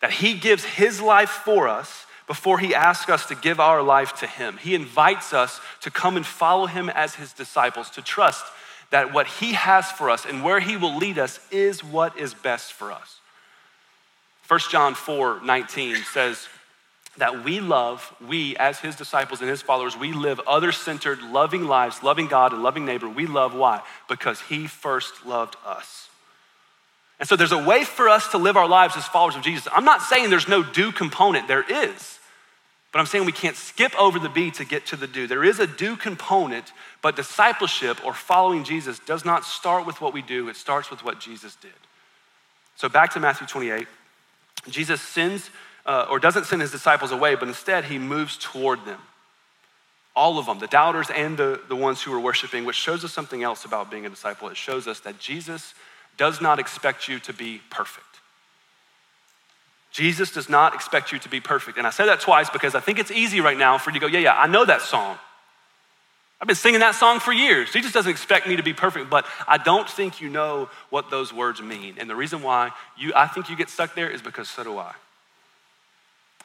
That 0.00 0.12
he 0.12 0.34
gives 0.34 0.64
his 0.64 1.00
life 1.00 1.28
for 1.28 1.68
us 1.68 2.06
before 2.26 2.58
he 2.58 2.74
asks 2.74 3.10
us 3.10 3.26
to 3.26 3.34
give 3.34 3.60
our 3.60 3.82
life 3.82 4.14
to 4.20 4.26
him. 4.26 4.56
He 4.56 4.74
invites 4.74 5.34
us 5.34 5.60
to 5.82 5.90
come 5.90 6.16
and 6.16 6.24
follow 6.24 6.66
him 6.66 6.88
as 6.88 7.16
his 7.16 7.32
disciples, 7.32 7.90
to 7.90 8.02
trust 8.02 8.44
that 8.90 9.12
what 9.12 9.26
he 9.26 9.52
has 9.52 9.90
for 9.90 10.08
us 10.08 10.24
and 10.24 10.42
where 10.42 10.60
he 10.60 10.76
will 10.76 10.96
lead 10.96 11.18
us 11.18 11.40
is 11.50 11.84
what 11.84 12.16
is 12.16 12.32
best 12.32 12.72
for 12.72 12.92
us. 12.92 13.19
1 14.50 14.58
John 14.68 14.96
4 14.96 15.42
19 15.44 15.94
says 16.12 16.48
that 17.18 17.44
we 17.44 17.60
love, 17.60 18.12
we 18.26 18.56
as 18.56 18.80
his 18.80 18.96
disciples 18.96 19.40
and 19.40 19.48
his 19.48 19.62
followers, 19.62 19.96
we 19.96 20.12
live 20.12 20.40
other 20.40 20.72
centered, 20.72 21.22
loving 21.22 21.68
lives, 21.68 22.02
loving 22.02 22.26
God 22.26 22.52
and 22.52 22.60
loving 22.60 22.84
neighbor. 22.84 23.08
We 23.08 23.26
love 23.26 23.54
why? 23.54 23.80
Because 24.08 24.40
he 24.40 24.66
first 24.66 25.24
loved 25.24 25.54
us. 25.64 26.08
And 27.20 27.28
so 27.28 27.36
there's 27.36 27.52
a 27.52 27.64
way 27.64 27.84
for 27.84 28.08
us 28.08 28.26
to 28.32 28.38
live 28.38 28.56
our 28.56 28.66
lives 28.66 28.96
as 28.96 29.06
followers 29.06 29.36
of 29.36 29.42
Jesus. 29.42 29.68
I'm 29.72 29.84
not 29.84 30.02
saying 30.02 30.30
there's 30.30 30.48
no 30.48 30.64
do 30.64 30.90
component, 30.90 31.46
there 31.46 31.62
is. 31.62 32.18
But 32.90 32.98
I'm 32.98 33.06
saying 33.06 33.26
we 33.26 33.30
can't 33.32 33.54
skip 33.54 33.94
over 33.96 34.18
the 34.18 34.28
B 34.28 34.50
to 34.52 34.64
get 34.64 34.86
to 34.86 34.96
the 34.96 35.06
do. 35.06 35.28
There 35.28 35.44
is 35.44 35.60
a 35.60 35.66
do 35.68 35.94
component, 35.94 36.72
but 37.02 37.14
discipleship 37.14 38.04
or 38.04 38.14
following 38.14 38.64
Jesus 38.64 38.98
does 38.98 39.24
not 39.24 39.44
start 39.44 39.86
with 39.86 40.00
what 40.00 40.12
we 40.12 40.22
do, 40.22 40.48
it 40.48 40.56
starts 40.56 40.90
with 40.90 41.04
what 41.04 41.20
Jesus 41.20 41.54
did. 41.54 41.70
So 42.74 42.88
back 42.88 43.12
to 43.12 43.20
Matthew 43.20 43.46
28. 43.46 43.86
Jesus 44.68 45.00
sends 45.00 45.50
uh, 45.86 46.06
or 46.10 46.18
doesn't 46.18 46.44
send 46.44 46.62
his 46.62 46.70
disciples 46.70 47.12
away, 47.12 47.34
but 47.34 47.48
instead 47.48 47.84
he 47.84 47.98
moves 47.98 48.36
toward 48.36 48.84
them. 48.84 49.00
All 50.14 50.38
of 50.38 50.46
them, 50.46 50.58
the 50.58 50.66
doubters 50.66 51.08
and 51.10 51.38
the, 51.38 51.60
the 51.68 51.76
ones 51.76 52.02
who 52.02 52.12
are 52.12 52.20
worshiping, 52.20 52.64
which 52.64 52.76
shows 52.76 53.04
us 53.04 53.12
something 53.12 53.42
else 53.42 53.64
about 53.64 53.90
being 53.90 54.06
a 54.06 54.10
disciple. 54.10 54.48
It 54.48 54.56
shows 54.56 54.86
us 54.86 55.00
that 55.00 55.18
Jesus 55.18 55.72
does 56.16 56.40
not 56.40 56.58
expect 56.58 57.08
you 57.08 57.18
to 57.20 57.32
be 57.32 57.62
perfect. 57.70 58.06
Jesus 59.90 60.30
does 60.30 60.48
not 60.48 60.74
expect 60.74 61.12
you 61.12 61.18
to 61.20 61.28
be 61.28 61.40
perfect. 61.40 61.78
And 61.78 61.86
I 61.86 61.90
say 61.90 62.06
that 62.06 62.20
twice 62.20 62.50
because 62.50 62.74
I 62.74 62.80
think 62.80 62.98
it's 62.98 63.10
easy 63.10 63.40
right 63.40 63.56
now 63.56 63.78
for 63.78 63.90
you 63.90 63.94
to 63.94 64.00
go, 64.00 64.06
yeah, 64.06 64.20
yeah, 64.20 64.34
I 64.34 64.46
know 64.46 64.64
that 64.64 64.82
song. 64.82 65.18
I've 66.40 66.46
been 66.46 66.56
singing 66.56 66.80
that 66.80 66.94
song 66.94 67.20
for 67.20 67.32
years. 67.32 67.70
Jesus 67.70 67.92
doesn't 67.92 68.10
expect 68.10 68.46
me 68.46 68.56
to 68.56 68.62
be 68.62 68.72
perfect, 68.72 69.10
but 69.10 69.26
I 69.46 69.58
don't 69.58 69.88
think 69.88 70.22
you 70.22 70.30
know 70.30 70.70
what 70.88 71.10
those 71.10 71.34
words 71.34 71.60
mean. 71.60 71.96
And 71.98 72.08
the 72.08 72.16
reason 72.16 72.42
why 72.42 72.70
you, 72.96 73.12
I 73.14 73.26
think 73.26 73.50
you 73.50 73.56
get 73.56 73.68
stuck 73.68 73.94
there 73.94 74.08
is 74.08 74.22
because 74.22 74.48
so 74.48 74.64
do 74.64 74.78
I. 74.78 74.94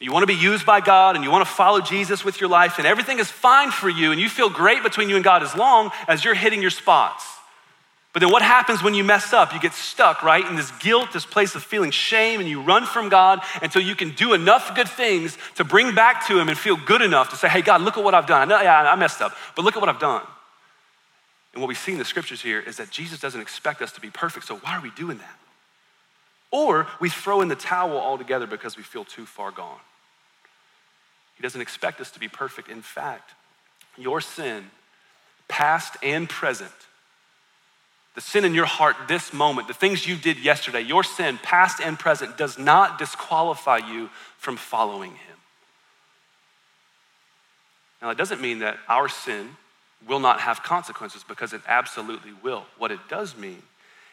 You 0.01 0.11
want 0.11 0.23
to 0.23 0.27
be 0.27 0.35
used 0.35 0.65
by 0.65 0.81
God 0.81 1.15
and 1.15 1.23
you 1.23 1.31
want 1.31 1.47
to 1.47 1.53
follow 1.53 1.79
Jesus 1.79 2.25
with 2.25 2.41
your 2.41 2.49
life, 2.49 2.77
and 2.77 2.85
everything 2.85 3.19
is 3.19 3.31
fine 3.31 3.71
for 3.71 3.87
you, 3.87 4.11
and 4.11 4.19
you 4.19 4.27
feel 4.27 4.49
great 4.49 4.83
between 4.83 5.09
you 5.09 5.15
and 5.15 5.23
God 5.23 5.41
as 5.41 5.55
long 5.55 5.91
as 6.09 6.25
you're 6.25 6.33
hitting 6.33 6.61
your 6.61 6.71
spots. 6.71 7.34
But 8.15 8.21
then 8.21 8.31
what 8.31 8.41
happens 8.41 8.81
when 8.81 8.93
you 8.93 9.03
mess 9.03 9.33
up? 9.33 9.53
You 9.53 9.59
get 9.59 9.73
stuck, 9.73 10.23
right, 10.23 10.47
in 10.47 10.55
this 10.55 10.71
guilt, 10.79 11.11
this 11.11 11.25
place 11.25 11.53
of 11.53 11.63
feeling 11.63 11.91
shame, 11.91 12.39
and 12.39 12.47
you 12.47 12.61
run 12.61 12.85
from 12.85 13.09
God 13.09 13.41
until 13.61 13.81
you 13.81 13.93
can 13.93 14.11
do 14.11 14.31
enough 14.31 14.73
good 14.73 14.87
things 14.87 15.37
to 15.55 15.65
bring 15.65 15.93
back 15.93 16.25
to 16.27 16.39
Him 16.39 16.47
and 16.47 16.57
feel 16.57 16.77
good 16.77 17.01
enough 17.01 17.31
to 17.31 17.35
say, 17.35 17.49
hey, 17.49 17.61
God, 17.61 17.81
look 17.81 17.97
at 17.97 18.05
what 18.05 18.13
I've 18.15 18.25
done. 18.25 18.41
I 18.43 18.45
know, 18.45 18.61
yeah, 18.61 18.89
I 18.89 18.95
messed 18.95 19.21
up, 19.21 19.35
but 19.53 19.65
look 19.65 19.75
at 19.75 19.81
what 19.81 19.89
I've 19.89 19.99
done. 19.99 20.21
And 21.51 21.61
what 21.61 21.67
we 21.67 21.75
see 21.75 21.91
in 21.91 21.97
the 21.97 22.05
scriptures 22.05 22.41
here 22.41 22.61
is 22.61 22.77
that 22.77 22.89
Jesus 22.89 23.19
doesn't 23.19 23.41
expect 23.41 23.81
us 23.81 23.91
to 23.91 23.99
be 23.99 24.09
perfect, 24.09 24.45
so 24.45 24.55
why 24.59 24.77
are 24.77 24.81
we 24.81 24.91
doing 24.91 25.17
that? 25.17 25.37
Or 26.51 26.87
we 27.01 27.09
throw 27.09 27.41
in 27.41 27.49
the 27.49 27.55
towel 27.57 27.97
altogether 27.97 28.47
because 28.47 28.77
we 28.77 28.83
feel 28.83 29.03
too 29.03 29.25
far 29.25 29.51
gone. 29.51 29.79
He 31.35 31.43
doesn't 31.43 31.59
expect 31.59 31.99
us 31.99 32.11
to 32.11 32.19
be 32.21 32.29
perfect. 32.29 32.69
In 32.69 32.81
fact, 32.81 33.31
your 33.97 34.21
sin, 34.21 34.71
past 35.49 35.97
and 36.01 36.29
present, 36.29 36.71
the 38.15 38.21
sin 38.21 38.45
in 38.45 38.53
your 38.53 38.65
heart 38.65 38.95
this 39.07 39.33
moment, 39.33 39.67
the 39.67 39.73
things 39.73 40.07
you 40.07 40.15
did 40.15 40.39
yesterday, 40.39 40.81
your 40.81 41.03
sin, 41.03 41.37
past 41.43 41.81
and 41.81 41.99
present, 41.99 42.37
does 42.37 42.57
not 42.57 42.97
disqualify 42.97 43.77
you 43.77 44.09
from 44.37 44.55
following 44.55 45.11
Him. 45.11 45.37
Now, 48.01 48.09
it 48.09 48.17
doesn't 48.17 48.41
mean 48.41 48.59
that 48.59 48.77
our 48.87 49.09
sin 49.09 49.49
will 50.07 50.19
not 50.19 50.39
have 50.41 50.63
consequences 50.63 51.23
because 51.27 51.53
it 51.53 51.61
absolutely 51.67 52.31
will. 52.41 52.65
What 52.77 52.91
it 52.91 52.99
does 53.09 53.35
mean 53.37 53.61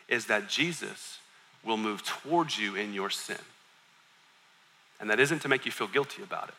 is 0.09 0.27
that 0.27 0.49
Jesus 0.49 1.19
will 1.65 1.77
move 1.77 2.03
towards 2.03 2.59
you 2.59 2.75
in 2.75 2.93
your 2.95 3.11
sin. 3.11 3.39
And 5.01 5.11
that 5.11 5.21
isn't 5.21 5.43
to 5.43 5.49
make 5.49 5.67
you 5.67 5.73
feel 5.73 5.89
guilty 5.89 6.23
about 6.23 6.49
it. 6.49 6.55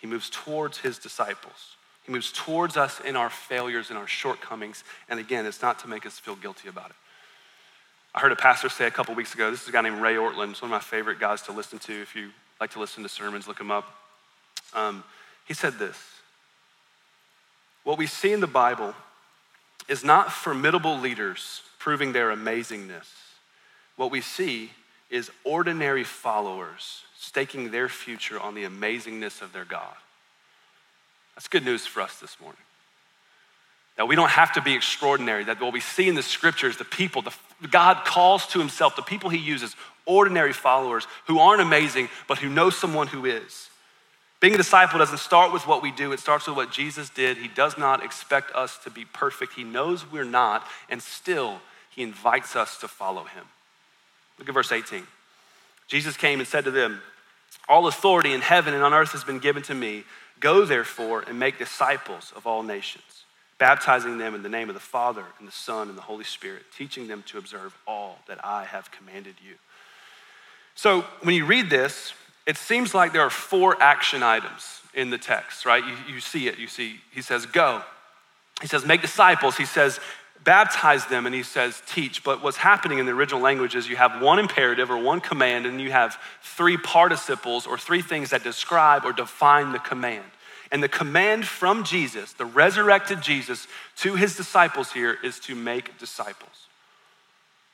He 0.00 0.06
moves 0.06 0.30
towards 0.30 0.78
his 0.78 0.98
disciples. 0.98 1.76
He 2.04 2.12
moves 2.12 2.32
towards 2.32 2.76
us 2.76 3.00
in 3.00 3.16
our 3.16 3.30
failures 3.30 3.90
and 3.90 3.98
our 3.98 4.06
shortcomings. 4.06 4.84
And 5.08 5.20
again, 5.20 5.46
it's 5.46 5.62
not 5.62 5.78
to 5.80 5.88
make 5.88 6.06
us 6.06 6.18
feel 6.18 6.36
guilty 6.36 6.68
about 6.68 6.90
it. 6.90 6.96
I 8.14 8.20
heard 8.20 8.32
a 8.32 8.36
pastor 8.36 8.68
say 8.68 8.86
a 8.86 8.90
couple 8.90 9.14
weeks 9.14 9.34
ago, 9.34 9.50
this 9.50 9.62
is 9.62 9.68
a 9.68 9.72
guy 9.72 9.82
named 9.82 10.00
Ray 10.00 10.14
Ortlund, 10.14 10.50
It's 10.50 10.62
one 10.62 10.70
of 10.70 10.72
my 10.72 10.80
favorite 10.80 11.20
guys 11.20 11.42
to 11.42 11.52
listen 11.52 11.78
to. 11.80 12.02
If 12.02 12.16
you 12.16 12.30
like 12.60 12.70
to 12.72 12.80
listen 12.80 13.02
to 13.04 13.08
sermons, 13.08 13.46
look 13.46 13.60
him 13.60 13.70
up. 13.70 13.86
Um, 14.74 15.04
he 15.46 15.54
said 15.54 15.78
this 15.78 15.96
What 17.84 17.98
we 17.98 18.06
see 18.06 18.32
in 18.32 18.40
the 18.40 18.46
Bible 18.46 18.94
is 19.88 20.04
not 20.04 20.32
formidable 20.32 20.98
leaders 20.98 21.62
proving 21.78 22.12
their 22.12 22.34
amazingness. 22.34 23.06
What 23.96 24.10
we 24.10 24.20
see 24.20 24.70
is 25.10 25.30
ordinary 25.44 26.04
followers 26.04 27.02
staking 27.16 27.70
their 27.70 27.88
future 27.88 28.38
on 28.38 28.54
the 28.54 28.64
amazingness 28.64 29.42
of 29.42 29.52
their 29.52 29.64
God. 29.64 29.94
That's 31.40 31.48
good 31.48 31.64
news 31.64 31.86
for 31.86 32.02
us 32.02 32.20
this 32.20 32.38
morning. 32.38 32.60
That 33.96 34.06
we 34.06 34.14
don't 34.14 34.28
have 34.28 34.52
to 34.52 34.60
be 34.60 34.74
extraordinary, 34.74 35.42
that 35.44 35.58
what 35.58 35.72
we 35.72 35.80
see 35.80 36.06
in 36.06 36.14
the 36.14 36.22
scriptures, 36.22 36.76
the 36.76 36.84
people, 36.84 37.22
the, 37.22 37.32
God 37.70 38.04
calls 38.04 38.46
to 38.48 38.58
himself, 38.58 38.94
the 38.94 39.00
people 39.00 39.30
he 39.30 39.38
uses, 39.38 39.74
ordinary 40.04 40.52
followers 40.52 41.06
who 41.28 41.38
aren't 41.38 41.62
amazing, 41.62 42.10
but 42.28 42.36
who 42.36 42.50
know 42.50 42.68
someone 42.68 43.06
who 43.06 43.24
is. 43.24 43.70
Being 44.40 44.52
a 44.52 44.58
disciple 44.58 44.98
doesn't 44.98 45.16
start 45.16 45.50
with 45.50 45.66
what 45.66 45.82
we 45.82 45.90
do, 45.90 46.12
it 46.12 46.20
starts 46.20 46.46
with 46.46 46.56
what 46.56 46.72
Jesus 46.72 47.08
did. 47.08 47.38
He 47.38 47.48
does 47.48 47.78
not 47.78 48.04
expect 48.04 48.54
us 48.54 48.76
to 48.84 48.90
be 48.90 49.06
perfect. 49.06 49.54
He 49.54 49.64
knows 49.64 50.04
we're 50.12 50.24
not, 50.24 50.66
and 50.90 51.00
still, 51.00 51.62
he 51.88 52.02
invites 52.02 52.54
us 52.54 52.76
to 52.80 52.86
follow 52.86 53.24
him. 53.24 53.46
Look 54.38 54.46
at 54.46 54.54
verse 54.54 54.72
18. 54.72 55.06
Jesus 55.88 56.18
came 56.18 56.38
and 56.38 56.46
said 56.46 56.64
to 56.64 56.70
them, 56.70 57.00
All 57.66 57.86
authority 57.86 58.34
in 58.34 58.42
heaven 58.42 58.74
and 58.74 58.82
on 58.82 58.92
earth 58.92 59.12
has 59.12 59.24
been 59.24 59.38
given 59.38 59.62
to 59.62 59.74
me. 59.74 60.04
Go 60.40 60.64
therefore 60.64 61.22
and 61.28 61.38
make 61.38 61.58
disciples 61.58 62.32
of 62.34 62.46
all 62.46 62.62
nations, 62.62 63.24
baptizing 63.58 64.18
them 64.18 64.34
in 64.34 64.42
the 64.42 64.48
name 64.48 64.68
of 64.68 64.74
the 64.74 64.80
Father 64.80 65.24
and 65.38 65.46
the 65.46 65.52
Son 65.52 65.88
and 65.88 65.96
the 65.96 66.02
Holy 66.02 66.24
Spirit, 66.24 66.62
teaching 66.76 67.06
them 67.06 67.22
to 67.26 67.38
observe 67.38 67.76
all 67.86 68.18
that 68.26 68.44
I 68.44 68.64
have 68.64 68.90
commanded 68.90 69.34
you. 69.46 69.54
So 70.74 71.02
when 71.22 71.34
you 71.34 71.44
read 71.44 71.68
this, 71.68 72.14
it 72.46 72.56
seems 72.56 72.94
like 72.94 73.12
there 73.12 73.22
are 73.22 73.30
four 73.30 73.80
action 73.82 74.22
items 74.22 74.80
in 74.94 75.10
the 75.10 75.18
text, 75.18 75.66
right? 75.66 75.84
You, 75.84 76.14
you 76.14 76.20
see 76.20 76.48
it. 76.48 76.58
You 76.58 76.66
see, 76.68 77.00
he 77.12 77.20
says, 77.20 77.44
go. 77.44 77.82
He 78.60 78.66
says, 78.66 78.84
make 78.86 79.02
disciples. 79.02 79.56
He 79.56 79.66
says, 79.66 80.00
baptize 80.44 81.06
them, 81.06 81.26
and 81.26 81.34
he 81.34 81.42
says, 81.42 81.82
teach. 81.86 82.24
But 82.24 82.42
what's 82.42 82.56
happening 82.56 82.98
in 82.98 83.06
the 83.06 83.12
original 83.12 83.40
language 83.40 83.74
is 83.74 83.88
you 83.88 83.96
have 83.96 84.22
one 84.22 84.38
imperative 84.38 84.90
or 84.90 84.98
one 84.98 85.20
command, 85.20 85.66
and 85.66 85.80
you 85.80 85.90
have 85.90 86.18
three 86.42 86.76
participles 86.76 87.66
or 87.66 87.78
three 87.78 88.02
things 88.02 88.30
that 88.30 88.42
describe 88.42 89.04
or 89.04 89.12
define 89.12 89.72
the 89.72 89.78
command. 89.78 90.24
And 90.72 90.82
the 90.82 90.88
command 90.88 91.46
from 91.46 91.84
Jesus, 91.84 92.32
the 92.32 92.44
resurrected 92.44 93.22
Jesus, 93.22 93.66
to 93.96 94.14
his 94.14 94.36
disciples 94.36 94.92
here 94.92 95.18
is 95.22 95.40
to 95.40 95.54
make 95.54 95.98
disciples. 95.98 96.68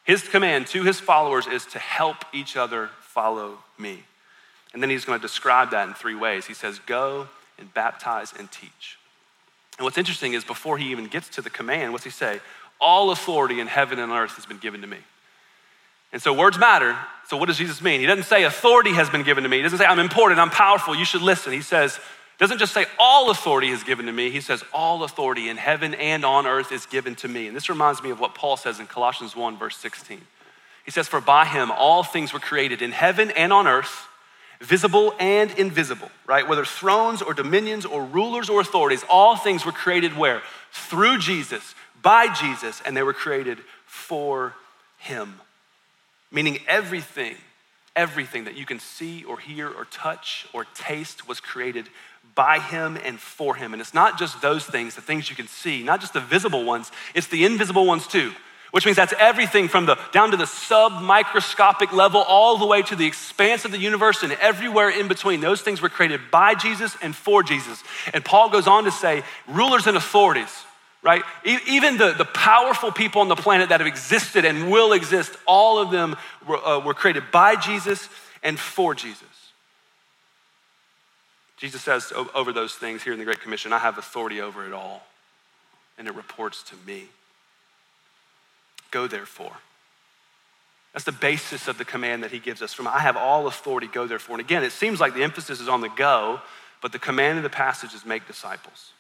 His 0.04 0.26
command 0.26 0.68
to 0.68 0.82
his 0.82 1.00
followers 1.00 1.46
is 1.46 1.66
to 1.66 1.78
help 1.78 2.24
each 2.32 2.56
other 2.56 2.90
follow 3.00 3.58
me. 3.78 4.04
And 4.72 4.82
then 4.82 4.88
he's 4.88 5.04
going 5.04 5.18
to 5.18 5.22
describe 5.22 5.70
that 5.70 5.88
in 5.88 5.94
three 5.94 6.14
ways. 6.14 6.46
He 6.46 6.54
says, 6.54 6.78
Go 6.86 7.28
and 7.58 7.72
baptize 7.74 8.32
and 8.38 8.50
teach. 8.50 8.98
And 9.78 9.84
what's 9.84 9.98
interesting 9.98 10.32
is 10.32 10.44
before 10.44 10.78
he 10.78 10.90
even 10.90 11.06
gets 11.06 11.28
to 11.30 11.42
the 11.42 11.50
command, 11.50 11.92
what's 11.92 12.04
he 12.04 12.10
say? 12.10 12.40
All 12.80 13.10
authority 13.10 13.60
in 13.60 13.66
heaven 13.66 13.98
and 13.98 14.12
earth 14.12 14.32
has 14.32 14.46
been 14.46 14.58
given 14.58 14.80
to 14.80 14.86
me. 14.86 14.98
And 16.12 16.22
so 16.22 16.32
words 16.32 16.58
matter. 16.58 16.96
So 17.28 17.36
what 17.36 17.46
does 17.46 17.58
Jesus 17.58 17.82
mean? 17.82 18.00
He 18.00 18.06
doesn't 18.06 18.24
say 18.24 18.44
authority 18.44 18.92
has 18.92 19.10
been 19.10 19.22
given 19.22 19.42
to 19.42 19.48
me. 19.48 19.58
He 19.58 19.62
doesn't 19.62 19.78
say 19.78 19.84
I'm 19.84 19.98
important, 19.98 20.40
I'm 20.40 20.50
powerful, 20.50 20.94
you 20.94 21.04
should 21.04 21.22
listen. 21.22 21.52
He 21.52 21.62
says, 21.62 21.98
doesn't 22.38 22.58
just 22.58 22.72
say 22.72 22.86
all 22.98 23.30
authority 23.30 23.68
is 23.68 23.82
given 23.82 24.06
to 24.06 24.12
me. 24.12 24.30
He 24.30 24.40
says 24.40 24.62
all 24.72 25.02
authority 25.04 25.48
in 25.48 25.56
heaven 25.56 25.94
and 25.94 26.24
on 26.24 26.46
earth 26.46 26.70
is 26.70 26.86
given 26.86 27.14
to 27.16 27.28
me. 27.28 27.46
And 27.46 27.56
this 27.56 27.68
reminds 27.68 28.02
me 28.02 28.10
of 28.10 28.20
what 28.20 28.34
Paul 28.34 28.56
says 28.56 28.78
in 28.78 28.86
Colossians 28.86 29.34
1 29.34 29.56
verse 29.58 29.76
16. 29.76 30.20
He 30.84 30.90
says 30.90 31.08
for 31.08 31.20
by 31.20 31.46
him 31.46 31.70
all 31.70 32.02
things 32.02 32.32
were 32.32 32.38
created 32.38 32.82
in 32.82 32.92
heaven 32.92 33.30
and 33.32 33.52
on 33.52 33.66
earth 33.66 34.06
visible 34.60 35.14
and 35.18 35.50
invisible, 35.52 36.10
right? 36.26 36.48
Whether 36.48 36.64
thrones 36.64 37.22
or 37.22 37.34
dominions 37.34 37.84
or 37.84 38.04
rulers 38.04 38.48
or 38.48 38.60
authorities, 38.60 39.04
all 39.08 39.36
things 39.36 39.64
were 39.64 39.72
created 39.72 40.16
where? 40.16 40.42
Through 40.72 41.18
Jesus, 41.18 41.74
by 42.02 42.32
Jesus, 42.32 42.82
and 42.84 42.96
they 42.96 43.02
were 43.02 43.12
created 43.12 43.58
for 43.86 44.54
him. 44.98 45.40
Meaning 46.30 46.58
everything, 46.66 47.36
everything 47.94 48.44
that 48.44 48.56
you 48.56 48.66
can 48.66 48.78
see 48.78 49.24
or 49.24 49.38
hear 49.38 49.68
or 49.68 49.86
touch 49.86 50.46
or 50.52 50.64
taste 50.74 51.28
was 51.28 51.40
created 51.40 51.88
by 52.34 52.58
him 52.58 52.98
and 53.02 53.18
for 53.18 53.54
him. 53.54 53.72
And 53.72 53.80
it's 53.80 53.94
not 53.94 54.18
just 54.18 54.42
those 54.42 54.64
things, 54.64 54.94
the 54.94 55.00
things 55.00 55.30
you 55.30 55.36
can 55.36 55.48
see, 55.48 55.82
not 55.82 56.00
just 56.00 56.12
the 56.12 56.20
visible 56.20 56.64
ones, 56.64 56.90
it's 57.14 57.28
the 57.28 57.44
invisible 57.44 57.86
ones 57.86 58.06
too 58.06 58.32
which 58.70 58.84
means 58.84 58.96
that's 58.96 59.14
everything 59.18 59.68
from 59.68 59.86
the 59.86 59.96
down 60.12 60.30
to 60.30 60.36
the 60.36 60.46
sub-microscopic 60.46 61.92
level 61.92 62.20
all 62.22 62.58
the 62.58 62.66
way 62.66 62.82
to 62.82 62.96
the 62.96 63.06
expanse 63.06 63.64
of 63.64 63.72
the 63.72 63.78
universe 63.78 64.22
and 64.22 64.32
everywhere 64.34 64.90
in 64.90 65.08
between 65.08 65.40
those 65.40 65.62
things 65.62 65.80
were 65.80 65.88
created 65.88 66.20
by 66.30 66.54
jesus 66.54 66.96
and 67.02 67.14
for 67.14 67.42
jesus 67.42 67.82
and 68.12 68.24
paul 68.24 68.50
goes 68.50 68.66
on 68.66 68.84
to 68.84 68.90
say 68.90 69.22
rulers 69.48 69.86
and 69.86 69.96
authorities 69.96 70.64
right? 71.06 71.22
Even 71.44 71.98
the, 71.98 72.12
the 72.12 72.24
powerful 72.24 72.90
people 72.90 73.20
on 73.20 73.28
the 73.28 73.36
planet 73.36 73.68
that 73.68 73.78
have 73.78 73.86
existed 73.86 74.44
and 74.44 74.72
will 74.72 74.92
exist, 74.92 75.32
all 75.46 75.78
of 75.78 75.92
them 75.92 76.16
were, 76.48 76.56
uh, 76.56 76.80
were 76.80 76.94
created 76.94 77.22
by 77.30 77.54
Jesus 77.54 78.08
and 78.42 78.58
for 78.58 78.92
Jesus. 78.92 79.22
Jesus 81.56 81.82
says 81.82 82.12
over 82.34 82.52
those 82.52 82.74
things 82.74 83.02
here 83.02 83.12
in 83.12 83.18
the 83.18 83.24
Great 83.24 83.40
Commission, 83.40 83.72
I 83.72 83.78
have 83.78 83.98
authority 83.98 84.40
over 84.40 84.66
it 84.66 84.72
all, 84.72 85.06
and 85.96 86.08
it 86.08 86.14
reports 86.14 86.62
to 86.64 86.74
me. 86.84 87.04
Go 88.96 89.06
therefore. 89.06 89.52
That's 90.94 91.04
the 91.04 91.12
basis 91.12 91.68
of 91.68 91.76
the 91.76 91.84
command 91.84 92.22
that 92.22 92.30
he 92.30 92.38
gives 92.38 92.62
us 92.62 92.72
from 92.72 92.86
I 92.86 93.00
have 93.00 93.14
all 93.14 93.46
authority, 93.46 93.88
go 93.88 94.06
therefore. 94.06 94.36
And 94.36 94.40
again, 94.40 94.64
it 94.64 94.72
seems 94.72 95.00
like 95.00 95.12
the 95.12 95.22
emphasis 95.22 95.60
is 95.60 95.68
on 95.68 95.82
the 95.82 95.90
go, 95.90 96.40
but 96.80 96.92
the 96.92 96.98
command 96.98 97.36
of 97.36 97.42
the 97.42 97.50
passage 97.50 97.92
is 97.92 98.06
make 98.06 98.26
disciples. 98.26 98.92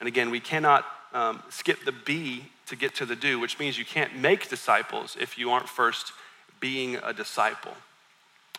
And 0.00 0.08
again, 0.08 0.30
we 0.30 0.40
cannot 0.40 0.84
um, 1.12 1.40
skip 1.50 1.84
the 1.84 1.92
be 1.92 2.46
to 2.66 2.74
get 2.74 2.96
to 2.96 3.06
the 3.06 3.14
do, 3.14 3.38
which 3.38 3.60
means 3.60 3.78
you 3.78 3.84
can't 3.84 4.16
make 4.16 4.48
disciples 4.48 5.16
if 5.20 5.38
you 5.38 5.52
aren't 5.52 5.68
first 5.68 6.10
being 6.58 6.96
a 6.96 7.12
disciple. 7.12 7.74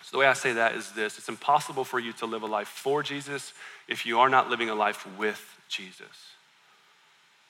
So, 0.02 0.12
the 0.16 0.20
way 0.20 0.28
I 0.28 0.34
say 0.34 0.54
that 0.54 0.76
is 0.76 0.94
this 0.94 1.18
it's 1.18 1.28
impossible 1.28 1.84
for 1.84 2.00
you 2.00 2.14
to 2.14 2.26
live 2.26 2.44
a 2.44 2.48
life 2.48 2.70
for 2.70 3.04
Jesus 3.04 3.52
if 3.90 4.06
you 4.06 4.22
are 4.22 4.30
not 4.30 4.50
living 4.50 4.70
a 4.70 4.76
life 4.76 5.06
with 5.18 5.44
Jesus. 5.68 6.32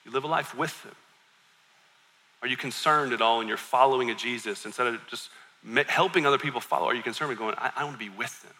You 0.04 0.10
live 0.10 0.24
a 0.24 0.26
life 0.26 0.52
with 0.56 0.74
Him. 0.82 0.96
Are 2.42 2.48
you 2.48 2.56
concerned 2.56 3.12
at 3.12 3.20
all 3.20 3.40
in 3.40 3.48
you're 3.48 3.56
following 3.56 4.10
a 4.10 4.14
Jesus 4.14 4.64
instead 4.64 4.86
of 4.86 5.06
just 5.08 5.30
helping 5.88 6.26
other 6.26 6.38
people 6.38 6.60
follow? 6.60 6.86
Are 6.86 6.94
you 6.94 7.02
concerned 7.02 7.28
with 7.28 7.38
going, 7.38 7.54
I, 7.58 7.70
I 7.76 7.84
want 7.84 7.98
to 7.98 8.04
be 8.04 8.08
with 8.08 8.42
them? 8.42 8.52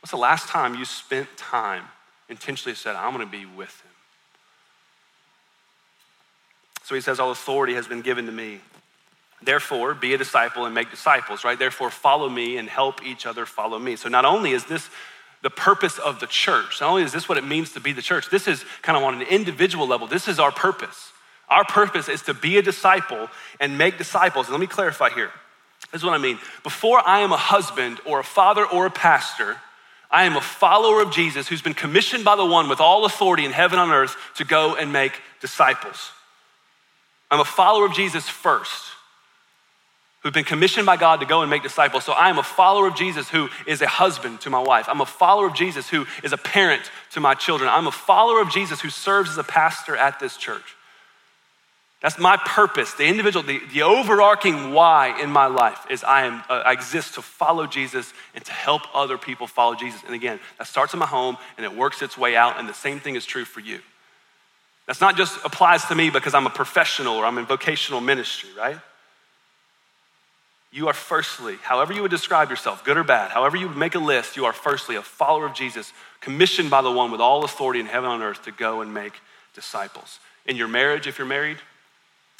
What's 0.00 0.12
the 0.12 0.16
last 0.16 0.48
time 0.48 0.74
you 0.74 0.84
spent 0.84 1.28
time 1.36 1.84
intentionally 2.28 2.74
said, 2.74 2.96
I'm 2.96 3.12
going 3.14 3.26
to 3.26 3.30
be 3.30 3.44
with 3.44 3.80
him? 3.82 3.90
So 6.84 6.94
he 6.94 7.00
says, 7.02 7.20
All 7.20 7.30
authority 7.30 7.74
has 7.74 7.86
been 7.86 8.00
given 8.00 8.26
to 8.26 8.32
me. 8.32 8.60
Therefore, 9.42 9.94
be 9.94 10.12
a 10.12 10.18
disciple 10.18 10.66
and 10.66 10.74
make 10.74 10.90
disciples, 10.90 11.44
right? 11.44 11.58
Therefore, 11.58 11.90
follow 11.90 12.28
me 12.28 12.56
and 12.56 12.68
help 12.68 13.02
each 13.04 13.26
other 13.26 13.46
follow 13.46 13.78
me. 13.78 13.96
So, 13.96 14.08
not 14.08 14.24
only 14.24 14.52
is 14.52 14.64
this 14.64 14.90
the 15.42 15.50
purpose 15.50 15.98
of 15.98 16.20
the 16.20 16.26
church, 16.26 16.80
not 16.80 16.90
only 16.90 17.02
is 17.02 17.12
this 17.12 17.28
what 17.28 17.38
it 17.38 17.44
means 17.44 17.72
to 17.72 17.80
be 17.80 17.92
the 17.92 18.02
church, 18.02 18.28
this 18.28 18.46
is 18.46 18.64
kind 18.82 18.98
of 18.98 19.04
on 19.04 19.14
an 19.14 19.22
individual 19.22 19.86
level, 19.86 20.06
this 20.06 20.28
is 20.28 20.38
our 20.38 20.50
purpose. 20.50 21.12
Our 21.50 21.64
purpose 21.64 22.08
is 22.08 22.22
to 22.22 22.34
be 22.34 22.56
a 22.58 22.62
disciple 22.62 23.28
and 23.58 23.76
make 23.76 23.98
disciples. 23.98 24.46
And 24.46 24.52
let 24.52 24.60
me 24.60 24.68
clarify 24.68 25.10
here. 25.10 25.30
This 25.92 26.00
is 26.00 26.04
what 26.04 26.14
I 26.14 26.18
mean. 26.18 26.38
Before 26.62 27.06
I 27.06 27.20
am 27.20 27.32
a 27.32 27.36
husband 27.36 28.00
or 28.06 28.20
a 28.20 28.24
father 28.24 28.64
or 28.64 28.86
a 28.86 28.90
pastor, 28.90 29.56
I 30.10 30.24
am 30.24 30.36
a 30.36 30.40
follower 30.40 31.02
of 31.02 31.12
Jesus 31.12 31.48
who's 31.48 31.62
been 31.62 31.74
commissioned 31.74 32.24
by 32.24 32.36
the 32.36 32.46
one 32.46 32.68
with 32.68 32.80
all 32.80 33.04
authority 33.04 33.44
in 33.44 33.52
heaven 33.52 33.78
and 33.78 33.90
earth 33.90 34.16
to 34.36 34.44
go 34.44 34.76
and 34.76 34.92
make 34.92 35.12
disciples. 35.40 36.12
I'm 37.30 37.40
a 37.40 37.44
follower 37.44 37.86
of 37.86 37.94
Jesus 37.94 38.28
first, 38.28 38.86
who've 40.22 40.34
been 40.34 40.44
commissioned 40.44 40.86
by 40.86 40.96
God 40.96 41.20
to 41.20 41.26
go 41.26 41.42
and 41.42 41.50
make 41.50 41.62
disciples. 41.62 42.04
So 42.04 42.12
I 42.12 42.28
am 42.28 42.38
a 42.38 42.42
follower 42.42 42.88
of 42.88 42.94
Jesus 42.96 43.28
who 43.28 43.48
is 43.66 43.82
a 43.82 43.86
husband 43.86 44.40
to 44.42 44.50
my 44.50 44.58
wife. 44.58 44.86
I'm 44.88 45.00
a 45.00 45.06
follower 45.06 45.46
of 45.46 45.54
Jesus 45.54 45.88
who 45.88 46.06
is 46.22 46.32
a 46.32 46.36
parent 46.36 46.82
to 47.12 47.20
my 47.20 47.34
children. 47.34 47.70
I'm 47.72 47.86
a 47.86 47.92
follower 47.92 48.40
of 48.40 48.50
Jesus 48.50 48.80
who 48.80 48.90
serves 48.90 49.30
as 49.30 49.38
a 49.38 49.44
pastor 49.44 49.96
at 49.96 50.20
this 50.20 50.36
church. 50.36 50.76
That's 52.00 52.18
my 52.18 52.38
purpose, 52.38 52.94
the 52.94 53.04
individual, 53.04 53.44
the, 53.44 53.60
the 53.74 53.82
overarching 53.82 54.72
why 54.72 55.20
in 55.20 55.30
my 55.30 55.46
life 55.46 55.84
is 55.90 56.02
I, 56.02 56.24
am, 56.24 56.42
uh, 56.48 56.62
I 56.64 56.72
exist 56.72 57.14
to 57.14 57.22
follow 57.22 57.66
Jesus 57.66 58.14
and 58.34 58.42
to 58.42 58.52
help 58.52 58.82
other 58.94 59.18
people 59.18 59.46
follow 59.46 59.74
Jesus. 59.74 60.02
And 60.06 60.14
again, 60.14 60.40
that 60.56 60.66
starts 60.66 60.94
in 60.94 60.98
my 60.98 61.06
home 61.06 61.36
and 61.58 61.66
it 61.66 61.76
works 61.76 62.00
its 62.00 62.16
way 62.16 62.36
out, 62.36 62.58
and 62.58 62.66
the 62.66 62.74
same 62.74 63.00
thing 63.00 63.16
is 63.16 63.26
true 63.26 63.44
for 63.44 63.60
you. 63.60 63.80
That's 64.86 65.02
not 65.02 65.16
just 65.16 65.44
applies 65.44 65.84
to 65.86 65.94
me 65.94 66.08
because 66.08 66.32
I'm 66.32 66.46
a 66.46 66.50
professional 66.50 67.16
or 67.16 67.26
I'm 67.26 67.36
in 67.36 67.44
vocational 67.44 68.00
ministry, 68.00 68.48
right? 68.56 68.78
You 70.72 70.88
are 70.88 70.94
firstly, 70.94 71.56
however 71.62 71.92
you 71.92 72.00
would 72.00 72.10
describe 72.10 72.48
yourself, 72.48 72.82
good 72.82 72.96
or 72.96 73.04
bad, 73.04 73.30
however 73.30 73.58
you 73.58 73.68
would 73.68 73.76
make 73.76 73.94
a 73.94 73.98
list, 73.98 74.36
you 74.36 74.46
are 74.46 74.52
firstly 74.54 74.96
a 74.96 75.02
follower 75.02 75.44
of 75.44 75.52
Jesus, 75.52 75.92
commissioned 76.20 76.70
by 76.70 76.80
the 76.80 76.90
one 76.90 77.10
with 77.10 77.20
all 77.20 77.44
authority 77.44 77.80
in 77.80 77.86
heaven 77.86 78.10
and 78.10 78.22
earth 78.22 78.42
to 78.44 78.52
go 78.52 78.80
and 78.80 78.94
make 78.94 79.12
disciples. 79.54 80.18
In 80.46 80.56
your 80.56 80.68
marriage, 80.68 81.06
if 81.06 81.18
you're 81.18 81.26
married, 81.26 81.58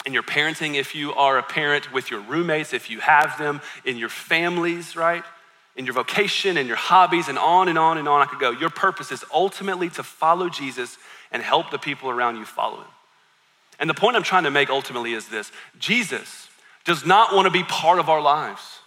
in 0.06 0.14
your 0.14 0.22
parenting, 0.22 0.76
if 0.76 0.94
you 0.94 1.12
are 1.14 1.38
a 1.38 1.42
parent 1.42 1.92
with 1.92 2.10
your 2.10 2.20
roommates, 2.20 2.72
if 2.72 2.88
you 2.88 3.00
have 3.00 3.36
them 3.38 3.60
in 3.84 3.96
your 3.96 4.08
families, 4.08 4.96
right? 4.96 5.24
In 5.76 5.84
your 5.84 5.94
vocation, 5.94 6.56
in 6.56 6.66
your 6.66 6.76
hobbies, 6.76 7.28
and 7.28 7.38
on 7.38 7.68
and 7.68 7.78
on 7.78 7.98
and 7.98 8.08
on 8.08 8.22
I 8.22 8.26
could 8.26 8.38
go. 8.38 8.50
Your 8.50 8.70
purpose 8.70 9.12
is 9.12 9.24
ultimately 9.32 9.90
to 9.90 10.02
follow 10.02 10.48
Jesus 10.48 10.96
and 11.30 11.42
help 11.42 11.70
the 11.70 11.78
people 11.78 12.10
around 12.10 12.36
you 12.36 12.44
follow 12.44 12.78
him. 12.78 12.88
And 13.78 13.88
the 13.88 13.94
point 13.94 14.16
I'm 14.16 14.22
trying 14.22 14.44
to 14.44 14.50
make 14.50 14.68
ultimately 14.68 15.12
is 15.12 15.28
this 15.28 15.52
Jesus 15.78 16.48
does 16.84 17.04
not 17.04 17.34
want 17.34 17.46
to 17.46 17.50
be 17.50 17.62
part 17.62 17.98
of 17.98 18.08
our 18.08 18.20
lives. 18.20 18.79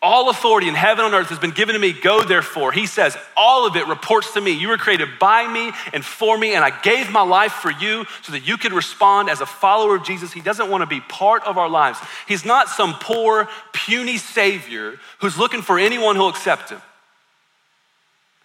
All 0.00 0.30
authority 0.30 0.68
in 0.68 0.76
heaven 0.76 1.04
and 1.04 1.12
earth 1.12 1.30
has 1.30 1.40
been 1.40 1.50
given 1.50 1.72
to 1.72 1.78
me. 1.80 1.92
Go 1.92 2.22
therefore. 2.22 2.70
He 2.70 2.86
says, 2.86 3.16
all 3.36 3.66
of 3.66 3.74
it 3.74 3.88
reports 3.88 4.32
to 4.34 4.40
me. 4.40 4.52
You 4.52 4.68
were 4.68 4.76
created 4.76 5.08
by 5.18 5.48
me 5.48 5.72
and 5.92 6.04
for 6.04 6.38
me, 6.38 6.54
and 6.54 6.64
I 6.64 6.70
gave 6.70 7.10
my 7.10 7.22
life 7.22 7.50
for 7.50 7.72
you 7.72 8.04
so 8.22 8.30
that 8.30 8.46
you 8.46 8.56
could 8.56 8.72
respond 8.72 9.28
as 9.28 9.40
a 9.40 9.46
follower 9.46 9.96
of 9.96 10.04
Jesus. 10.04 10.32
He 10.32 10.40
doesn't 10.40 10.70
want 10.70 10.82
to 10.82 10.86
be 10.86 11.00
part 11.00 11.42
of 11.42 11.58
our 11.58 11.68
lives. 11.68 11.98
He's 12.28 12.44
not 12.44 12.68
some 12.68 12.94
poor, 12.94 13.48
puny 13.72 14.18
Savior 14.18 15.00
who's 15.18 15.36
looking 15.36 15.62
for 15.62 15.80
anyone 15.80 16.14
who'll 16.14 16.28
accept 16.28 16.70
him. 16.70 16.80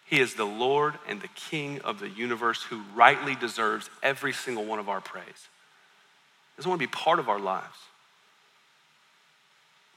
He 0.07 0.19
is 0.19 0.33
the 0.33 0.45
Lord 0.45 0.95
and 1.07 1.21
the 1.21 1.29
King 1.29 1.81
of 1.81 1.99
the 1.99 2.09
universe 2.09 2.63
who 2.63 2.81
rightly 2.95 3.35
deserves 3.35 3.91
every 4.01 4.33
single 4.33 4.65
one 4.65 4.79
of 4.79 4.89
our 4.89 5.01
praise. 5.01 5.25
He 5.25 6.57
doesn't 6.57 6.69
want 6.69 6.81
to 6.81 6.87
be 6.87 6.91
part 6.91 7.19
of 7.19 7.29
our 7.29 7.39
lives. 7.39 7.77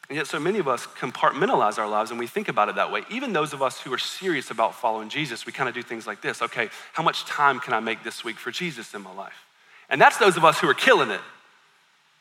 And 0.08 0.16
yet, 0.16 0.28
so 0.28 0.38
many 0.38 0.60
of 0.60 0.68
us 0.68 0.86
compartmentalize 0.86 1.78
our 1.78 1.88
lives 1.88 2.10
and 2.12 2.20
we 2.20 2.28
think 2.28 2.48
about 2.48 2.68
it 2.68 2.76
that 2.76 2.92
way. 2.92 3.02
Even 3.10 3.32
those 3.32 3.52
of 3.52 3.60
us 3.60 3.80
who 3.80 3.92
are 3.92 3.98
serious 3.98 4.52
about 4.52 4.74
following 4.74 5.08
Jesus, 5.08 5.46
we 5.46 5.52
kind 5.52 5.68
of 5.68 5.74
do 5.74 5.82
things 5.82 6.06
like 6.06 6.20
this 6.22 6.42
okay, 6.42 6.68
how 6.92 7.02
much 7.02 7.24
time 7.24 7.58
can 7.58 7.72
I 7.72 7.80
make 7.80 8.04
this 8.04 8.22
week 8.22 8.36
for 8.36 8.52
Jesus 8.52 8.94
in 8.94 9.02
my 9.02 9.12
life? 9.12 9.44
And 9.88 10.00
that's 10.00 10.18
those 10.18 10.36
of 10.36 10.44
us 10.44 10.60
who 10.60 10.68
are 10.68 10.74
killing 10.74 11.10
it. 11.10 11.20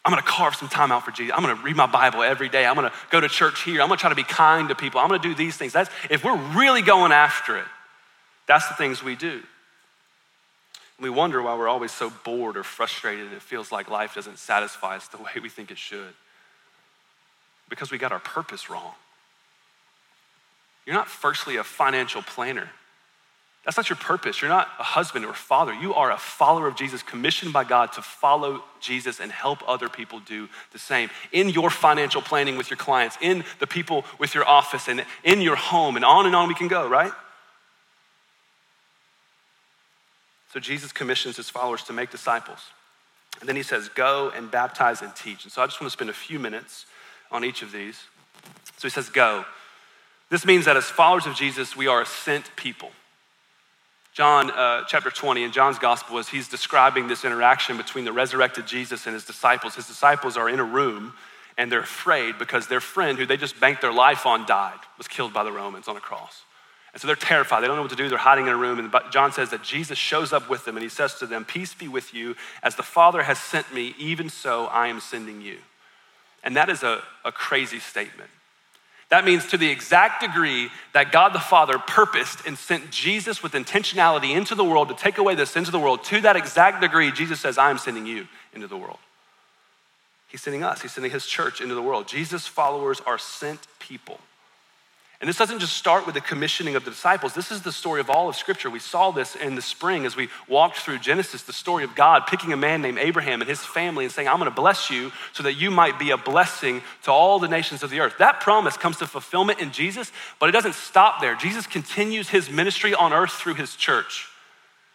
I'm 0.04 0.12
gonna 0.12 0.24
carve 0.24 0.56
some 0.56 0.70
time 0.70 0.92
out 0.92 1.06
for 1.06 1.12
Jesus. 1.12 1.34
I'm 1.36 1.44
gonna 1.44 1.62
read 1.62 1.76
my 1.76 1.86
Bible 1.86 2.24
every 2.24 2.50
day. 2.50 2.66
I'm 2.66 2.76
gonna 2.76 2.94
go 3.12 3.20
to 3.20 3.30
church 3.30 3.64
here. 3.64 3.82
I'm 3.82 3.88
gonna 3.88 3.98
try 3.98 4.10
to 4.10 4.16
be 4.16 4.24
kind 4.24 4.70
to 4.70 4.76
people. 4.76 5.00
I'm 5.00 5.08
gonna 5.08 5.22
do 5.22 5.36
these 5.36 5.56
things. 5.56 5.74
That's, 5.74 5.90
if 6.10 6.24
we're 6.24 6.38
really 6.56 6.82
going 6.82 7.12
after 7.12 7.58
it, 7.58 7.66
that's 8.48 8.68
the 8.68 8.76
things 8.76 9.04
we 9.04 9.16
do. 9.16 9.42
We 11.00 11.10
wonder 11.10 11.42
why 11.42 11.56
we're 11.56 11.68
always 11.68 11.92
so 11.92 12.12
bored 12.24 12.58
or 12.58 12.64
frustrated 12.64 13.34
it 13.34 13.42
feels 13.42 13.72
like 13.72 13.90
life 13.90 14.16
doesn't 14.16 14.40
satisfy 14.40 14.96
us 14.96 15.08
the 15.08 15.18
way 15.18 15.32
we 15.42 15.50
think 15.50 15.70
it 15.70 15.78
should 15.78 16.14
because 17.70 17.92
we 17.92 17.98
got 17.98 18.12
our 18.12 18.20
purpose 18.20 18.70
wrong. 18.70 18.94
You're 20.86 20.96
not 20.96 21.08
firstly 21.08 21.58
a 21.58 21.64
financial 21.64 22.22
planner. 22.22 22.70
That's 23.66 23.78
not 23.78 23.90
your 23.90 23.98
purpose. 23.98 24.42
You're 24.42 24.50
not 24.50 24.70
a 24.80 24.84
husband 24.84 25.26
or 25.26 25.34
father. 25.34 25.74
You 25.74 25.96
are 25.96 26.12
a 26.12 26.18
follower 26.18 26.68
of 26.68 26.76
Jesus, 26.76 27.02
commissioned 27.02 27.52
by 27.52 27.64
God 27.64 27.94
to 27.94 28.04
follow 28.04 28.64
Jesus 28.80 29.20
and 29.20 29.32
help 29.32 29.68
other 29.68 29.90
people 29.90 30.20
do 30.20 30.48
the 30.72 30.78
same. 30.78 31.10
In 31.32 31.50
your 31.50 31.72
financial 31.72 32.22
planning 32.22 32.58
with 32.58 32.70
your 32.70 32.78
clients, 32.78 33.18
in 33.22 33.44
the 33.60 33.66
people 33.66 34.06
with 34.20 34.36
your 34.36 34.48
office, 34.48 34.88
and 34.88 35.04
in 35.24 35.42
your 35.42 35.56
home, 35.56 35.96
and 35.96 36.06
on 36.06 36.28
and 36.28 36.36
on 36.36 36.48
we 36.48 36.54
can 36.54 36.68
go, 36.68 36.88
right? 36.88 37.12
So 40.54 40.60
Jesus 40.60 40.92
commissions 40.92 41.38
his 41.38 41.50
followers 41.50 41.84
to 41.86 41.94
make 41.94 42.12
disciples. 42.12 42.60
And 43.40 43.50
then 43.50 43.56
he 43.56 43.64
says, 43.64 43.90
Go 43.90 44.32
and 44.36 44.50
baptize 44.50 45.02
and 45.02 45.14
teach. 45.16 45.44
And 45.44 45.52
so 45.52 45.64
I 45.64 45.66
just 45.66 45.82
want 45.82 45.92
to 45.92 45.94
spend 45.98 46.12
a 46.12 46.14
few 46.14 46.38
minutes 46.38 46.86
on 47.32 47.44
each 47.44 47.62
of 47.62 47.72
these. 47.72 48.00
So 48.78 48.88
he 48.88 48.90
says, 48.90 49.10
Go. 49.10 49.46
This 50.30 50.46
means 50.46 50.66
that 50.66 50.76
as 50.76 50.86
followers 50.86 51.28
of 51.28 51.36
Jesus, 51.36 51.76
we 51.76 51.88
are 51.88 52.02
a 52.02 52.06
sent 52.06 52.56
people. 52.56 52.90
John 54.14 54.50
uh, 54.50 54.86
chapter 54.88 55.10
20 55.12 55.44
in 55.44 55.52
John's 55.52 55.78
gospel, 55.78 56.18
as 56.18 56.30
he's 56.30 56.48
describing 56.48 57.08
this 57.08 57.26
interaction 57.26 57.78
between 57.78 58.06
the 58.06 58.14
resurrected 58.14 58.66
Jesus 58.66 59.06
and 59.06 59.14
his 59.14 59.26
disciples, 59.26 59.76
his 59.76 59.88
disciples 59.88 60.38
are 60.38 60.50
in 60.50 60.60
a 60.60 60.64
room 60.64 61.14
and 61.58 61.72
they're 61.72 61.82
afraid 61.82 62.38
because 62.38 62.68
their 62.68 62.80
friend, 62.80 63.18
who 63.18 63.26
they 63.26 63.38
just 63.38 63.60
banked 63.60 63.82
their 63.82 63.94
life 63.94 64.26
on, 64.26 64.46
died, 64.46 64.80
was 64.98 65.08
killed 65.08 65.34
by 65.34 65.44
the 65.44 65.52
Romans 65.52 65.88
on 65.88 65.98
a 65.98 66.00
cross. 66.00 66.44
And 66.94 67.02
so 67.02 67.08
they're 67.08 67.16
terrified. 67.18 67.62
They 67.62 67.68
don't 67.68 67.76
know 67.76 67.82
what 67.82 67.92
to 67.92 67.98
do. 67.98 68.08
They're 68.08 68.18
hiding 68.18 68.48
in 68.48 68.54
a 68.54 68.58
room. 68.58 68.80
And 68.80 68.94
John 69.12 69.34
says 69.34 69.50
that 69.50 69.64
Jesus 69.64 69.98
shows 69.98 70.32
up 70.32 70.50
with 70.50 70.64
them 70.64 70.78
and 70.78 70.84
he 70.84 70.90
says 70.90 71.16
to 71.16 71.26
them, 71.26 71.44
Peace 71.44 71.74
be 71.74 71.90
with 71.90 72.14
you. 72.14 72.36
As 72.64 72.76
the 72.76 72.84
Father 72.84 73.24
has 73.24 73.38
sent 73.38 73.74
me, 73.74 73.96
even 74.00 74.30
so 74.30 74.68
I 74.68 74.88
am 74.88 75.02
sending 75.02 75.42
you. 75.42 75.58
And 76.46 76.56
that 76.56 76.70
is 76.70 76.84
a, 76.84 77.02
a 77.26 77.32
crazy 77.32 77.80
statement. 77.80 78.30
That 79.10 79.26
means 79.26 79.48
to 79.48 79.58
the 79.58 79.70
exact 79.70 80.22
degree 80.22 80.70
that 80.94 81.12
God 81.12 81.34
the 81.34 81.40
Father 81.40 81.78
purposed 81.78 82.46
and 82.48 82.58
sent 82.58 82.90
Jesus 82.90 83.44
with 83.44 83.52
intentionality 83.52 84.36
into 84.36 84.56
the 84.56 84.64
world 84.64 84.90
to 84.90 84.96
take 84.96 85.18
away 85.18 85.36
the 85.36 85.46
sins 85.46 85.68
of 85.68 85.72
the 85.74 85.80
world, 85.80 86.04
to 86.06 86.22
that 86.22 86.36
exact 86.36 86.82
degree, 86.82 87.12
Jesus 87.12 87.40
says, 87.40 87.58
I 87.58 87.70
am 87.70 87.78
sending 87.78 88.06
you 88.06 88.28
into 88.54 88.68
the 88.68 88.78
world. 88.78 88.98
He's 90.28 90.42
sending 90.42 90.64
us, 90.64 90.82
He's 90.82 90.92
sending 90.92 91.12
His 91.12 91.26
church 91.26 91.62
into 91.62 91.76
the 91.76 91.82
world. 91.82 92.08
Jesus' 92.08 92.48
followers 92.48 93.00
are 93.06 93.18
sent 93.18 93.68
people. 93.80 94.20
And 95.22 95.30
this 95.30 95.38
doesn't 95.38 95.60
just 95.60 95.78
start 95.78 96.06
with 96.06 96.14
the 96.14 96.22
commissioning 96.22 96.76
of 96.76 96.84
the 96.84 96.92
disciples. 96.92 97.34
This 97.34 97.50
is 97.50 97.62
the 97.62 97.72
story 97.72 98.02
of 98.02 98.10
all 98.10 98.28
of 98.28 98.36
Scripture. 98.36 98.70
We 98.70 98.80
saw 98.80 99.12
this 99.12 99.36
in 99.36 99.56
the 99.56 99.62
spring 99.62 100.06
as 100.06 100.18
we 100.18 100.28
walked 100.50 100.78
through 100.78 101.00
Genesis, 101.00 101.44
the 101.44 101.54
story 101.54 101.86
of 101.86 101.96
God 101.96 102.28
picking 102.28 102.52
a 102.52 102.58
man 102.58 102.82
named 102.82 102.98
Abraham 103.00 103.40
and 103.40 103.50
his 103.50 103.62
family 103.62 104.04
and 104.04 104.14
saying, 104.14 104.28
I'm 104.28 104.40
going 104.40 104.52
to 104.52 104.56
bless 104.56 104.90
you 104.90 105.14
so 105.32 105.44
that 105.44 105.54
you 105.54 105.72
might 105.72 105.98
be 105.98 106.12
a 106.12 106.18
blessing 106.18 106.82
to 107.04 107.12
all 107.12 107.40
the 107.40 107.48
nations 107.48 107.82
of 107.82 107.90
the 107.92 108.02
earth. 108.02 108.16
That 108.20 108.42
promise 108.42 108.76
comes 108.76 108.98
to 108.98 109.08
fulfillment 109.08 109.60
in 109.60 109.72
Jesus, 109.72 110.12
but 110.38 110.50
it 110.50 110.52
doesn't 110.52 110.76
stop 110.76 111.22
there. 111.22 111.36
Jesus 111.36 111.66
continues 111.66 112.30
his 112.30 112.50
ministry 112.50 112.94
on 112.94 113.14
earth 113.14 113.32
through 113.32 113.56
his 113.56 113.78
church, 113.78 114.28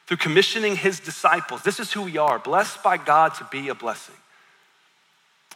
through 0.06 0.18
commissioning 0.18 0.76
his 0.76 1.00
disciples. 1.00 1.62
This 1.62 1.80
is 1.80 1.92
who 1.92 2.02
we 2.02 2.18
are, 2.18 2.38
blessed 2.38 2.82
by 2.82 2.98
God 2.98 3.32
to 3.36 3.48
be 3.50 3.68
a 3.68 3.74
blessing. 3.74 4.16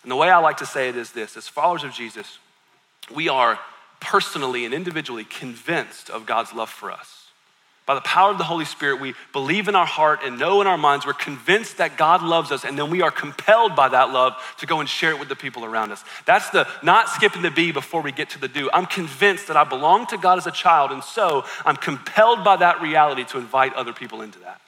And 0.03 0.11
the 0.11 0.17
way 0.17 0.31
I 0.31 0.39
like 0.39 0.57
to 0.59 0.67
say 0.67 0.89
it 0.89 0.97
is 0.97 1.13
this 1.13 1.37
as 1.37 1.49
followers 1.49 1.85
of 1.85 1.93
Jesus, 1.93 2.39
we 3.15 3.29
are 3.29 3.59
personally 4.05 4.67
and 4.67 4.75
individually 4.75 5.25
convinced 5.25 6.11
of 6.11 6.27
God's 6.27 6.53
love 6.53 6.69
for 6.69 6.93
us. 6.93 7.23
By 7.87 7.95
the 7.95 8.01
power 8.03 8.31
of 8.31 8.39
the 8.39 8.45
Holy 8.45 8.65
Spirit, 8.65 9.01
we 9.01 9.15
believe 9.33 9.69
in 9.69 9.75
our 9.75 9.85
heart 9.85 10.21
and 10.25 10.39
know 10.39 10.61
in 10.61 10.67
our 10.67 10.79
minds, 10.79 11.05
we're 11.05 11.13
convinced 11.13 11.79
that 11.79 11.99
God 11.99 12.23
loves 12.23 12.51
us, 12.51 12.65
and 12.65 12.79
then 12.79 12.91
we 12.91 13.03
are 13.03 13.11
compelled 13.11 13.77
by 13.77 13.89
that 13.89 14.11
love 14.11 14.35
to 14.59 14.67
go 14.67 14.81
and 14.81 14.89
share 14.89 15.11
it 15.11 15.19
with 15.19 15.29
the 15.29 15.37
people 15.37 15.67
around 15.67 15.93
us. 15.93 16.03
That's 16.25 16.49
the 16.51 16.67
not 16.83 17.09
skipping 17.09 17.43
the 17.43 17.51
B 17.51 17.73
before 17.73 18.01
we 18.01 18.11
get 18.11 18.31
to 18.31 18.39
the 18.39 18.49
do. 18.49 18.71
I'm 18.73 18.87
convinced 18.87 19.49
that 19.49 19.57
I 19.57 19.65
belong 19.65 20.07
to 20.07 20.17
God 20.17 20.39
as 20.39 20.47
a 20.47 20.51
child, 20.51 20.93
and 20.93 21.05
so 21.05 21.45
I'm 21.65 21.77
compelled 21.77 22.43
by 22.43 22.57
that 22.57 22.81
reality 22.81 23.25
to 23.25 23.39
invite 23.39 23.75
other 23.75 23.93
people 23.93 24.23
into 24.23 24.39
that. 24.41 24.63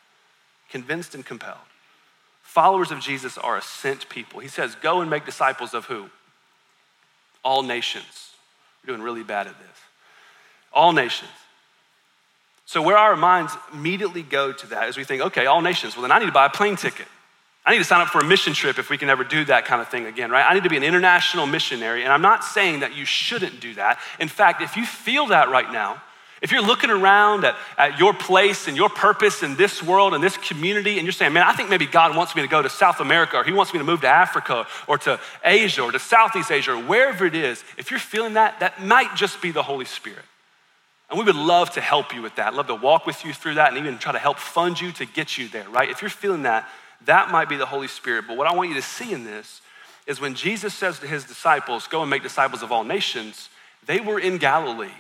Convinced 0.70 1.14
and 1.14 1.25
compelled. 1.25 1.57
Followers 2.42 2.90
of 2.90 3.01
Jesus 3.01 3.38
are 3.38 3.57
a 3.57 3.62
sent 3.62 4.11
people. 4.11 4.40
He 4.40 4.49
says, 4.49 4.75
Go 4.75 5.01
and 5.01 5.09
make 5.09 5.25
disciples 5.25 5.72
of 5.72 5.87
who? 5.87 6.11
All 7.42 7.62
nations 7.62 8.26
we're 8.87 8.94
doing 8.94 9.03
really 9.03 9.22
bad 9.22 9.46
at 9.46 9.59
this. 9.59 9.79
All 10.72 10.92
nations. 10.92 11.31
So, 12.64 12.83
where 12.83 12.96
our 12.96 13.16
minds 13.16 13.53
immediately 13.72 14.22
go 14.22 14.53
to 14.53 14.66
that 14.68 14.88
is 14.88 14.96
we 14.96 15.05
think, 15.05 15.22
okay, 15.22 15.46
all 15.46 15.62
nations, 15.62 15.96
well, 15.96 16.03
then 16.03 16.12
I 16.12 16.18
need 16.18 16.27
to 16.27 16.33
buy 16.33 16.46
a 16.46 16.51
plane 16.51 16.77
ticket. 16.77 17.07
I 17.64 17.72
need 17.72 17.79
to 17.79 17.85
sign 17.85 18.01
up 18.01 18.09
for 18.09 18.20
a 18.20 18.25
mission 18.25 18.53
trip 18.53 18.79
if 18.79 18.90
we 18.90 18.99
can 18.99 19.09
ever 19.09 19.25
do 19.25 19.44
that 19.46 19.64
kind 19.64 19.81
of 19.81 19.88
thing 19.88 20.07
again, 20.07 20.31
right? 20.31 20.44
I 20.49 20.55
need 20.55 20.62
to 20.62 20.70
be 20.70 20.77
an 20.77 20.85
international 20.85 21.46
missionary. 21.46 22.05
And 22.05 22.12
I'm 22.12 22.22
not 22.22 22.44
saying 22.44 22.81
that 22.81 22.94
you 22.94 23.05
shouldn't 23.05 23.61
do 23.61 23.75
that. 23.75 23.99
In 24.20 24.29
fact, 24.29 24.62
if 24.62 24.77
you 24.77 24.87
feel 24.87 25.27
that 25.27 25.49
right 25.49 25.70
now, 25.72 26.01
if 26.47 26.53
you're 26.53 26.63
looking 26.63 26.91
around 26.91 27.45
at, 27.45 27.57
at 27.77 27.99
your 27.99 28.15
place 28.15 28.69
and 28.69 28.77
your 28.77 28.89
purpose 28.89 29.43
in 29.43 29.57
this 29.57 29.83
world 29.83 30.15
and 30.15 30.23
this 30.23 30.37
community, 30.37 30.97
and 30.97 31.03
you're 31.05 31.11
saying, 31.11 31.33
man, 31.33 31.43
I 31.43 31.53
think 31.55 31.71
maybe 31.71 31.87
God 31.87 32.17
wants 32.17 32.37
me 32.37 32.43
to 32.43 32.47
go 32.47 32.63
to 32.63 32.69
South 32.69 33.01
America, 33.01 33.39
or 33.39 33.43
He 33.43 33.51
wants 33.51 33.73
me 33.73 33.81
to 33.81 33.85
move 33.85 34.03
to 34.03 34.07
Africa, 34.07 34.65
or 34.87 34.97
to 34.99 35.19
Asia, 35.45 35.83
or 35.83 35.91
to 35.91 35.99
Southeast 35.99 36.53
Asia, 36.53 36.75
or 36.75 36.81
wherever 36.81 37.27
it 37.27 37.35
is, 37.35 37.65
if 37.77 37.91
you're 37.91 37.99
feeling 37.99 38.35
that, 38.35 38.61
that 38.61 38.81
might 38.81 39.17
just 39.17 39.43
be 39.43 39.51
the 39.51 39.65
Holy 39.65 39.87
Spirit. 39.87 40.23
And 41.11 41.19
we 41.19 41.25
would 41.25 41.35
love 41.35 41.71
to 41.73 41.81
help 41.81 42.15
you 42.15 42.23
with 42.23 42.37
that, 42.37 42.55
love 42.55 42.69
to 42.69 42.77
walk 42.77 43.07
with 43.07 43.25
you 43.25 43.33
through 43.33 43.55
that, 43.55 43.71
and 43.71 43.79
even 43.79 43.99
try 43.99 44.13
to 44.13 44.19
help 44.21 44.39
fund 44.39 44.81
you 44.81 44.93
to 44.93 45.05
get 45.05 45.37
you 45.37 45.49
there, 45.49 45.69
right? 45.71 45.91
If 45.91 46.01
you're 46.01 46.09
feeling 46.09 46.43
that, 46.43 46.69
that 47.07 47.33
might 47.33 47.49
be 47.49 47.57
the 47.57 47.67
Holy 47.67 47.89
Spirit. 47.89 48.27
But 48.29 48.37
what 48.37 48.47
I 48.47 48.55
want 48.55 48.69
you 48.69 48.77
to 48.77 48.83
see 48.83 49.13
in 49.13 49.25
this 49.25 49.63
is 50.07 50.21
when 50.21 50.37
Jesus 50.37 50.75
says 50.75 51.01
to 51.01 51.09
his 51.09 51.25
disciples, 51.25 51.89
Go 51.89 52.03
and 52.03 52.09
make 52.09 52.23
disciples 52.23 52.63
of 52.63 52.71
all 52.71 52.85
nations, 52.85 53.49
they 53.85 53.99
were 53.99 54.21
in 54.21 54.39
Galilee. 54.39 54.95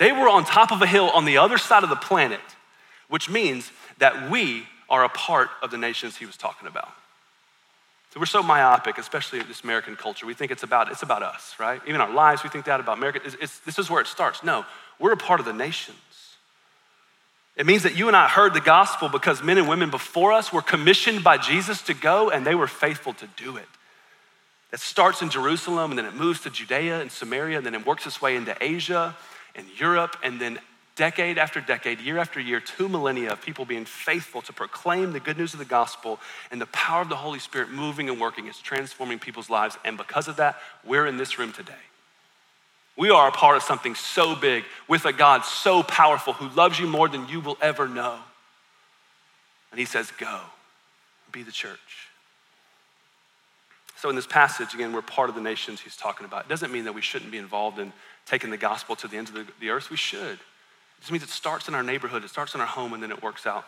They 0.00 0.12
were 0.12 0.30
on 0.30 0.46
top 0.46 0.72
of 0.72 0.80
a 0.80 0.86
hill 0.86 1.10
on 1.10 1.26
the 1.26 1.36
other 1.36 1.58
side 1.58 1.84
of 1.84 1.90
the 1.90 1.94
planet, 1.94 2.40
which 3.10 3.28
means 3.28 3.70
that 3.98 4.30
we 4.30 4.64
are 4.88 5.04
a 5.04 5.10
part 5.10 5.50
of 5.62 5.70
the 5.70 5.76
nations 5.76 6.16
he 6.16 6.24
was 6.24 6.38
talking 6.38 6.66
about. 6.66 6.88
So 8.14 8.18
we're 8.18 8.24
so 8.24 8.42
myopic, 8.42 8.96
especially 8.96 9.40
in 9.40 9.46
this 9.46 9.62
American 9.62 9.96
culture. 9.96 10.24
We 10.24 10.32
think 10.32 10.52
it's 10.52 10.62
about, 10.62 10.90
it's 10.90 11.02
about 11.02 11.22
us, 11.22 11.54
right? 11.60 11.82
Even 11.86 12.00
our 12.00 12.10
lives, 12.10 12.42
we 12.42 12.48
think 12.48 12.64
that 12.64 12.80
about 12.80 12.96
America. 12.96 13.20
It's, 13.26 13.36
it's, 13.42 13.58
this 13.60 13.78
is 13.78 13.90
where 13.90 14.00
it 14.00 14.06
starts. 14.06 14.42
No, 14.42 14.64
we're 14.98 15.12
a 15.12 15.18
part 15.18 15.38
of 15.38 15.44
the 15.44 15.52
nations. 15.52 15.98
It 17.54 17.66
means 17.66 17.82
that 17.82 17.94
you 17.94 18.08
and 18.08 18.16
I 18.16 18.26
heard 18.26 18.54
the 18.54 18.60
gospel 18.62 19.10
because 19.10 19.42
men 19.42 19.58
and 19.58 19.68
women 19.68 19.90
before 19.90 20.32
us 20.32 20.50
were 20.50 20.62
commissioned 20.62 21.22
by 21.22 21.36
Jesus 21.36 21.82
to 21.82 21.94
go 21.94 22.30
and 22.30 22.46
they 22.46 22.54
were 22.54 22.68
faithful 22.68 23.12
to 23.12 23.26
do 23.36 23.58
it. 23.58 23.68
It 24.72 24.80
starts 24.80 25.20
in 25.20 25.28
Jerusalem 25.28 25.90
and 25.90 25.98
then 25.98 26.06
it 26.06 26.14
moves 26.14 26.40
to 26.40 26.50
Judea 26.50 27.02
and 27.02 27.12
Samaria 27.12 27.58
and 27.58 27.66
then 27.66 27.74
it 27.74 27.84
works 27.84 28.06
its 28.06 28.22
way 28.22 28.34
into 28.34 28.56
Asia 28.62 29.14
and 29.54 29.66
Europe, 29.78 30.16
and 30.22 30.40
then 30.40 30.58
decade 30.96 31.38
after 31.38 31.60
decade, 31.60 31.98
year 32.00 32.18
after 32.18 32.38
year, 32.38 32.60
two 32.60 32.88
millennia 32.88 33.32
of 33.32 33.40
people 33.40 33.64
being 33.64 33.86
faithful 33.86 34.42
to 34.42 34.52
proclaim 34.52 35.12
the 35.12 35.20
good 35.20 35.38
news 35.38 35.54
of 35.54 35.58
the 35.58 35.64
gospel 35.64 36.20
and 36.50 36.60
the 36.60 36.66
power 36.66 37.00
of 37.00 37.08
the 37.08 37.16
Holy 37.16 37.38
Spirit 37.38 37.70
moving 37.70 38.10
and 38.10 38.20
working. 38.20 38.46
is 38.48 38.58
transforming 38.58 39.18
people's 39.18 39.48
lives. 39.48 39.78
And 39.84 39.96
because 39.96 40.28
of 40.28 40.36
that, 40.36 40.58
we're 40.84 41.06
in 41.06 41.16
this 41.16 41.38
room 41.38 41.52
today. 41.52 41.72
We 42.98 43.08
are 43.08 43.28
a 43.28 43.32
part 43.32 43.56
of 43.56 43.62
something 43.62 43.94
so 43.94 44.36
big 44.36 44.64
with 44.88 45.06
a 45.06 45.12
God 45.14 45.46
so 45.46 45.82
powerful 45.82 46.34
who 46.34 46.54
loves 46.54 46.78
you 46.78 46.86
more 46.86 47.08
than 47.08 47.26
you 47.28 47.40
will 47.40 47.56
ever 47.62 47.88
know. 47.88 48.18
And 49.70 49.80
he 49.80 49.86
says, 49.86 50.12
Go, 50.18 50.40
be 51.32 51.42
the 51.42 51.52
church. 51.52 52.10
So, 53.96 54.10
in 54.10 54.16
this 54.16 54.26
passage, 54.26 54.74
again, 54.74 54.92
we're 54.92 55.02
part 55.02 55.28
of 55.28 55.34
the 55.34 55.40
nations 55.40 55.80
he's 55.80 55.96
talking 55.96 56.26
about. 56.26 56.46
It 56.46 56.48
doesn't 56.48 56.72
mean 56.72 56.84
that 56.84 56.94
we 56.94 57.00
shouldn't 57.00 57.30
be 57.30 57.38
involved 57.38 57.78
in 57.78 57.92
taking 58.30 58.50
the 58.50 58.56
gospel 58.56 58.94
to 58.94 59.08
the 59.08 59.16
ends 59.16 59.30
of 59.30 59.36
the, 59.36 59.46
the 59.58 59.70
earth. 59.70 59.90
We 59.90 59.96
should. 59.96 60.34
It 60.34 61.00
just 61.00 61.10
means 61.10 61.24
it 61.24 61.30
starts 61.30 61.66
in 61.66 61.74
our 61.74 61.82
neighborhood, 61.82 62.24
it 62.24 62.30
starts 62.30 62.54
in 62.54 62.60
our 62.60 62.66
home, 62.66 62.92
and 62.92 63.02
then 63.02 63.10
it 63.10 63.22
works 63.22 63.44
out 63.44 63.64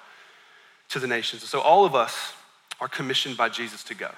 to 0.91 1.01
the 1.01 1.09
nations. 1.09 1.43
So, 1.49 1.61
all 1.61 1.85
of 1.85 1.95
us 1.95 2.33
are 2.81 2.89
commissioned 2.89 3.37
by 3.37 3.49
Jesus 3.49 3.83
to 3.85 3.95
go. 3.95 4.11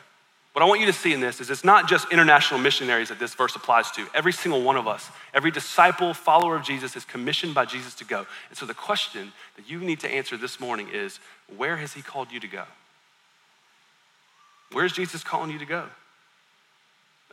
What 0.53 0.63
I 0.63 0.67
want 0.67 0.81
you 0.81 0.87
to 0.87 0.93
see 0.93 1.13
in 1.13 1.21
this 1.21 1.41
is 1.41 1.51
it's 1.51 1.65
not 1.65 1.89
just 1.89 2.13
international 2.13 2.61
missionaries 2.61 3.09
that 3.09 3.19
this 3.19 3.35
verse 3.35 3.57
applies 3.57 3.91
to. 3.93 4.07
Every 4.15 4.33
single 4.33 4.63
one 4.63 4.77
of 4.77 4.87
us, 4.87 5.11
every 5.33 5.51
disciple, 5.51 6.15
follower 6.15 6.55
of 6.55 6.63
Jesus 6.63 6.95
is 6.95 7.05
commissioned 7.05 7.55
by 7.55 7.65
Jesus 7.65 7.95
to 7.97 8.05
go. 8.05 8.25
And 8.51 8.57
so 8.57 8.65
the 8.65 8.75
question 8.75 9.33
that 9.57 9.69
you 9.69 9.81
need 9.81 9.99
to 10.01 10.09
answer 10.09 10.37
this 10.37 10.61
morning 10.61 10.89
is 10.93 11.19
where 11.57 11.77
has 11.79 11.95
he 11.95 12.03
called 12.03 12.31
you 12.31 12.39
to 12.39 12.47
go? 12.47 12.65
Where's 14.71 14.93
Jesus 14.93 15.25
calling 15.25 15.51
you 15.51 15.59
to 15.59 15.67
go? 15.67 15.87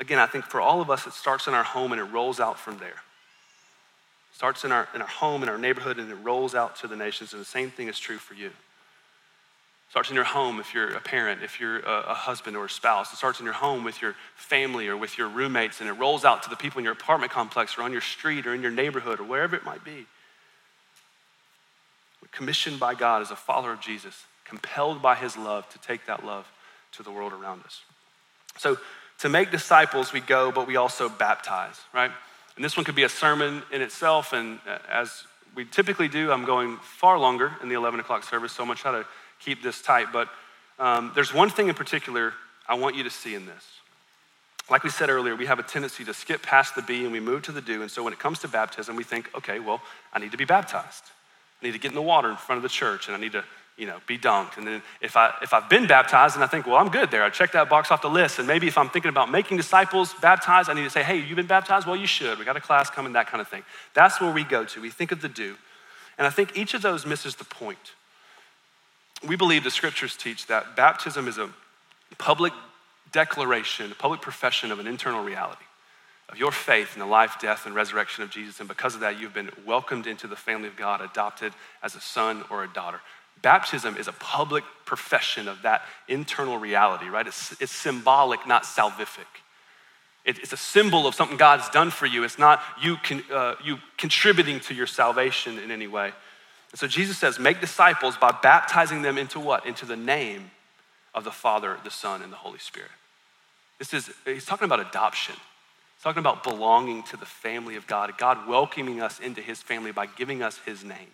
Again, 0.02 0.18
I 0.18 0.26
think 0.26 0.46
for 0.46 0.60
all 0.60 0.82
of 0.82 0.90
us, 0.90 1.06
it 1.06 1.14
starts 1.14 1.48
in 1.48 1.54
our 1.54 1.64
home 1.64 1.92
and 1.92 2.02
it 2.02 2.06
rolls 2.06 2.40
out 2.40 2.60
from 2.60 2.80
there. 2.80 2.90
It 2.90 4.36
starts 4.36 4.66
in 4.66 4.72
our, 4.72 4.90
in 4.96 5.02
our 5.02 5.08
home, 5.08 5.44
in 5.44 5.50
our 5.50 5.60
neighborhood, 5.60 6.00
and 6.00 6.12
it 6.12 6.16
rolls 6.16 6.56
out 6.56 6.76
to 6.78 6.88
the 6.88 6.96
nations. 6.96 7.34
And 7.34 7.42
the 7.42 7.46
same 7.46 7.70
thing 7.70 7.88
is 7.88 8.00
true 8.00 8.18
for 8.18 8.34
you. 8.34 8.48
It 8.48 9.92
starts 9.92 10.10
in 10.10 10.16
your 10.16 10.26
home 10.26 10.60
if 10.60 10.74
you're 10.74 10.90
a 10.90 11.00
parent, 11.00 11.44
if 11.44 11.60
you're 11.60 11.82
a, 11.82 12.02
a 12.10 12.14
husband 12.16 12.58
or 12.58 12.66
a 12.66 12.70
spouse. 12.70 13.14
It 13.14 13.18
starts 13.18 13.40
in 13.40 13.46
your 13.46 13.54
home 13.54 13.84
with 13.84 14.02
your 14.02 14.16
family 14.36 14.88
or 14.88 14.98
with 14.98 15.20
your 15.20 15.30
roommates, 15.30 15.82
and 15.82 15.88
it 15.88 15.94
rolls 15.94 16.26
out 16.26 16.42
to 16.44 16.50
the 16.50 16.56
people 16.56 16.80
in 16.80 16.84
your 16.84 16.94
apartment 16.94 17.32
complex 17.32 17.78
or 17.78 17.84
on 17.84 17.92
your 17.92 18.02
street 18.02 18.48
or 18.48 18.56
in 18.56 18.64
your 18.64 18.72
neighborhood 18.72 19.20
or 19.20 19.24
wherever 19.24 19.56
it 19.56 19.64
might 19.64 19.84
be. 19.84 20.08
We're 22.24 22.30
commissioned 22.32 22.80
by 22.80 22.96
God 22.96 23.22
as 23.22 23.30
a 23.30 23.36
follower 23.36 23.74
of 23.74 23.82
Jesus, 23.82 24.24
compelled 24.46 25.00
by 25.00 25.14
his 25.14 25.38
love 25.38 25.70
to 25.70 25.78
take 25.78 26.08
that 26.08 26.26
love 26.26 26.48
to 26.94 27.04
the 27.04 27.12
world 27.12 27.34
around 27.34 27.64
us. 27.66 27.82
So, 28.58 28.78
to 29.22 29.30
make 29.30 29.52
disciples, 29.52 30.12
we 30.12 30.20
go, 30.20 30.52
but 30.52 30.66
we 30.66 30.78
also 30.78 31.08
baptize, 31.08 31.80
right? 31.94 32.12
And 32.56 32.66
this 32.66 32.76
one 32.76 32.84
could 32.84 32.96
be 32.96 33.04
a 33.04 33.10
sermon 33.10 33.62
in 33.72 33.82
itself. 33.82 34.34
And 34.34 34.60
uh, 34.68 34.80
as 34.90 35.26
we 35.56 35.64
typically 35.64 36.08
do, 36.08 36.32
I'm 36.32 36.44
going 36.44 36.78
far 36.78 37.20
longer 37.20 37.52
in 37.62 37.70
the 37.70 37.76
11 37.76 38.00
o'clock 38.00 38.24
service, 38.24 38.52
so 38.52 38.64
I'm 38.64 38.68
going 38.68 38.78
to 38.78 38.82
try 38.82 38.92
to 38.94 39.06
keep 39.40 39.62
this 39.62 39.80
tight. 39.82 40.08
But 40.12 40.28
um, 40.80 41.12
there's 41.14 41.34
one 41.34 41.52
thing 41.52 41.68
in 41.68 41.76
particular 41.76 42.34
I 42.68 42.74
want 42.74 42.96
you 42.96 43.04
to 43.04 43.12
see 43.12 43.36
in 43.36 43.46
this. 43.46 43.64
Like 44.72 44.84
we 44.84 44.90
said 44.90 45.10
earlier, 45.10 45.36
we 45.36 45.46
have 45.46 45.60
a 45.60 45.64
tendency 45.64 46.04
to 46.06 46.14
skip 46.16 46.42
past 46.42 46.74
the 46.76 46.82
B 46.82 47.04
and 47.04 47.12
we 47.12 47.20
move 47.20 47.44
to 47.44 47.52
the 47.52 47.62
do. 47.62 47.84
And 47.84 47.92
so 47.92 48.04
when 48.04 48.14
it 48.14 48.20
comes 48.20 48.40
to 48.40 48.48
baptism, 48.48 48.96
we 48.96 49.04
think, 49.04 49.30
okay, 49.36 49.60
well, 49.60 49.82
I 50.14 50.20
need 50.20 50.32
to 50.32 50.38
be 50.38 50.46
baptized. 50.46 51.04
I 51.62 51.66
need 51.68 51.74
to 51.74 51.80
get 51.80 51.90
in 51.90 51.96
the 51.96 52.02
water 52.02 52.30
in 52.30 52.38
front 52.38 52.58
of 52.58 52.64
the 52.64 52.70
church 52.70 53.08
and 53.08 53.16
I 53.16 53.20
need 53.20 53.34
to 53.34 53.44
you 53.82 53.88
know, 53.88 53.98
be 54.06 54.16
dunked. 54.16 54.58
And 54.58 54.68
then 54.68 54.84
if, 55.02 55.18
I, 55.18 55.34
if 55.42 55.56
I've 55.56 55.68
been 55.68 55.88
baptized 55.88 56.36
and 56.36 56.44
I 56.44 56.48
think, 56.48 56.68
well, 56.68 56.76
I'm 56.76 56.90
good 56.90 57.10
there, 57.10 57.24
I 57.24 57.32
check 57.32 57.52
that 57.54 57.68
box 57.68 57.90
off 57.90 58.04
the 58.04 58.12
list. 58.12 58.38
And 58.38 58.48
maybe 58.48 58.68
if 58.68 58.78
I'm 58.78 58.90
thinking 58.92 59.10
about 59.10 59.32
making 59.32 59.58
disciples 59.58 60.14
baptized, 60.22 60.70
I 60.70 60.74
need 60.74 60.84
to 60.84 60.92
say, 60.92 61.02
hey, 61.02 61.18
you've 61.18 61.36
been 61.36 61.48
baptized? 61.48 61.88
Well, 61.88 61.96
you 61.96 62.06
should. 62.06 62.38
We 62.38 62.46
got 62.46 62.56
a 62.56 62.62
class 62.62 62.92
coming, 62.92 63.14
that 63.14 63.26
kind 63.26 63.42
of 63.42 63.48
thing. 63.48 63.64
That's 63.96 64.22
where 64.22 64.32
we 64.32 64.44
go 64.44 64.66
to. 64.66 64.82
We 64.82 64.92
think 64.92 65.12
of 65.12 65.22
the 65.24 65.28
do. 65.28 65.56
And 66.20 66.28
I 66.28 66.30
think 66.30 66.56
each 66.56 66.76
of 66.76 66.84
those 66.84 67.08
misses 67.08 67.36
the 67.38 67.44
point. 67.44 67.94
We 69.28 69.36
believe 69.36 69.64
the 69.64 69.72
scriptures 69.72 70.16
teach 70.16 70.46
that 70.46 70.76
baptism 70.76 71.28
is 71.28 71.40
a 71.40 71.50
public 72.20 72.54
declaration, 73.12 73.92
a 73.92 73.96
public 73.96 74.22
profession 74.22 74.72
of 74.72 74.78
an 74.78 74.86
internal 74.86 75.24
reality 75.24 75.66
of 76.32 76.38
your 76.38 76.52
faith 76.52 76.94
in 76.94 77.00
the 77.00 77.06
life, 77.06 77.38
death, 77.42 77.66
and 77.66 77.76
resurrection 77.76 78.24
of 78.24 78.30
Jesus. 78.30 78.60
And 78.60 78.70
because 78.70 78.96
of 78.96 79.02
that, 79.02 79.20
you've 79.20 79.34
been 79.34 79.52
welcomed 79.66 80.08
into 80.08 80.28
the 80.28 80.36
family 80.36 80.70
of 80.70 80.78
God, 80.78 81.02
adopted 81.02 81.52
as 81.84 81.96
a 81.96 82.00
son 82.00 82.44
or 82.50 82.64
a 82.64 82.72
daughter. 82.72 83.02
Baptism 83.42 83.98
is 83.98 84.08
a 84.08 84.14
public 84.14 84.64
profession 84.86 85.48
of 85.48 85.62
that 85.64 85.84
internal 86.08 86.58
reality, 86.58 87.10
right? 87.10 87.26
It's, 87.26 87.60
it's 87.62 87.72
symbolic, 87.72 88.46
not 88.46 88.64
salvific. 88.64 89.26
It, 90.26 90.38
it's 90.40 90.54
a 90.54 90.58
symbol 90.58 91.08
of 91.08 91.16
something 91.16 91.38
God's 91.38 91.70
done 91.70 91.90
for 91.90 92.06
you. 92.06 92.24
It's 92.24 92.38
not 92.38 92.62
you, 92.82 92.98
con, 92.98 93.24
uh, 93.34 93.56
you 93.64 93.78
contributing 93.98 94.60
to 94.62 94.74
your 94.74 94.86
salvation 94.86 95.58
in 95.58 95.72
any 95.72 95.88
way. 95.88 96.12
And 96.72 96.80
so 96.80 96.88
Jesus 96.88 97.18
says, 97.18 97.40
make 97.40 97.60
disciples 97.60 98.18
by 98.18 98.32
baptizing 98.44 99.02
them 99.02 99.18
into 99.18 99.40
what? 99.40 99.66
Into 99.66 99.86
the 99.86 99.96
name 99.96 100.52
of 101.14 101.24
the 101.24 101.32
Father, 101.32 101.78
the 101.84 101.90
Son, 101.92 102.22
and 102.22 102.32
the 102.32 102.38
Holy 102.38 102.60
Spirit. 102.60 102.92
This 103.80 103.94
is, 103.94 104.12
he's 104.26 104.46
talking 104.46 104.66
about 104.66 104.80
adoption. 104.80 105.36
He's 105.96 106.04
talking 106.04 106.20
about 106.20 106.44
belonging 106.44 107.04
to 107.04 107.18
the 107.18 107.26
family 107.26 107.76
of 107.76 107.88
God, 107.88 108.14
God 108.18 108.48
welcoming 108.48 109.02
us 109.02 109.20
into 109.20 109.42
his 109.42 109.62
family 109.62 109.92
by 109.92 110.06
giving 110.06 110.44
us 110.44 110.60
his 110.66 110.84
name. 110.84 111.10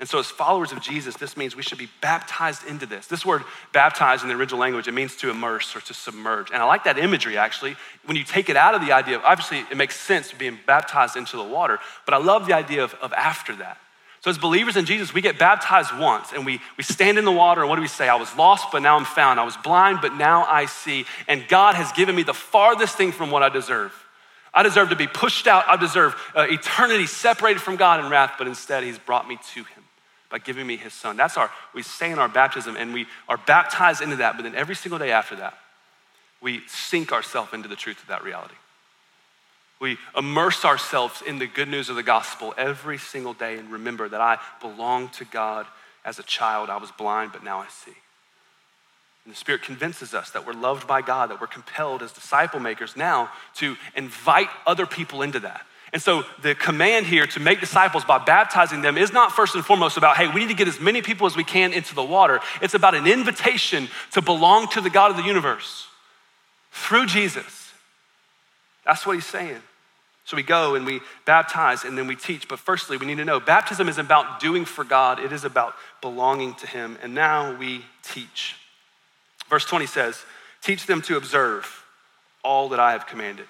And 0.00 0.08
so, 0.08 0.18
as 0.18 0.26
followers 0.26 0.72
of 0.72 0.80
Jesus, 0.80 1.16
this 1.16 1.36
means 1.36 1.54
we 1.54 1.62
should 1.62 1.78
be 1.78 1.88
baptized 2.00 2.66
into 2.66 2.84
this. 2.84 3.06
This 3.06 3.24
word 3.24 3.44
baptized 3.72 4.24
in 4.24 4.28
the 4.28 4.34
original 4.34 4.60
language, 4.60 4.88
it 4.88 4.92
means 4.92 5.14
to 5.16 5.30
immerse 5.30 5.74
or 5.76 5.80
to 5.82 5.94
submerge. 5.94 6.50
And 6.50 6.60
I 6.60 6.66
like 6.66 6.84
that 6.84 6.98
imagery 6.98 7.38
actually. 7.38 7.76
When 8.04 8.16
you 8.16 8.24
take 8.24 8.48
it 8.48 8.56
out 8.56 8.74
of 8.74 8.84
the 8.84 8.92
idea 8.92 9.16
of, 9.16 9.22
obviously, 9.24 9.60
it 9.70 9.76
makes 9.76 9.98
sense 9.98 10.32
being 10.32 10.58
baptized 10.66 11.16
into 11.16 11.36
the 11.36 11.44
water, 11.44 11.78
but 12.06 12.14
I 12.14 12.16
love 12.16 12.46
the 12.46 12.54
idea 12.54 12.82
of, 12.82 12.94
of 12.94 13.12
after 13.12 13.54
that. 13.56 13.78
So, 14.20 14.30
as 14.30 14.38
believers 14.38 14.76
in 14.76 14.84
Jesus, 14.84 15.14
we 15.14 15.20
get 15.20 15.38
baptized 15.38 15.96
once 15.96 16.32
and 16.32 16.44
we, 16.44 16.60
we 16.76 16.82
stand 16.82 17.16
in 17.16 17.24
the 17.24 17.32
water, 17.32 17.60
and 17.60 17.70
what 17.70 17.76
do 17.76 17.82
we 17.82 17.88
say? 17.88 18.08
I 18.08 18.16
was 18.16 18.34
lost, 18.36 18.72
but 18.72 18.82
now 18.82 18.96
I'm 18.96 19.04
found. 19.04 19.38
I 19.38 19.44
was 19.44 19.56
blind, 19.58 20.00
but 20.02 20.14
now 20.14 20.44
I 20.44 20.66
see. 20.66 21.04
And 21.28 21.46
God 21.46 21.76
has 21.76 21.92
given 21.92 22.16
me 22.16 22.24
the 22.24 22.34
farthest 22.34 22.96
thing 22.96 23.12
from 23.12 23.30
what 23.30 23.44
I 23.44 23.48
deserve. 23.48 23.92
I 24.52 24.64
deserve 24.64 24.88
to 24.88 24.96
be 24.96 25.06
pushed 25.06 25.46
out. 25.46 25.64
I 25.68 25.76
deserve 25.76 26.16
uh, 26.34 26.46
eternity 26.48 27.06
separated 27.06 27.60
from 27.60 27.76
God 27.76 28.04
in 28.04 28.10
wrath, 28.10 28.34
but 28.38 28.48
instead, 28.48 28.82
He's 28.82 28.98
brought 28.98 29.28
me 29.28 29.38
to 29.52 29.60
Him 29.62 29.83
by 30.34 30.38
giving 30.38 30.66
me 30.66 30.76
His 30.76 30.92
Son. 30.92 31.16
That's 31.16 31.36
our, 31.36 31.48
we 31.74 31.84
say 31.84 32.10
in 32.10 32.18
our 32.18 32.28
baptism, 32.28 32.74
and 32.74 32.92
we 32.92 33.06
are 33.28 33.36
baptized 33.36 34.02
into 34.02 34.16
that, 34.16 34.34
but 34.34 34.42
then 34.42 34.56
every 34.56 34.74
single 34.74 34.98
day 34.98 35.12
after 35.12 35.36
that, 35.36 35.56
we 36.42 36.62
sink 36.66 37.12
ourselves 37.12 37.52
into 37.52 37.68
the 37.68 37.76
truth 37.76 38.02
of 38.02 38.08
that 38.08 38.24
reality. 38.24 38.56
We 39.80 39.96
immerse 40.16 40.64
ourselves 40.64 41.22
in 41.24 41.38
the 41.38 41.46
good 41.46 41.68
news 41.68 41.88
of 41.88 41.94
the 41.94 42.02
gospel 42.02 42.52
every 42.58 42.98
single 42.98 43.32
day 43.32 43.58
and 43.58 43.70
remember 43.70 44.08
that 44.08 44.20
I 44.20 44.40
belong 44.60 45.08
to 45.10 45.24
God 45.24 45.66
as 46.04 46.18
a 46.18 46.24
child. 46.24 46.68
I 46.68 46.78
was 46.78 46.90
blind, 46.90 47.30
but 47.30 47.44
now 47.44 47.60
I 47.60 47.68
see. 47.68 47.94
And 49.24 49.32
the 49.32 49.38
Spirit 49.38 49.62
convinces 49.62 50.14
us 50.14 50.32
that 50.32 50.44
we're 50.44 50.52
loved 50.52 50.88
by 50.88 51.00
God, 51.00 51.30
that 51.30 51.40
we're 51.40 51.46
compelled 51.46 52.02
as 52.02 52.10
disciple 52.10 52.58
makers 52.58 52.96
now 52.96 53.30
to 53.58 53.76
invite 53.94 54.48
other 54.66 54.84
people 54.84 55.22
into 55.22 55.38
that. 55.38 55.64
And 55.94 56.02
so 56.02 56.24
the 56.42 56.56
command 56.56 57.06
here 57.06 57.24
to 57.24 57.40
make 57.40 57.60
disciples 57.60 58.04
by 58.04 58.18
baptizing 58.18 58.82
them 58.82 58.98
is 58.98 59.12
not 59.12 59.30
first 59.30 59.54
and 59.54 59.64
foremost 59.64 59.96
about, 59.96 60.16
hey, 60.16 60.26
we 60.26 60.40
need 60.40 60.48
to 60.48 60.54
get 60.54 60.66
as 60.66 60.80
many 60.80 61.02
people 61.02 61.24
as 61.24 61.36
we 61.36 61.44
can 61.44 61.72
into 61.72 61.94
the 61.94 62.02
water. 62.02 62.40
It's 62.60 62.74
about 62.74 62.96
an 62.96 63.06
invitation 63.06 63.88
to 64.10 64.20
belong 64.20 64.66
to 64.70 64.80
the 64.80 64.90
God 64.90 65.12
of 65.12 65.16
the 65.16 65.22
universe 65.22 65.86
through 66.72 67.06
Jesus. 67.06 67.72
That's 68.84 69.06
what 69.06 69.14
he's 69.14 69.24
saying. 69.24 69.62
So 70.24 70.36
we 70.36 70.42
go 70.42 70.74
and 70.74 70.84
we 70.84 71.00
baptize 71.26 71.84
and 71.84 71.96
then 71.96 72.08
we 72.08 72.16
teach. 72.16 72.48
But 72.48 72.58
firstly, 72.58 72.96
we 72.96 73.06
need 73.06 73.18
to 73.18 73.24
know 73.24 73.38
baptism 73.38 73.88
is 73.88 73.98
about 73.98 74.40
doing 74.40 74.64
for 74.64 74.82
God, 74.82 75.20
it 75.20 75.32
is 75.32 75.44
about 75.44 75.76
belonging 76.00 76.54
to 76.56 76.66
Him. 76.66 76.98
And 77.02 77.14
now 77.14 77.54
we 77.54 77.84
teach. 78.02 78.56
Verse 79.48 79.64
20 79.64 79.86
says, 79.86 80.24
Teach 80.60 80.86
them 80.86 81.02
to 81.02 81.16
observe 81.16 81.84
all 82.42 82.70
that 82.70 82.80
I 82.80 82.92
have 82.92 83.06
commanded. 83.06 83.46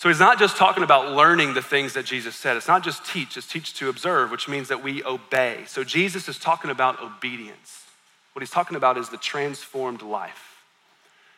So 0.00 0.08
he's 0.08 0.18
not 0.18 0.38
just 0.38 0.56
talking 0.56 0.82
about 0.82 1.14
learning 1.14 1.52
the 1.52 1.60
things 1.60 1.92
that 1.92 2.06
Jesus 2.06 2.34
said. 2.34 2.56
It's 2.56 2.66
not 2.66 2.82
just 2.82 3.04
teach, 3.04 3.36
it's 3.36 3.46
teach 3.46 3.74
to 3.74 3.90
observe, 3.90 4.30
which 4.30 4.48
means 4.48 4.68
that 4.68 4.82
we 4.82 5.04
obey. 5.04 5.64
So 5.66 5.84
Jesus 5.84 6.26
is 6.26 6.38
talking 6.38 6.70
about 6.70 7.02
obedience. 7.02 7.84
What 8.32 8.40
he's 8.40 8.48
talking 8.48 8.78
about 8.78 8.96
is 8.96 9.10
the 9.10 9.18
transformed 9.18 10.00
life. 10.00 10.62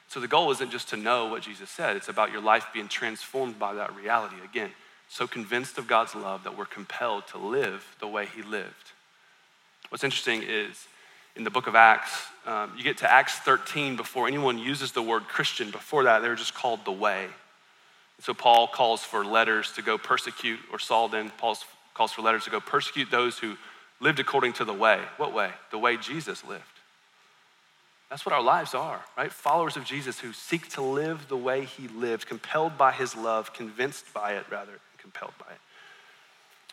So 0.07 0.21
the 0.21 0.29
goal 0.29 0.53
isn't 0.53 0.71
just 0.71 0.91
to 0.91 0.97
know 0.97 1.27
what 1.27 1.43
Jesus 1.43 1.71
said, 1.71 1.97
it's 1.97 2.09
about 2.09 2.31
your 2.31 2.41
life 2.41 2.67
being 2.73 2.87
transformed 2.87 3.59
by 3.59 3.75
that 3.75 3.97
reality. 3.97 4.37
Again, 4.45 4.71
so 5.09 5.27
convinced 5.27 5.77
of 5.77 5.89
God's 5.89 6.15
love 6.15 6.45
that 6.45 6.57
we're 6.57 6.65
compelled 6.65 7.27
to 7.33 7.39
live 7.39 7.85
the 7.99 8.07
way 8.07 8.27
he 8.27 8.43
lived. 8.43 8.93
What's 9.89 10.05
interesting 10.05 10.45
is 10.45 10.87
in 11.35 11.43
the 11.43 11.51
book 11.51 11.67
of 11.67 11.75
Acts, 11.75 12.27
um, 12.47 12.75
you 12.77 12.85
get 12.85 12.99
to 12.99 13.11
Acts 13.11 13.41
13 13.41 13.97
before 13.97 14.29
anyone 14.29 14.57
uses 14.57 14.93
the 14.93 15.03
word 15.03 15.25
Christian. 15.25 15.73
Before 15.73 16.05
that, 16.05 16.23
they're 16.23 16.37
just 16.37 16.55
called 16.55 16.85
the 16.85 16.93
way. 16.93 17.27
So 18.21 18.35
Paul 18.35 18.69
calls 18.69 19.03
for 19.03 19.25
letters 19.25 19.73
to 19.73 19.83
go 19.83 19.99
persecute, 19.99 20.61
or 20.71 20.79
Saul 20.79 21.09
then 21.09 21.31
Paul 21.39 21.57
calls 21.95 22.13
for 22.13 22.23
letters 22.23 22.45
to 22.45 22.51
go 22.51 22.61
persecute 22.61 23.11
those 23.11 23.39
who 23.39 23.57
lived 24.01 24.21
according 24.21 24.53
to 24.55 24.65
the 24.65 24.73
way. 24.73 25.01
What 25.17 25.35
way? 25.35 25.51
The 25.71 25.79
way 25.79 25.97
Jesus 25.97 26.45
lived. 26.45 26.63
That's 28.11 28.27
what 28.27 28.35
our 28.35 28.43
lives 28.43 28.75
are, 28.75 29.01
right? 29.17 29.33
Followers 29.33 29.77
of 29.77 29.85
Jesus 29.85 30.21
who 30.21 30.35
seek 30.35 30.69
to 30.71 30.83
live 30.83 31.29
the 31.29 31.37
way 31.37 31.65
he 31.65 31.89
lived, 31.89 32.27
compelled 32.27 32.77
by 32.77 32.93
his 32.93 33.17
love, 33.17 33.55
convinced 33.55 34.13
by 34.13 34.35
it, 34.35 34.45
rather, 34.51 34.73
compelled 34.99 35.33
by 35.39 35.51
it. 35.51 35.61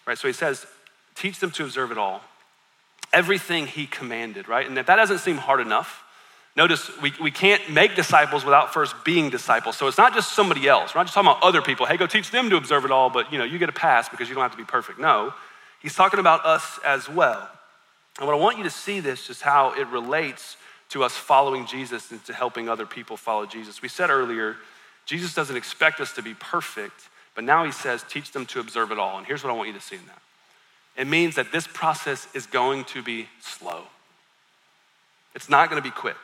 Right? 0.06 0.18
So 0.18 0.28
he 0.28 0.34
says, 0.34 0.66
teach 1.16 1.40
them 1.40 1.52
to 1.52 1.64
observe 1.64 1.92
it 1.92 1.98
all. 1.98 2.22
Everything 3.14 3.68
he 3.68 3.86
commanded, 3.88 4.50
right? 4.50 4.68
And 4.68 4.78
if 4.78 4.86
that 4.88 4.98
doesn't 4.98 5.20
seem 5.20 5.38
hard 5.38 5.62
enough, 5.62 6.04
notice 6.60 6.92
we, 7.02 7.14
we 7.22 7.32
can't 7.32 7.70
make 7.70 7.96
disciples 7.96 8.44
without 8.44 8.74
first 8.74 8.94
being 9.06 9.30
disciples. 9.30 9.78
So 9.78 9.88
it's 9.88 9.98
not 9.98 10.14
just 10.14 10.34
somebody 10.34 10.68
else. 10.68 10.94
We're 10.94 11.00
not 11.00 11.06
just 11.06 11.16
talking 11.16 11.30
about 11.30 11.42
other 11.42 11.62
people. 11.62 11.86
Hey, 11.86 11.96
go 11.96 12.06
teach 12.06 12.32
them 12.32 12.50
to 12.50 12.58
observe 12.58 12.84
it 12.84 12.92
all, 12.92 13.10
but 13.10 13.32
you 13.32 13.38
know, 13.38 13.46
you 13.46 13.58
get 13.58 13.70
a 13.70 13.74
pass 13.74 14.10
because 14.10 14.28
you 14.28 14.36
don't 14.36 14.42
have 14.42 14.52
to 14.52 14.58
be 14.58 14.66
perfect. 14.66 15.00
No, 15.00 15.34
he's 15.82 15.96
talking 15.96 16.20
about 16.20 16.46
us 16.46 16.78
as 16.86 17.08
well. 17.08 17.50
And 18.18 18.28
what 18.28 18.36
I 18.36 18.40
want 18.40 18.58
you 18.58 18.66
to 18.66 18.70
see 18.70 19.00
this 19.00 19.30
is 19.30 19.42
how 19.42 19.72
it 19.72 19.88
relates 19.88 20.58
to 20.90 21.04
us 21.04 21.14
following 21.14 21.66
Jesus 21.66 22.12
and 22.12 22.24
to 22.26 22.34
helping 22.34 22.68
other 22.68 22.86
people 22.86 23.16
follow 23.16 23.46
Jesus. 23.46 23.82
We 23.82 23.88
said 23.88 24.10
earlier, 24.10 24.58
Jesus 25.06 25.34
doesn't 25.34 25.56
expect 25.56 26.02
us 26.02 26.12
to 26.14 26.22
be 26.22 26.34
perfect, 26.34 27.08
but 27.36 27.46
now 27.46 27.64
he 27.64 27.72
says, 27.72 28.04
teach 28.10 28.34
them 28.34 28.46
to 28.48 28.60
observe 28.60 28.92
it 28.92 29.00
all. 29.00 29.18
And 29.18 29.26
here's 29.26 29.46
what 29.46 29.52
I 29.52 29.54
want 29.54 29.70
you 29.70 29.76
to 29.76 29.82
see 29.82 29.96
in 29.96 30.06
that 30.08 30.22
it 30.98 31.08
means 31.08 31.36
that 31.36 31.54
this 31.54 31.68
process 31.68 32.28
is 32.34 32.46
going 32.46 32.84
to 32.86 33.02
be 33.02 33.30
slow, 33.40 33.84
it's 35.34 35.48
not 35.48 35.70
going 35.70 35.82
to 35.82 35.88
be 35.88 35.96
quick 35.96 36.18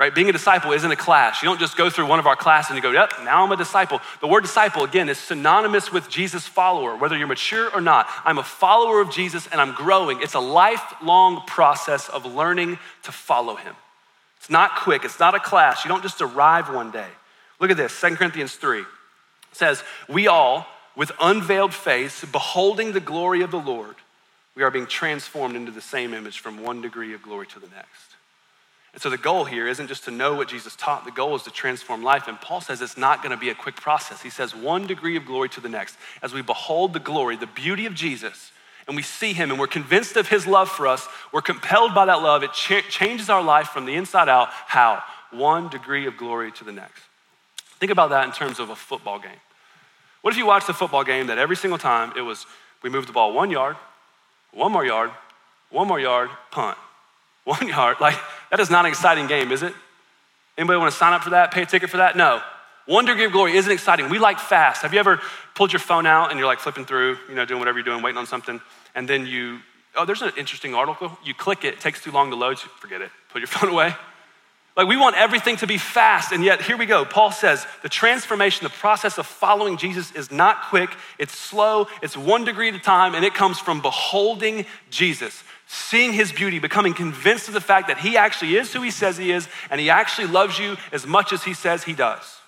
right? 0.00 0.14
Being 0.14 0.30
a 0.30 0.32
disciple 0.32 0.72
isn't 0.72 0.90
a 0.90 0.96
class. 0.96 1.42
You 1.42 1.48
don't 1.48 1.60
just 1.60 1.76
go 1.76 1.90
through 1.90 2.06
one 2.06 2.18
of 2.18 2.26
our 2.26 2.34
classes 2.34 2.70
and 2.70 2.76
you 2.78 2.82
go, 2.82 2.90
yep, 2.90 3.12
now 3.22 3.44
I'm 3.44 3.52
a 3.52 3.56
disciple. 3.56 4.00
The 4.22 4.26
word 4.26 4.40
disciple, 4.40 4.82
again, 4.82 5.10
is 5.10 5.18
synonymous 5.18 5.92
with 5.92 6.08
Jesus 6.08 6.46
follower, 6.46 6.96
whether 6.96 7.18
you're 7.18 7.26
mature 7.26 7.70
or 7.72 7.82
not. 7.82 8.08
I'm 8.24 8.38
a 8.38 8.42
follower 8.42 9.02
of 9.02 9.12
Jesus 9.12 9.46
and 9.52 9.60
I'm 9.60 9.74
growing. 9.74 10.22
It's 10.22 10.32
a 10.32 10.40
lifelong 10.40 11.42
process 11.46 12.08
of 12.08 12.24
learning 12.24 12.78
to 13.02 13.12
follow 13.12 13.56
him. 13.56 13.76
It's 14.38 14.48
not 14.48 14.74
quick, 14.74 15.04
it's 15.04 15.20
not 15.20 15.34
a 15.34 15.38
class. 15.38 15.84
You 15.84 15.90
don't 15.90 16.02
just 16.02 16.22
arrive 16.22 16.70
one 16.70 16.90
day. 16.90 17.08
Look 17.60 17.70
at 17.70 17.76
this 17.76 18.00
2 18.00 18.16
Corinthians 18.16 18.54
3 18.54 18.84
says, 19.52 19.84
We 20.08 20.28
all, 20.28 20.66
with 20.96 21.12
unveiled 21.20 21.74
face, 21.74 22.24
beholding 22.24 22.92
the 22.92 23.00
glory 23.00 23.42
of 23.42 23.50
the 23.50 23.60
Lord, 23.60 23.96
we 24.56 24.62
are 24.62 24.70
being 24.70 24.86
transformed 24.86 25.56
into 25.56 25.70
the 25.70 25.82
same 25.82 26.14
image 26.14 26.38
from 26.38 26.62
one 26.62 26.80
degree 26.80 27.12
of 27.12 27.20
glory 27.20 27.46
to 27.48 27.60
the 27.60 27.68
next. 27.68 28.09
And 28.92 29.00
so 29.00 29.08
the 29.08 29.18
goal 29.18 29.44
here 29.44 29.68
isn't 29.68 29.86
just 29.86 30.04
to 30.04 30.10
know 30.10 30.34
what 30.34 30.48
Jesus 30.48 30.74
taught, 30.74 31.04
the 31.04 31.12
goal 31.12 31.36
is 31.36 31.44
to 31.44 31.50
transform 31.50 32.02
life. 32.02 32.26
And 32.26 32.40
Paul 32.40 32.60
says 32.60 32.82
it's 32.82 32.96
not 32.96 33.22
going 33.22 33.30
to 33.30 33.36
be 33.36 33.50
a 33.50 33.54
quick 33.54 33.76
process. 33.76 34.20
He 34.20 34.30
says 34.30 34.54
one 34.54 34.86
degree 34.86 35.16
of 35.16 35.24
glory 35.24 35.48
to 35.50 35.60
the 35.60 35.68
next. 35.68 35.96
As 36.22 36.34
we 36.34 36.42
behold 36.42 36.92
the 36.92 37.00
glory, 37.00 37.36
the 37.36 37.46
beauty 37.46 37.86
of 37.86 37.94
Jesus, 37.94 38.50
and 38.88 38.96
we 38.96 39.02
see 39.02 39.32
him 39.32 39.50
and 39.50 39.60
we're 39.60 39.68
convinced 39.68 40.16
of 40.16 40.28
his 40.28 40.46
love 40.48 40.68
for 40.68 40.88
us, 40.88 41.06
we're 41.32 41.42
compelled 41.42 41.94
by 41.94 42.06
that 42.06 42.22
love. 42.22 42.42
It 42.42 42.52
cha- 42.52 42.80
changes 42.88 43.30
our 43.30 43.42
life 43.42 43.68
from 43.68 43.84
the 43.84 43.94
inside 43.94 44.28
out. 44.28 44.48
How? 44.50 45.02
One 45.30 45.68
degree 45.68 46.06
of 46.06 46.16
glory 46.16 46.50
to 46.52 46.64
the 46.64 46.72
next. 46.72 47.00
Think 47.78 47.92
about 47.92 48.10
that 48.10 48.26
in 48.26 48.32
terms 48.32 48.58
of 48.58 48.70
a 48.70 48.76
football 48.76 49.20
game. 49.20 49.30
What 50.22 50.32
if 50.34 50.38
you 50.38 50.46
watched 50.46 50.68
a 50.68 50.74
football 50.74 51.04
game 51.04 51.28
that 51.28 51.38
every 51.38 51.56
single 51.56 51.78
time 51.78 52.12
it 52.16 52.20
was 52.22 52.46
we 52.82 52.90
moved 52.90 53.08
the 53.08 53.12
ball 53.12 53.32
one 53.32 53.50
yard, 53.50 53.76
one 54.52 54.72
more 54.72 54.84
yard, 54.84 55.10
one 55.70 55.86
more 55.86 56.00
yard, 56.00 56.28
punt, 56.50 56.76
one 57.44 57.68
yard? 57.68 57.98
Like, 58.00 58.18
that 58.50 58.60
is 58.60 58.70
not 58.70 58.84
an 58.84 58.90
exciting 58.90 59.26
game, 59.26 59.52
is 59.52 59.62
it? 59.62 59.74
Anybody 60.58 60.78
want 60.78 60.92
to 60.92 60.98
sign 60.98 61.12
up 61.12 61.22
for 61.22 61.30
that, 61.30 61.52
pay 61.52 61.62
a 61.62 61.66
ticket 61.66 61.90
for 61.90 61.98
that? 61.98 62.16
No. 62.16 62.42
Degree 62.86 63.24
of 63.24 63.32
glory 63.32 63.56
isn't 63.56 63.70
exciting. 63.70 64.08
We 64.08 64.18
like 64.18 64.38
fast. 64.38 64.82
Have 64.82 64.92
you 64.92 64.98
ever 64.98 65.20
pulled 65.54 65.72
your 65.72 65.80
phone 65.80 66.06
out 66.06 66.30
and 66.30 66.38
you're 66.38 66.46
like 66.46 66.58
flipping 66.58 66.84
through, 66.84 67.18
you 67.28 67.34
know, 67.34 67.44
doing 67.44 67.60
whatever 67.60 67.78
you're 67.78 67.84
doing, 67.84 68.02
waiting 68.02 68.18
on 68.18 68.26
something, 68.26 68.60
and 68.94 69.08
then 69.08 69.26
you, 69.26 69.60
oh, 69.96 70.04
there's 70.04 70.22
an 70.22 70.32
interesting 70.36 70.74
article. 70.74 71.16
You 71.24 71.32
click 71.32 71.64
it, 71.64 71.74
it 71.74 71.80
takes 71.80 72.02
too 72.02 72.10
long 72.10 72.30
to 72.30 72.36
load, 72.36 72.58
forget 72.58 73.00
it, 73.00 73.10
put 73.30 73.38
your 73.38 73.46
phone 73.46 73.70
away. 73.70 73.94
Like 74.76 74.86
we 74.86 74.96
want 74.96 75.16
everything 75.16 75.56
to 75.58 75.66
be 75.66 75.78
fast, 75.78 76.32
and 76.32 76.44
yet 76.44 76.62
here 76.62 76.76
we 76.76 76.86
go. 76.86 77.04
Paul 77.04 77.32
says 77.32 77.66
the 77.82 77.88
transformation, 77.88 78.64
the 78.64 78.70
process 78.70 79.18
of 79.18 79.26
following 79.26 79.76
Jesus 79.76 80.12
is 80.12 80.30
not 80.30 80.62
quick, 80.64 80.90
it's 81.18 81.36
slow, 81.36 81.86
it's 82.02 82.16
one 82.16 82.44
degree 82.44 82.68
at 82.68 82.74
a 82.74 82.78
time, 82.78 83.14
and 83.14 83.24
it 83.24 83.34
comes 83.34 83.58
from 83.58 83.80
beholding 83.82 84.66
Jesus 84.90 85.42
seeing 85.72 86.12
his 86.12 86.32
beauty, 86.32 86.58
becoming 86.58 86.92
convinced 86.92 87.46
of 87.46 87.54
the 87.54 87.60
fact 87.60 87.86
that 87.86 87.98
he 87.98 88.16
actually 88.16 88.56
is 88.56 88.72
who 88.72 88.82
he 88.82 88.90
says 88.90 89.16
he 89.16 89.30
is, 89.30 89.48
and 89.70 89.80
he 89.80 89.88
actually 89.88 90.26
loves 90.26 90.58
you 90.58 90.76
as 90.90 91.06
much 91.06 91.32
as 91.32 91.44
he 91.44 91.54
says 91.54 91.84
he 91.84 91.92
does. 91.92 92.38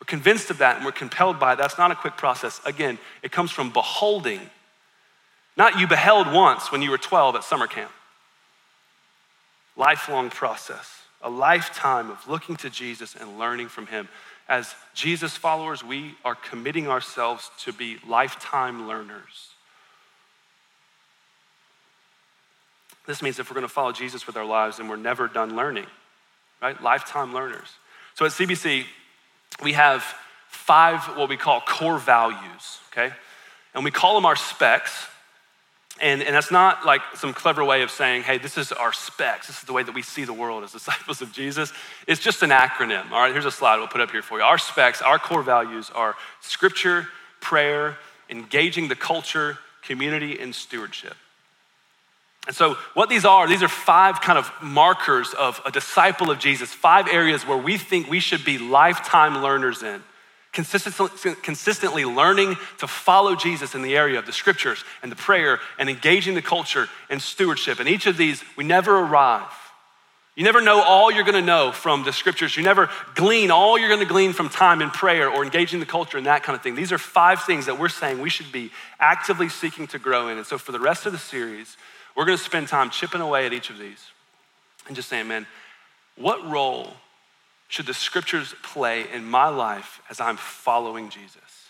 We're 0.00 0.06
convinced 0.06 0.50
of 0.50 0.58
that 0.58 0.74
and 0.74 0.84
we're 0.84 0.90
compelled 0.90 1.38
by 1.38 1.52
it. 1.52 1.56
That's 1.58 1.78
not 1.78 1.92
a 1.92 1.94
quick 1.94 2.16
process. 2.16 2.60
Again, 2.66 2.98
it 3.22 3.30
comes 3.30 3.52
from 3.52 3.70
beholding. 3.70 4.40
Not 5.56 5.78
you 5.78 5.86
beheld 5.86 6.32
once 6.32 6.72
when 6.72 6.82
you 6.82 6.90
were 6.90 6.98
12 6.98 7.36
at 7.36 7.44
summer 7.44 7.68
camp. 7.68 7.92
Lifelong 9.76 10.28
process, 10.28 11.02
a 11.22 11.30
lifetime 11.30 12.10
of 12.10 12.28
looking 12.28 12.56
to 12.56 12.70
Jesus 12.70 13.14
and 13.14 13.38
learning 13.38 13.68
from 13.68 13.86
him. 13.86 14.08
As 14.48 14.74
Jesus 14.94 15.36
followers, 15.36 15.84
we 15.84 16.16
are 16.24 16.34
committing 16.34 16.88
ourselves 16.88 17.52
to 17.60 17.72
be 17.72 17.98
lifetime 18.04 18.88
learners. 18.88 19.51
This 23.06 23.22
means 23.22 23.38
if 23.38 23.50
we're 23.50 23.54
going 23.54 23.66
to 23.66 23.72
follow 23.72 23.92
Jesus 23.92 24.26
with 24.26 24.36
our 24.36 24.44
lives, 24.44 24.76
then 24.76 24.88
we're 24.88 24.96
never 24.96 25.26
done 25.28 25.56
learning, 25.56 25.86
right? 26.60 26.80
Lifetime 26.82 27.34
learners. 27.34 27.68
So 28.14 28.24
at 28.24 28.32
CBC, 28.32 28.84
we 29.62 29.72
have 29.72 30.04
five 30.48 31.00
what 31.16 31.28
we 31.28 31.36
call 31.36 31.60
core 31.60 31.98
values, 31.98 32.78
okay? 32.92 33.12
And 33.74 33.84
we 33.84 33.90
call 33.90 34.14
them 34.14 34.26
our 34.26 34.36
specs. 34.36 35.06
And, 36.00 36.22
and 36.22 36.34
that's 36.34 36.50
not 36.50 36.86
like 36.86 37.00
some 37.14 37.32
clever 37.32 37.64
way 37.64 37.82
of 37.82 37.90
saying, 37.90 38.22
hey, 38.22 38.38
this 38.38 38.56
is 38.56 38.72
our 38.72 38.92
specs. 38.92 39.46
This 39.46 39.58
is 39.58 39.64
the 39.64 39.72
way 39.72 39.82
that 39.82 39.94
we 39.94 40.02
see 40.02 40.24
the 40.24 40.32
world 40.32 40.64
as 40.64 40.72
disciples 40.72 41.22
of 41.22 41.32
Jesus. 41.32 41.72
It's 42.06 42.20
just 42.20 42.42
an 42.42 42.50
acronym. 42.50 43.10
All 43.10 43.20
right, 43.20 43.32
here's 43.32 43.44
a 43.44 43.50
slide 43.50 43.78
we'll 43.78 43.88
put 43.88 44.00
up 44.00 44.10
here 44.10 44.22
for 44.22 44.38
you. 44.38 44.44
Our 44.44 44.58
specs, 44.58 45.02
our 45.02 45.18
core 45.18 45.42
values 45.42 45.90
are 45.94 46.14
scripture, 46.40 47.08
prayer, 47.40 47.98
engaging 48.30 48.88
the 48.88 48.96
culture, 48.96 49.58
community, 49.82 50.38
and 50.38 50.54
stewardship. 50.54 51.14
And 52.46 52.56
so, 52.56 52.74
what 52.94 53.08
these 53.08 53.24
are, 53.24 53.46
these 53.46 53.62
are 53.62 53.68
five 53.68 54.20
kind 54.20 54.38
of 54.38 54.50
markers 54.60 55.32
of 55.32 55.60
a 55.64 55.70
disciple 55.70 56.30
of 56.30 56.40
Jesus, 56.40 56.72
five 56.72 57.06
areas 57.06 57.46
where 57.46 57.56
we 57.56 57.78
think 57.78 58.10
we 58.10 58.18
should 58.18 58.44
be 58.44 58.58
lifetime 58.58 59.42
learners 59.42 59.82
in. 59.82 60.02
Consistently, 60.52 61.34
consistently 61.42 62.04
learning 62.04 62.56
to 62.78 62.86
follow 62.86 63.34
Jesus 63.36 63.74
in 63.74 63.80
the 63.80 63.96
area 63.96 64.18
of 64.18 64.26
the 64.26 64.32
scriptures 64.32 64.84
and 65.02 65.10
the 65.10 65.16
prayer 65.16 65.60
and 65.78 65.88
engaging 65.88 66.34
the 66.34 66.42
culture 66.42 66.88
and 67.08 67.22
stewardship. 67.22 67.80
And 67.80 67.88
each 67.88 68.06
of 68.06 68.18
these, 68.18 68.42
we 68.56 68.64
never 68.64 68.98
arrive. 68.98 69.48
You 70.34 70.44
never 70.44 70.60
know 70.60 70.82
all 70.82 71.10
you're 71.10 71.24
gonna 71.24 71.42
know 71.42 71.72
from 71.72 72.04
the 72.04 72.12
scriptures. 72.12 72.56
You 72.56 72.62
never 72.62 72.90
glean 73.14 73.50
all 73.50 73.78
you're 73.78 73.88
gonna 73.88 74.04
glean 74.04 74.32
from 74.32 74.48
time 74.48 74.82
in 74.82 74.90
prayer 74.90 75.30
or 75.30 75.44
engaging 75.44 75.78
the 75.78 75.86
culture 75.86 76.18
and 76.18 76.26
that 76.26 76.42
kind 76.42 76.56
of 76.56 76.62
thing. 76.62 76.74
These 76.74 76.92
are 76.92 76.98
five 76.98 77.44
things 77.44 77.66
that 77.66 77.78
we're 77.78 77.88
saying 77.88 78.20
we 78.20 78.30
should 78.30 78.50
be 78.50 78.70
actively 78.98 79.48
seeking 79.48 79.86
to 79.88 79.98
grow 79.98 80.28
in. 80.28 80.38
And 80.38 80.46
so 80.46 80.58
for 80.58 80.72
the 80.72 80.80
rest 80.80 81.06
of 81.06 81.12
the 81.12 81.18
series, 81.18 81.76
we're 82.16 82.24
gonna 82.24 82.38
spend 82.38 82.68
time 82.68 82.90
chipping 82.90 83.20
away 83.20 83.46
at 83.46 83.52
each 83.52 83.70
of 83.70 83.78
these 83.78 84.04
and 84.86 84.96
just 84.96 85.08
saying, 85.08 85.28
man, 85.28 85.46
what 86.16 86.44
role 86.48 86.94
should 87.68 87.86
the 87.86 87.94
scriptures 87.94 88.54
play 88.62 89.06
in 89.12 89.24
my 89.24 89.48
life 89.48 90.02
as 90.10 90.20
I'm 90.20 90.36
following 90.36 91.08
Jesus? 91.08 91.62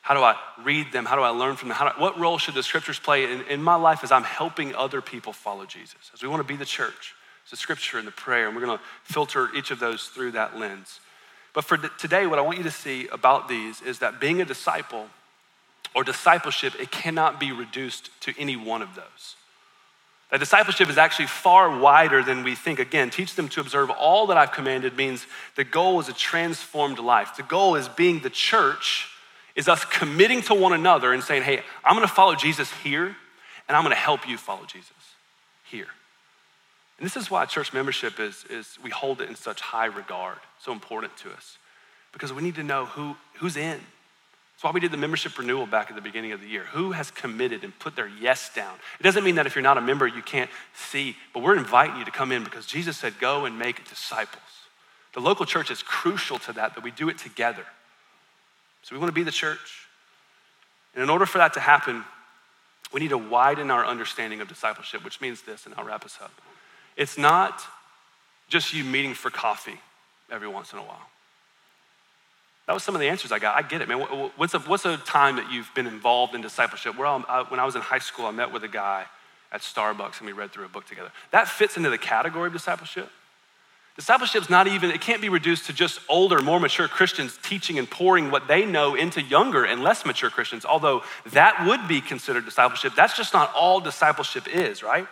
How 0.00 0.14
do 0.14 0.20
I 0.20 0.36
read 0.64 0.90
them? 0.90 1.04
How 1.04 1.16
do 1.16 1.22
I 1.22 1.28
learn 1.28 1.56
from 1.56 1.68
them? 1.68 1.76
What 1.98 2.18
role 2.18 2.38
should 2.38 2.54
the 2.54 2.62
scriptures 2.62 2.98
play 2.98 3.30
in, 3.30 3.42
in 3.42 3.62
my 3.62 3.74
life 3.74 4.02
as 4.02 4.10
I'm 4.10 4.24
helping 4.24 4.74
other 4.74 5.02
people 5.02 5.32
follow 5.32 5.66
Jesus? 5.66 6.10
As 6.14 6.22
we 6.22 6.28
want 6.28 6.40
to 6.40 6.48
be 6.48 6.56
the 6.56 6.64
church, 6.64 7.14
it's 7.42 7.50
the 7.50 7.56
scripture 7.58 7.98
and 7.98 8.06
the 8.06 8.12
prayer, 8.12 8.46
and 8.46 8.56
we're 8.56 8.64
going 8.64 8.78
to 8.78 8.84
filter 9.04 9.48
each 9.54 9.70
of 9.70 9.80
those 9.80 10.08
through 10.08 10.32
that 10.32 10.58
lens. 10.58 11.00
But 11.52 11.64
for 11.64 11.76
today, 11.76 12.26
what 12.26 12.38
I 12.38 12.42
want 12.42 12.58
you 12.58 12.64
to 12.64 12.70
see 12.70 13.06
about 13.08 13.48
these 13.48 13.82
is 13.82 13.98
that 13.98 14.18
being 14.18 14.40
a 14.40 14.44
disciple 14.44 15.08
or 15.94 16.04
discipleship, 16.04 16.74
it 16.80 16.90
cannot 16.90 17.40
be 17.40 17.52
reduced 17.52 18.10
to 18.22 18.34
any 18.38 18.56
one 18.56 18.82
of 18.82 18.94
those. 18.94 19.36
That 20.30 20.40
discipleship 20.40 20.90
is 20.90 20.98
actually 20.98 21.26
far 21.26 21.78
wider 21.78 22.22
than 22.22 22.44
we 22.44 22.54
think. 22.54 22.78
Again, 22.78 23.08
teach 23.08 23.34
them 23.34 23.48
to 23.50 23.60
observe 23.60 23.90
all 23.90 24.26
that 24.26 24.36
I've 24.36 24.52
commanded 24.52 24.96
means 24.96 25.26
the 25.56 25.64
goal 25.64 26.00
is 26.00 26.08
a 26.08 26.12
transformed 26.12 26.98
life. 26.98 27.36
The 27.36 27.42
goal 27.42 27.76
is 27.76 27.88
being 27.88 28.20
the 28.20 28.30
church, 28.30 29.08
is 29.56 29.68
us 29.68 29.84
committing 29.86 30.42
to 30.42 30.54
one 30.54 30.74
another 30.74 31.14
and 31.14 31.22
saying, 31.22 31.44
hey, 31.44 31.62
I'm 31.82 31.96
gonna 31.96 32.06
follow 32.08 32.34
Jesus 32.34 32.70
here, 32.84 33.16
and 33.68 33.76
I'm 33.76 33.82
gonna 33.82 33.94
help 33.94 34.28
you 34.28 34.36
follow 34.36 34.66
Jesus 34.66 34.92
here. 35.64 35.88
And 36.98 37.06
this 37.06 37.16
is 37.16 37.30
why 37.30 37.46
church 37.46 37.72
membership 37.72 38.20
is, 38.20 38.44
is 38.50 38.78
we 38.82 38.90
hold 38.90 39.20
it 39.20 39.28
in 39.28 39.36
such 39.36 39.60
high 39.60 39.86
regard, 39.86 40.38
so 40.60 40.72
important 40.72 41.16
to 41.18 41.30
us. 41.30 41.56
Because 42.12 42.32
we 42.32 42.42
need 42.42 42.56
to 42.56 42.62
know 42.62 42.86
who, 42.86 43.16
who's 43.34 43.56
in. 43.56 43.80
That's 44.58 44.64
why 44.64 44.70
we 44.72 44.80
did 44.80 44.90
the 44.90 44.96
membership 44.96 45.38
renewal 45.38 45.66
back 45.66 45.88
at 45.88 45.94
the 45.94 46.02
beginning 46.02 46.32
of 46.32 46.40
the 46.40 46.48
year. 46.48 46.64
Who 46.72 46.90
has 46.90 47.12
committed 47.12 47.62
and 47.62 47.78
put 47.78 47.94
their 47.94 48.08
yes 48.08 48.52
down? 48.52 48.74
It 48.98 49.04
doesn't 49.04 49.22
mean 49.22 49.36
that 49.36 49.46
if 49.46 49.54
you're 49.54 49.62
not 49.62 49.78
a 49.78 49.80
member, 49.80 50.04
you 50.04 50.20
can't 50.20 50.50
see, 50.74 51.14
but 51.32 51.44
we're 51.44 51.56
inviting 51.56 51.96
you 51.96 52.04
to 52.04 52.10
come 52.10 52.32
in 52.32 52.42
because 52.42 52.66
Jesus 52.66 52.96
said, 52.96 53.20
go 53.20 53.44
and 53.44 53.56
make 53.56 53.88
disciples. 53.88 54.42
The 55.14 55.20
local 55.20 55.46
church 55.46 55.70
is 55.70 55.80
crucial 55.84 56.40
to 56.40 56.52
that, 56.54 56.74
that 56.74 56.82
we 56.82 56.90
do 56.90 57.08
it 57.08 57.18
together. 57.18 57.64
So 58.82 58.96
we 58.96 58.98
want 58.98 59.10
to 59.10 59.14
be 59.14 59.22
the 59.22 59.30
church. 59.30 59.86
And 60.92 61.04
in 61.04 61.08
order 61.08 61.24
for 61.24 61.38
that 61.38 61.54
to 61.54 61.60
happen, 61.60 62.02
we 62.92 62.98
need 62.98 63.10
to 63.10 63.18
widen 63.18 63.70
our 63.70 63.86
understanding 63.86 64.40
of 64.40 64.48
discipleship, 64.48 65.04
which 65.04 65.20
means 65.20 65.42
this, 65.42 65.66
and 65.66 65.74
I'll 65.78 65.84
wrap 65.84 66.04
us 66.04 66.18
up. 66.20 66.32
It's 66.96 67.16
not 67.16 67.62
just 68.48 68.74
you 68.74 68.82
meeting 68.82 69.14
for 69.14 69.30
coffee 69.30 69.78
every 70.32 70.48
once 70.48 70.72
in 70.72 70.80
a 70.80 70.82
while. 70.82 71.06
That 72.68 72.74
was 72.74 72.82
some 72.82 72.94
of 72.94 73.00
the 73.00 73.08
answers 73.08 73.32
I 73.32 73.38
got. 73.38 73.56
I 73.56 73.62
get 73.62 73.80
it, 73.80 73.88
man. 73.88 73.98
What's 74.36 74.52
a, 74.52 74.58
what's 74.58 74.84
a 74.84 74.98
time 74.98 75.36
that 75.36 75.50
you've 75.50 75.70
been 75.74 75.86
involved 75.86 76.34
in 76.34 76.42
discipleship? 76.42 76.98
Where 76.98 77.06
I, 77.06 77.46
when 77.48 77.58
I 77.58 77.64
was 77.64 77.74
in 77.76 77.80
high 77.80 77.98
school, 77.98 78.26
I 78.26 78.30
met 78.30 78.52
with 78.52 78.62
a 78.62 78.68
guy 78.68 79.06
at 79.50 79.62
Starbucks 79.62 80.18
and 80.18 80.26
we 80.26 80.32
read 80.32 80.52
through 80.52 80.66
a 80.66 80.68
book 80.68 80.86
together. 80.86 81.10
That 81.30 81.48
fits 81.48 81.78
into 81.78 81.88
the 81.88 81.96
category 81.96 82.48
of 82.48 82.52
discipleship. 82.52 83.08
Discipleship's 83.96 84.50
not 84.50 84.66
even, 84.66 84.90
it 84.90 85.00
can't 85.00 85.22
be 85.22 85.30
reduced 85.30 85.64
to 85.66 85.72
just 85.72 85.98
older, 86.10 86.42
more 86.42 86.60
mature 86.60 86.88
Christians 86.88 87.38
teaching 87.42 87.78
and 87.78 87.88
pouring 87.90 88.30
what 88.30 88.48
they 88.48 88.66
know 88.66 88.94
into 88.94 89.22
younger 89.22 89.64
and 89.64 89.82
less 89.82 90.04
mature 90.04 90.28
Christians, 90.28 90.66
although 90.66 91.02
that 91.32 91.66
would 91.66 91.88
be 91.88 92.02
considered 92.02 92.44
discipleship. 92.44 92.92
That's 92.94 93.16
just 93.16 93.32
not 93.32 93.50
all 93.54 93.80
discipleship 93.80 94.46
is, 94.46 94.82
right? 94.82 95.06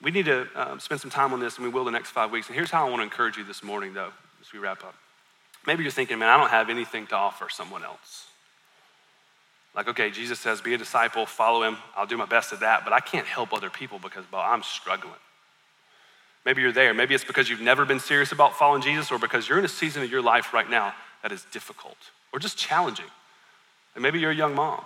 We 0.00 0.10
need 0.10 0.24
to 0.24 0.48
um, 0.54 0.80
spend 0.80 1.02
some 1.02 1.10
time 1.10 1.34
on 1.34 1.40
this, 1.40 1.56
and 1.58 1.66
we 1.66 1.70
will 1.70 1.84
the 1.84 1.90
next 1.90 2.12
five 2.12 2.30
weeks. 2.30 2.46
And 2.46 2.56
here's 2.56 2.70
how 2.70 2.86
I 2.86 2.88
want 2.88 3.00
to 3.00 3.04
encourage 3.04 3.36
you 3.36 3.44
this 3.44 3.62
morning, 3.62 3.92
though, 3.92 4.12
as 4.40 4.50
we 4.54 4.58
wrap 4.58 4.82
up. 4.82 4.94
Maybe 5.66 5.82
you're 5.82 5.92
thinking, 5.92 6.18
man, 6.18 6.28
I 6.28 6.38
don't 6.38 6.50
have 6.50 6.70
anything 6.70 7.06
to 7.08 7.14
offer 7.14 7.48
someone 7.50 7.84
else. 7.84 8.26
Like, 9.74 9.88
okay, 9.88 10.10
Jesus 10.10 10.40
says, 10.40 10.60
be 10.60 10.74
a 10.74 10.78
disciple, 10.78 11.26
follow 11.26 11.62
him. 11.62 11.76
I'll 11.96 12.06
do 12.06 12.16
my 12.16 12.26
best 12.26 12.52
at 12.52 12.60
that, 12.60 12.84
but 12.84 12.92
I 12.92 13.00
can't 13.00 13.26
help 13.26 13.52
other 13.52 13.70
people 13.70 13.98
because, 13.98 14.24
well, 14.32 14.42
I'm 14.42 14.62
struggling. 14.62 15.14
Maybe 16.44 16.62
you're 16.62 16.72
there. 16.72 16.94
Maybe 16.94 17.14
it's 17.14 17.24
because 17.24 17.50
you've 17.50 17.60
never 17.60 17.84
been 17.84 18.00
serious 18.00 18.32
about 18.32 18.56
following 18.56 18.82
Jesus 18.82 19.12
or 19.12 19.18
because 19.18 19.48
you're 19.48 19.58
in 19.58 19.64
a 19.64 19.68
season 19.68 20.02
of 20.02 20.10
your 20.10 20.22
life 20.22 20.54
right 20.54 20.68
now 20.68 20.94
that 21.22 21.30
is 21.30 21.44
difficult 21.52 21.96
or 22.32 22.38
just 22.38 22.56
challenging. 22.56 23.04
And 23.94 24.02
maybe 24.02 24.18
you're 24.18 24.30
a 24.30 24.34
young 24.34 24.54
mom, 24.54 24.82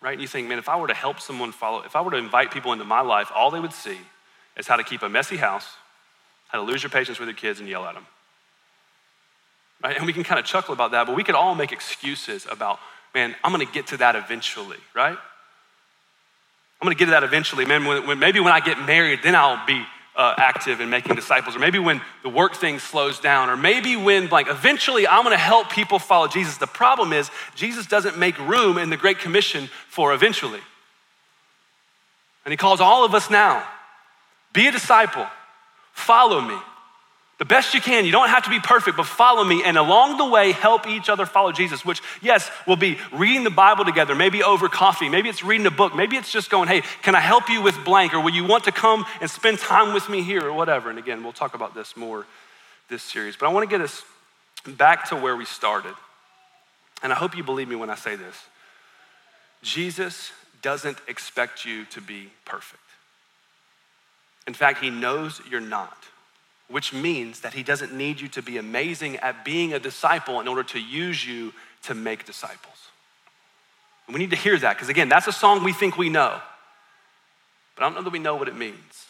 right? 0.00 0.12
And 0.12 0.20
you 0.20 0.28
think, 0.28 0.48
man, 0.48 0.58
if 0.58 0.68
I 0.68 0.76
were 0.76 0.88
to 0.88 0.94
help 0.94 1.20
someone 1.20 1.52
follow, 1.52 1.82
if 1.82 1.96
I 1.96 2.02
were 2.02 2.10
to 2.10 2.18
invite 2.18 2.50
people 2.50 2.72
into 2.72 2.84
my 2.84 3.00
life, 3.00 3.30
all 3.34 3.50
they 3.50 3.60
would 3.60 3.72
see 3.72 3.98
is 4.56 4.66
how 4.66 4.76
to 4.76 4.84
keep 4.84 5.02
a 5.02 5.08
messy 5.08 5.36
house, 5.36 5.66
how 6.48 6.58
to 6.58 6.64
lose 6.64 6.82
your 6.82 6.90
patience 6.90 7.18
with 7.18 7.28
your 7.28 7.36
kids 7.36 7.60
and 7.60 7.68
yell 7.68 7.84
at 7.84 7.94
them. 7.94 8.06
Right? 9.82 9.96
And 9.96 10.06
we 10.06 10.12
can 10.12 10.22
kind 10.22 10.38
of 10.38 10.44
chuckle 10.44 10.74
about 10.74 10.92
that, 10.92 11.06
but 11.06 11.16
we 11.16 11.24
could 11.24 11.34
all 11.34 11.54
make 11.54 11.72
excuses 11.72 12.46
about, 12.50 12.78
man, 13.14 13.34
I'm 13.42 13.50
gonna 13.50 13.64
get 13.64 13.88
to 13.88 13.96
that 13.98 14.14
eventually, 14.14 14.78
right? 14.94 15.16
I'm 16.80 16.86
gonna 16.86 16.94
get 16.94 17.06
to 17.06 17.10
that 17.12 17.24
eventually. 17.24 17.64
Man, 17.64 17.84
when, 17.84 18.06
when 18.06 18.18
maybe 18.18 18.40
when 18.40 18.52
I 18.52 18.60
get 18.60 18.78
married, 18.78 19.20
then 19.22 19.34
I'll 19.34 19.64
be 19.66 19.84
uh, 20.14 20.34
active 20.36 20.80
in 20.80 20.90
making 20.90 21.16
disciples, 21.16 21.56
or 21.56 21.58
maybe 21.58 21.78
when 21.78 22.00
the 22.22 22.28
work 22.28 22.54
thing 22.54 22.78
slows 22.78 23.18
down, 23.18 23.48
or 23.48 23.56
maybe 23.56 23.96
when, 23.96 24.28
like, 24.28 24.46
eventually 24.48 25.08
I'm 25.08 25.24
gonna 25.24 25.36
help 25.36 25.70
people 25.70 25.98
follow 25.98 26.28
Jesus. 26.28 26.58
The 26.58 26.66
problem 26.66 27.12
is, 27.12 27.30
Jesus 27.54 27.86
doesn't 27.86 28.18
make 28.18 28.38
room 28.38 28.78
in 28.78 28.90
the 28.90 28.96
Great 28.96 29.18
Commission 29.18 29.68
for 29.88 30.12
eventually. 30.12 30.60
And 32.44 32.52
He 32.52 32.56
calls 32.56 32.80
all 32.80 33.04
of 33.04 33.14
us 33.14 33.30
now 33.30 33.66
be 34.52 34.66
a 34.66 34.72
disciple, 34.72 35.26
follow 35.92 36.40
me. 36.40 36.56
The 37.42 37.46
best 37.46 37.74
you 37.74 37.80
can. 37.80 38.04
You 38.04 38.12
don't 38.12 38.28
have 38.28 38.44
to 38.44 38.50
be 38.50 38.60
perfect, 38.60 38.96
but 38.96 39.04
follow 39.04 39.42
me. 39.42 39.64
And 39.64 39.76
along 39.76 40.16
the 40.16 40.24
way, 40.24 40.52
help 40.52 40.86
each 40.86 41.08
other 41.08 41.26
follow 41.26 41.50
Jesus, 41.50 41.84
which, 41.84 42.00
yes, 42.20 42.48
will 42.68 42.76
be 42.76 42.98
reading 43.12 43.42
the 43.42 43.50
Bible 43.50 43.84
together, 43.84 44.14
maybe 44.14 44.44
over 44.44 44.68
coffee, 44.68 45.08
maybe 45.08 45.28
it's 45.28 45.42
reading 45.42 45.66
a 45.66 45.70
book, 45.72 45.92
maybe 45.92 46.14
it's 46.14 46.30
just 46.30 46.50
going, 46.50 46.68
hey, 46.68 46.82
can 47.02 47.16
I 47.16 47.20
help 47.20 47.48
you 47.48 47.60
with 47.60 47.84
blank? 47.84 48.14
Or 48.14 48.20
will 48.20 48.30
you 48.30 48.44
want 48.44 48.62
to 48.66 48.70
come 48.70 49.04
and 49.20 49.28
spend 49.28 49.58
time 49.58 49.92
with 49.92 50.08
me 50.08 50.22
here 50.22 50.46
or 50.46 50.52
whatever? 50.52 50.88
And 50.88 51.00
again, 51.00 51.24
we'll 51.24 51.32
talk 51.32 51.54
about 51.54 51.74
this 51.74 51.96
more 51.96 52.26
this 52.88 53.02
series. 53.02 53.34
But 53.34 53.46
I 53.46 53.52
want 53.52 53.68
to 53.68 53.76
get 53.76 53.84
us 53.84 54.04
back 54.76 55.08
to 55.08 55.16
where 55.16 55.34
we 55.34 55.44
started. 55.44 55.94
And 57.02 57.12
I 57.12 57.16
hope 57.16 57.36
you 57.36 57.42
believe 57.42 57.66
me 57.66 57.74
when 57.74 57.90
I 57.90 57.96
say 57.96 58.14
this 58.14 58.36
Jesus 59.62 60.30
doesn't 60.62 60.98
expect 61.08 61.64
you 61.64 61.86
to 61.86 62.00
be 62.00 62.30
perfect. 62.44 62.78
In 64.46 64.54
fact, 64.54 64.80
he 64.80 64.90
knows 64.90 65.42
you're 65.50 65.60
not 65.60 65.98
which 66.72 66.92
means 66.92 67.40
that 67.40 67.52
he 67.52 67.62
doesn't 67.62 67.92
need 67.92 68.18
you 68.20 68.28
to 68.28 68.42
be 68.42 68.56
amazing 68.56 69.16
at 69.16 69.44
being 69.44 69.74
a 69.74 69.78
disciple 69.78 70.40
in 70.40 70.48
order 70.48 70.62
to 70.62 70.80
use 70.80 71.24
you 71.24 71.52
to 71.82 71.94
make 71.94 72.24
disciples. 72.24 72.88
And 74.06 74.14
we 74.14 74.20
need 74.20 74.30
to 74.30 74.36
hear 74.36 74.58
that 74.58 74.76
because, 74.76 74.88
again, 74.88 75.08
that's 75.08 75.26
a 75.26 75.32
song 75.32 75.62
we 75.62 75.72
think 75.72 75.98
we 75.98 76.08
know, 76.08 76.40
but 77.76 77.84
I 77.84 77.86
don't 77.86 77.94
know 77.94 78.02
that 78.02 78.12
we 78.12 78.18
know 78.18 78.36
what 78.36 78.48
it 78.48 78.56
means. 78.56 79.06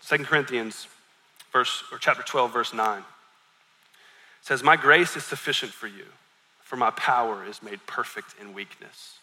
Second 0.00 0.26
Corinthians, 0.26 0.86
verse, 1.52 1.82
or 1.92 1.98
chapter 1.98 2.22
12, 2.22 2.52
verse 2.52 2.72
9 2.72 3.02
says, 4.40 4.62
My 4.62 4.76
grace 4.76 5.16
is 5.16 5.24
sufficient 5.24 5.72
for 5.72 5.88
you, 5.88 6.06
for 6.62 6.76
my 6.76 6.90
power 6.90 7.44
is 7.44 7.62
made 7.62 7.84
perfect 7.86 8.34
in 8.40 8.54
weakness. 8.54 9.18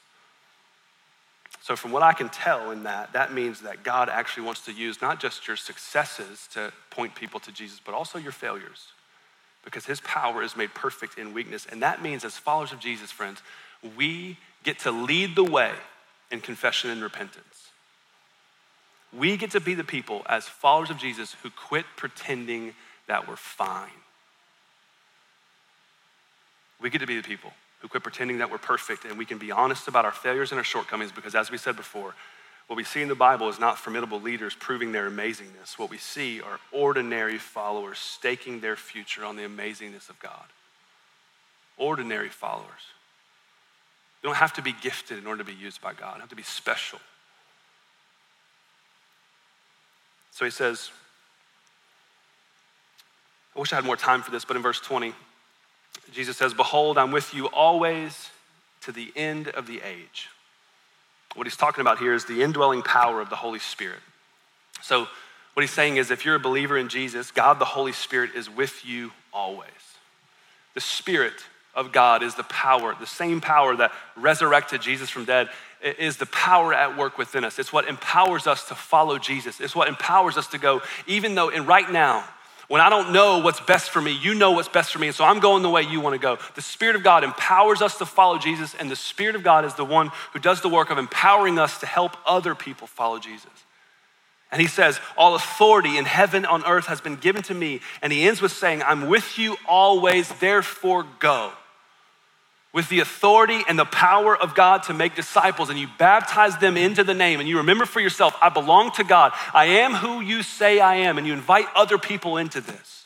So, 1.66 1.76
from 1.76 1.91
what 1.91 2.03
I 2.03 2.13
can 2.13 2.30
tell 2.30 2.70
in 2.70 2.84
that, 2.84 3.13
that 3.13 3.34
means 3.34 3.61
that 3.61 3.82
God 3.82 4.07
actually 4.07 4.45
wants 4.45 4.66
to 4.66 4.72
use 4.72 5.01
not 5.01 5.20
just 5.20 5.47
your 5.47 5.57
successes 5.57 6.47
to 6.53 6.72
point 6.91 7.16
people 7.16 7.39
to 7.39 7.51
Jesus, 7.51 7.82
but 7.84 7.95
also 7.95 8.20
your 8.20 8.34
failures. 8.34 8.89
Because 9.63 9.84
his 9.84 9.99
power 10.01 10.43
is 10.43 10.55
made 10.55 10.76
perfect 10.76 11.18
in 11.18 11.34
weakness. 11.34 11.66
And 11.66 11.82
that 11.82 12.03
means, 12.03 12.24
as 12.24 12.38
followers 12.38 12.72
of 12.72 12.80
Jesus, 12.80 13.09
friends, 13.11 13.41
we 13.97 14.38
get 14.63 14.78
to 14.82 14.91
lead 14.91 15.36
the 15.36 15.43
way 15.43 15.72
in 16.30 16.39
confession 16.39 16.91
and 16.91 17.01
repentance. 17.01 17.70
We 19.11 19.36
get 19.36 19.49
to 19.49 19.59
be 19.59 19.74
the 19.74 19.84
people, 19.84 20.22
as 20.28 20.47
followers 20.47 20.91
of 20.91 20.99
Jesus, 20.99 21.36
who 21.41 21.49
quit 21.49 21.86
pretending 21.97 22.76
that 23.07 23.28
we're 23.28 23.38
fine. 23.38 23.89
We 26.80 26.91
get 26.91 26.99
to 26.99 27.07
be 27.07 27.18
the 27.18 27.28
people 27.28 27.53
who 27.86 27.89
quit 27.89 28.01
pretending 28.01 28.39
that 28.39 28.49
we're 28.49 28.57
perfect 28.57 29.05
and 29.05 29.15
we 29.15 29.25
can 29.25 29.38
be 29.38 29.51
honest 29.51 29.88
about 29.88 30.05
our 30.05 30.11
failures 30.11 30.51
and 30.51 30.57
our 30.57 30.63
shortcomings 30.63 31.11
because, 31.11 31.36
as 31.36 31.51
we 31.51 31.57
said 31.59 31.75
before, 31.75 32.15
what 32.65 32.77
we 32.77 32.83
see 32.83 33.03
in 33.03 33.07
the 33.07 33.13
Bible 33.13 33.47
is 33.47 33.59
not 33.59 33.77
formidable 33.77 34.19
leaders 34.19 34.55
proving 34.59 34.91
their 34.91 35.07
amazingness. 35.07 35.77
What 35.77 35.91
we 35.91 35.99
see 35.99 36.41
are 36.41 36.59
ordinary 36.71 37.38
followers 37.38 37.99
staking 37.99 38.59
their 38.59 38.75
future 38.75 39.23
on 39.23 39.36
the 39.36 39.43
amazingness 39.43 40.09
of 40.09 40.17
God. 40.17 40.45
Ordinary 41.77 42.29
followers. 42.29 42.65
You 44.23 44.29
don't 44.29 44.38
have 44.38 44.53
to 44.53 44.63
be 44.63 44.73
gifted 44.81 45.19
in 45.19 45.27
order 45.27 45.43
to 45.43 45.51
be 45.51 45.55
used 45.55 45.79
by 45.79 45.93
God, 45.93 46.15
you 46.15 46.21
have 46.21 46.29
to 46.29 46.36
be 46.36 46.41
special. 46.41 46.97
So 50.31 50.43
he 50.43 50.49
says, 50.49 50.89
I 53.55 53.59
wish 53.59 53.71
I 53.73 53.75
had 53.75 53.86
more 53.86 53.95
time 53.95 54.23
for 54.23 54.31
this, 54.31 54.43
but 54.43 54.57
in 54.57 54.63
verse 54.63 54.79
20, 54.79 55.13
Jesus 56.16 56.38
says, 56.38 56.53
Behold, 56.53 56.97
I'm 56.97 57.11
with 57.11 57.34
you 57.34 57.47
always 57.47 58.30
to 58.82 58.91
the 58.91 59.11
end 59.16 59.49
of 59.49 59.68
the 59.68 59.82
age. 59.82 60.30
What 61.36 61.45
he's 61.45 61.57
talking 61.57 61.82
about 61.82 61.99
here 61.99 62.13
is 62.13 62.26
the 62.26 62.41
indwelling 62.41 62.82
power 62.82 63.20
of 63.20 63.30
the 63.30 63.36
Holy 63.36 63.59
Spirit. 63.59 63.99
So, 64.82 65.07
what 65.53 65.61
he's 65.61 65.72
saying 65.72 65.97
is 65.97 66.11
if 66.11 66.26
you're 66.26 66.36
a 66.36 66.39
believer 66.39 66.78
in 66.78 66.89
Jesus, 66.89 67.32
God 67.32 67.59
the 67.59 67.66
Holy 67.66 67.91
Spirit 67.91 68.32
is 68.36 68.49
with 68.49 68.86
you 68.86 69.11
always. 69.34 69.70
The 70.74 70.82
Spirit 70.82 71.34
of 71.74 71.91
God 71.91 72.24
is 72.24 72.36
the 72.36 72.43
power, 72.43 72.95
the 72.97 73.05
same 73.05 73.41
power 73.41 73.76
that 73.76 73.91
resurrected 74.16 74.82
Jesus 74.82 75.09
from 75.09 75.26
dead 75.26 75.49
is 75.82 76.18
the 76.18 76.26
power 76.26 76.74
at 76.74 76.97
work 76.97 77.18
within 77.18 77.43
us. 77.43 77.59
It's 77.59 77.72
what 77.72 77.88
empowers 77.88 78.47
us 78.47 78.68
to 78.70 78.76
follow 78.76 79.18
Jesus. 79.18 79.59
It's 79.59 79.76
what 79.76 79.88
empowers 79.88 80.38
us 80.38 80.47
to 80.47 80.57
go, 80.57 80.82
even 81.07 81.36
though 81.36 81.49
in 81.49 81.66
right 81.66 81.89
now, 81.89 82.28
when 82.68 82.82
I 82.82 82.89
don't 82.89 83.11
know 83.11 83.39
what's 83.39 83.59
best 83.61 83.89
for 83.91 84.01
me, 84.01 84.11
you 84.11 84.34
know 84.34 84.51
what's 84.51 84.68
best 84.68 84.91
for 84.91 84.99
me. 84.99 85.07
And 85.07 85.16
so 85.16 85.24
I'm 85.24 85.39
going 85.39 85.63
the 85.63 85.70
way 85.70 85.84
you 85.84 86.01
want 86.01 86.13
to 86.13 86.20
go. 86.20 86.38
The 86.55 86.61
Spirit 86.61 86.95
of 86.95 87.03
God 87.03 87.24
empowers 87.24 87.82
us 87.82 87.97
to 87.99 88.05
follow 88.05 88.38
Jesus, 88.38 88.76
and 88.76 88.89
the 88.89 88.95
Spirit 88.95 89.36
of 89.36 89.43
God 89.43 89.66
is 89.66 89.76
the 89.76 89.86
one 89.86 90.11
who 90.34 90.39
does 90.39 90.61
the 90.61 90.70
work 90.70 90.89
of 90.89 90.97
empowering 90.97 91.59
us 91.59 91.80
to 91.80 91.86
help 91.86 92.18
other 92.26 92.55
people 92.55 92.88
follow 92.88 93.20
Jesus. 93.20 93.45
And 94.51 94.61
he 94.61 94.68
says, 94.68 94.99
All 95.18 95.36
authority 95.36 95.97
in 95.97 96.05
heaven 96.05 96.45
on 96.45 96.63
earth 96.66 96.86
has 96.86 97.01
been 97.01 97.16
given 97.18 97.41
to 97.43 97.53
me. 97.53 97.82
And 98.01 98.13
he 98.13 98.28
ends 98.28 98.41
with 98.41 98.51
saying, 98.51 98.84
I'm 98.84 99.09
with 99.09 99.38
you 99.38 99.57
always, 99.68 100.30
therefore 100.39 101.05
go 101.20 101.51
with 102.76 102.89
the 102.89 102.99
authority 102.99 103.61
and 103.69 103.80
the 103.80 103.86
power 103.86 104.36
of 104.36 104.53
God 104.53 104.84
to 104.84 104.93
make 104.93 105.15
disciples, 105.15 105.69
and 105.69 105.80
you 105.80 105.88
baptize 105.97 106.57
them 106.57 106.76
into 106.76 107.05
the 107.05 107.13
name, 107.13 107.39
and 107.39 107.47
you 107.47 107.57
remember 107.57 107.86
for 107.86 108.01
yourself, 108.01 108.36
I 108.41 108.49
belong 108.49 108.91
to 108.95 109.05
God. 109.05 109.32
I 109.53 109.65
am 109.65 109.93
who 109.93 110.19
you 110.19 110.43
say 110.43 110.82
I 110.82 110.95
am, 110.95 111.17
and 111.17 111.26
you 111.26 111.32
invite 111.32 111.67
other 111.73 111.97
people 111.97 112.36
into 112.36 112.59
this. 112.59 113.05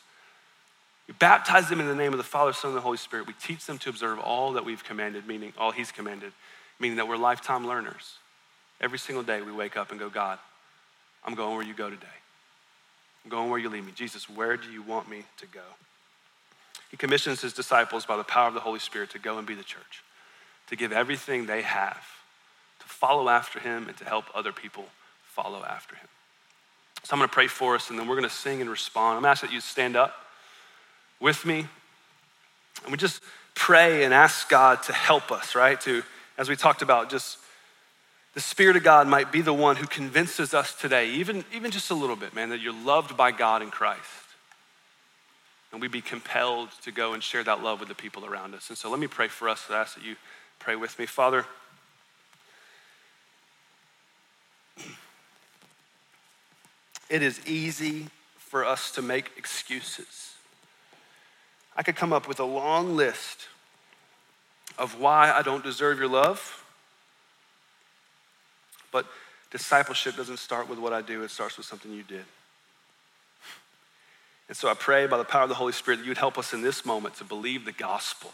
You 1.06 1.14
baptize 1.20 1.68
them 1.68 1.78
in 1.78 1.86
the 1.86 1.94
name 1.94 2.12
of 2.12 2.18
the 2.18 2.24
Father, 2.24 2.52
Son, 2.52 2.70
and 2.70 2.76
the 2.76 2.82
Holy 2.82 2.96
Spirit. 2.96 3.28
We 3.28 3.32
teach 3.34 3.64
them 3.64 3.78
to 3.78 3.90
observe 3.90 4.18
all 4.18 4.54
that 4.54 4.64
we've 4.64 4.82
commanded, 4.82 5.28
meaning 5.28 5.52
all 5.56 5.70
He's 5.70 5.92
commanded, 5.92 6.32
meaning 6.80 6.96
that 6.96 7.06
we're 7.06 7.16
lifetime 7.16 7.64
learners. 7.64 8.14
Every 8.80 8.98
single 8.98 9.22
day 9.22 9.40
we 9.40 9.52
wake 9.52 9.76
up 9.76 9.92
and 9.92 10.00
go, 10.00 10.10
God, 10.10 10.40
I'm 11.24 11.36
going 11.36 11.54
where 11.54 11.64
you 11.64 11.74
go 11.74 11.88
today. 11.88 12.06
I'm 13.24 13.30
going 13.30 13.48
where 13.50 13.58
you 13.60 13.68
lead 13.68 13.86
me. 13.86 13.92
Jesus, 13.94 14.28
where 14.28 14.56
do 14.56 14.68
you 14.72 14.82
want 14.82 15.08
me 15.08 15.22
to 15.36 15.46
go? 15.46 15.60
He 16.90 16.96
commissions 16.96 17.40
his 17.40 17.52
disciples 17.52 18.04
by 18.04 18.16
the 18.16 18.24
power 18.24 18.48
of 18.48 18.54
the 18.54 18.60
Holy 18.60 18.80
Spirit 18.80 19.10
to 19.10 19.18
go 19.18 19.38
and 19.38 19.46
be 19.46 19.54
the 19.54 19.62
church, 19.62 20.02
to 20.68 20.76
give 20.76 20.92
everything 20.92 21.46
they 21.46 21.62
have, 21.62 22.04
to 22.80 22.86
follow 22.86 23.28
after 23.28 23.60
him, 23.60 23.88
and 23.88 23.96
to 23.98 24.04
help 24.04 24.24
other 24.34 24.52
people 24.52 24.86
follow 25.24 25.64
after 25.64 25.94
him. 25.94 26.08
So 27.04 27.14
I'm 27.14 27.20
going 27.20 27.28
to 27.28 27.34
pray 27.34 27.46
for 27.46 27.76
us, 27.76 27.90
and 27.90 27.98
then 27.98 28.08
we're 28.08 28.16
going 28.16 28.28
to 28.28 28.34
sing 28.34 28.60
and 28.60 28.68
respond. 28.68 29.18
I'm 29.18 29.24
asking 29.24 29.48
that 29.48 29.54
you 29.54 29.60
stand 29.60 29.96
up 29.96 30.14
with 31.20 31.46
me, 31.46 31.66
and 32.82 32.90
we 32.90 32.98
just 32.98 33.22
pray 33.54 34.04
and 34.04 34.12
ask 34.12 34.48
God 34.48 34.82
to 34.84 34.92
help 34.92 35.30
us, 35.30 35.54
right? 35.54 35.80
To, 35.82 36.02
as 36.36 36.48
we 36.48 36.56
talked 36.56 36.82
about, 36.82 37.08
just 37.08 37.38
the 38.34 38.40
Spirit 38.40 38.76
of 38.76 38.82
God 38.82 39.06
might 39.06 39.30
be 39.30 39.42
the 39.42 39.52
one 39.52 39.76
who 39.76 39.86
convinces 39.86 40.54
us 40.54 40.74
today, 40.74 41.10
even, 41.12 41.44
even 41.54 41.70
just 41.70 41.90
a 41.90 41.94
little 41.94 42.16
bit, 42.16 42.34
man, 42.34 42.48
that 42.50 42.60
you're 42.60 42.74
loved 42.74 43.16
by 43.16 43.30
God 43.30 43.62
in 43.62 43.70
Christ 43.70 44.19
and 45.72 45.80
we'd 45.80 45.92
be 45.92 46.00
compelled 46.00 46.68
to 46.82 46.90
go 46.90 47.12
and 47.12 47.22
share 47.22 47.44
that 47.44 47.62
love 47.62 47.80
with 47.80 47.88
the 47.88 47.94
people 47.94 48.24
around 48.24 48.54
us. 48.54 48.68
And 48.68 48.78
so 48.78 48.90
let 48.90 48.98
me 48.98 49.06
pray 49.06 49.28
for 49.28 49.48
us. 49.48 49.66
I 49.70 49.80
ask 49.80 49.94
that 49.94 50.04
you 50.04 50.16
pray 50.58 50.76
with 50.76 50.98
me. 50.98 51.06
Father, 51.06 51.46
it 57.08 57.22
is 57.22 57.46
easy 57.46 58.08
for 58.38 58.64
us 58.64 58.90
to 58.92 59.02
make 59.02 59.30
excuses. 59.36 60.34
I 61.76 61.82
could 61.82 61.96
come 61.96 62.12
up 62.12 62.26
with 62.26 62.40
a 62.40 62.44
long 62.44 62.96
list 62.96 63.48
of 64.76 64.98
why 64.98 65.30
I 65.30 65.42
don't 65.42 65.62
deserve 65.62 65.98
your 65.98 66.08
love, 66.08 66.64
but 68.90 69.06
discipleship 69.50 70.16
doesn't 70.16 70.38
start 70.38 70.68
with 70.68 70.78
what 70.78 70.92
I 70.92 71.02
do, 71.02 71.22
it 71.22 71.30
starts 71.30 71.56
with 71.56 71.66
something 71.66 71.92
you 71.92 72.02
did. 72.02 72.24
And 74.50 74.56
so 74.56 74.68
I 74.68 74.74
pray 74.74 75.06
by 75.06 75.16
the 75.16 75.22
power 75.22 75.44
of 75.44 75.48
the 75.48 75.54
Holy 75.54 75.72
Spirit 75.72 75.98
that 75.98 76.02
you 76.02 76.10
would 76.10 76.18
help 76.18 76.36
us 76.36 76.52
in 76.52 76.60
this 76.60 76.84
moment 76.84 77.14
to 77.18 77.24
believe 77.24 77.64
the 77.64 77.70
gospel. 77.70 78.32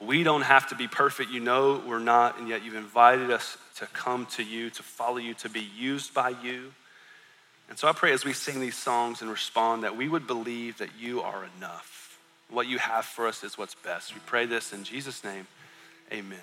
We 0.00 0.22
don't 0.22 0.40
have 0.40 0.66
to 0.70 0.74
be 0.74 0.88
perfect. 0.88 1.30
You 1.30 1.40
know 1.40 1.82
we're 1.86 1.98
not, 1.98 2.38
and 2.38 2.48
yet 2.48 2.64
you've 2.64 2.74
invited 2.74 3.30
us 3.30 3.58
to 3.76 3.86
come 3.88 4.24
to 4.30 4.42
you, 4.42 4.70
to 4.70 4.82
follow 4.82 5.18
you, 5.18 5.34
to 5.34 5.50
be 5.50 5.68
used 5.78 6.14
by 6.14 6.30
you. 6.42 6.72
And 7.68 7.78
so 7.78 7.86
I 7.86 7.92
pray 7.92 8.12
as 8.12 8.24
we 8.24 8.32
sing 8.32 8.60
these 8.60 8.74
songs 8.74 9.20
and 9.20 9.30
respond 9.30 9.82
that 9.82 9.94
we 9.94 10.08
would 10.08 10.26
believe 10.26 10.78
that 10.78 10.88
you 10.98 11.20
are 11.20 11.44
enough. 11.58 12.18
What 12.48 12.66
you 12.66 12.78
have 12.78 13.04
for 13.04 13.26
us 13.26 13.44
is 13.44 13.58
what's 13.58 13.74
best. 13.74 14.14
We 14.14 14.20
pray 14.24 14.46
this 14.46 14.72
in 14.72 14.84
Jesus' 14.84 15.22
name. 15.22 15.46
Amen. 16.10 16.38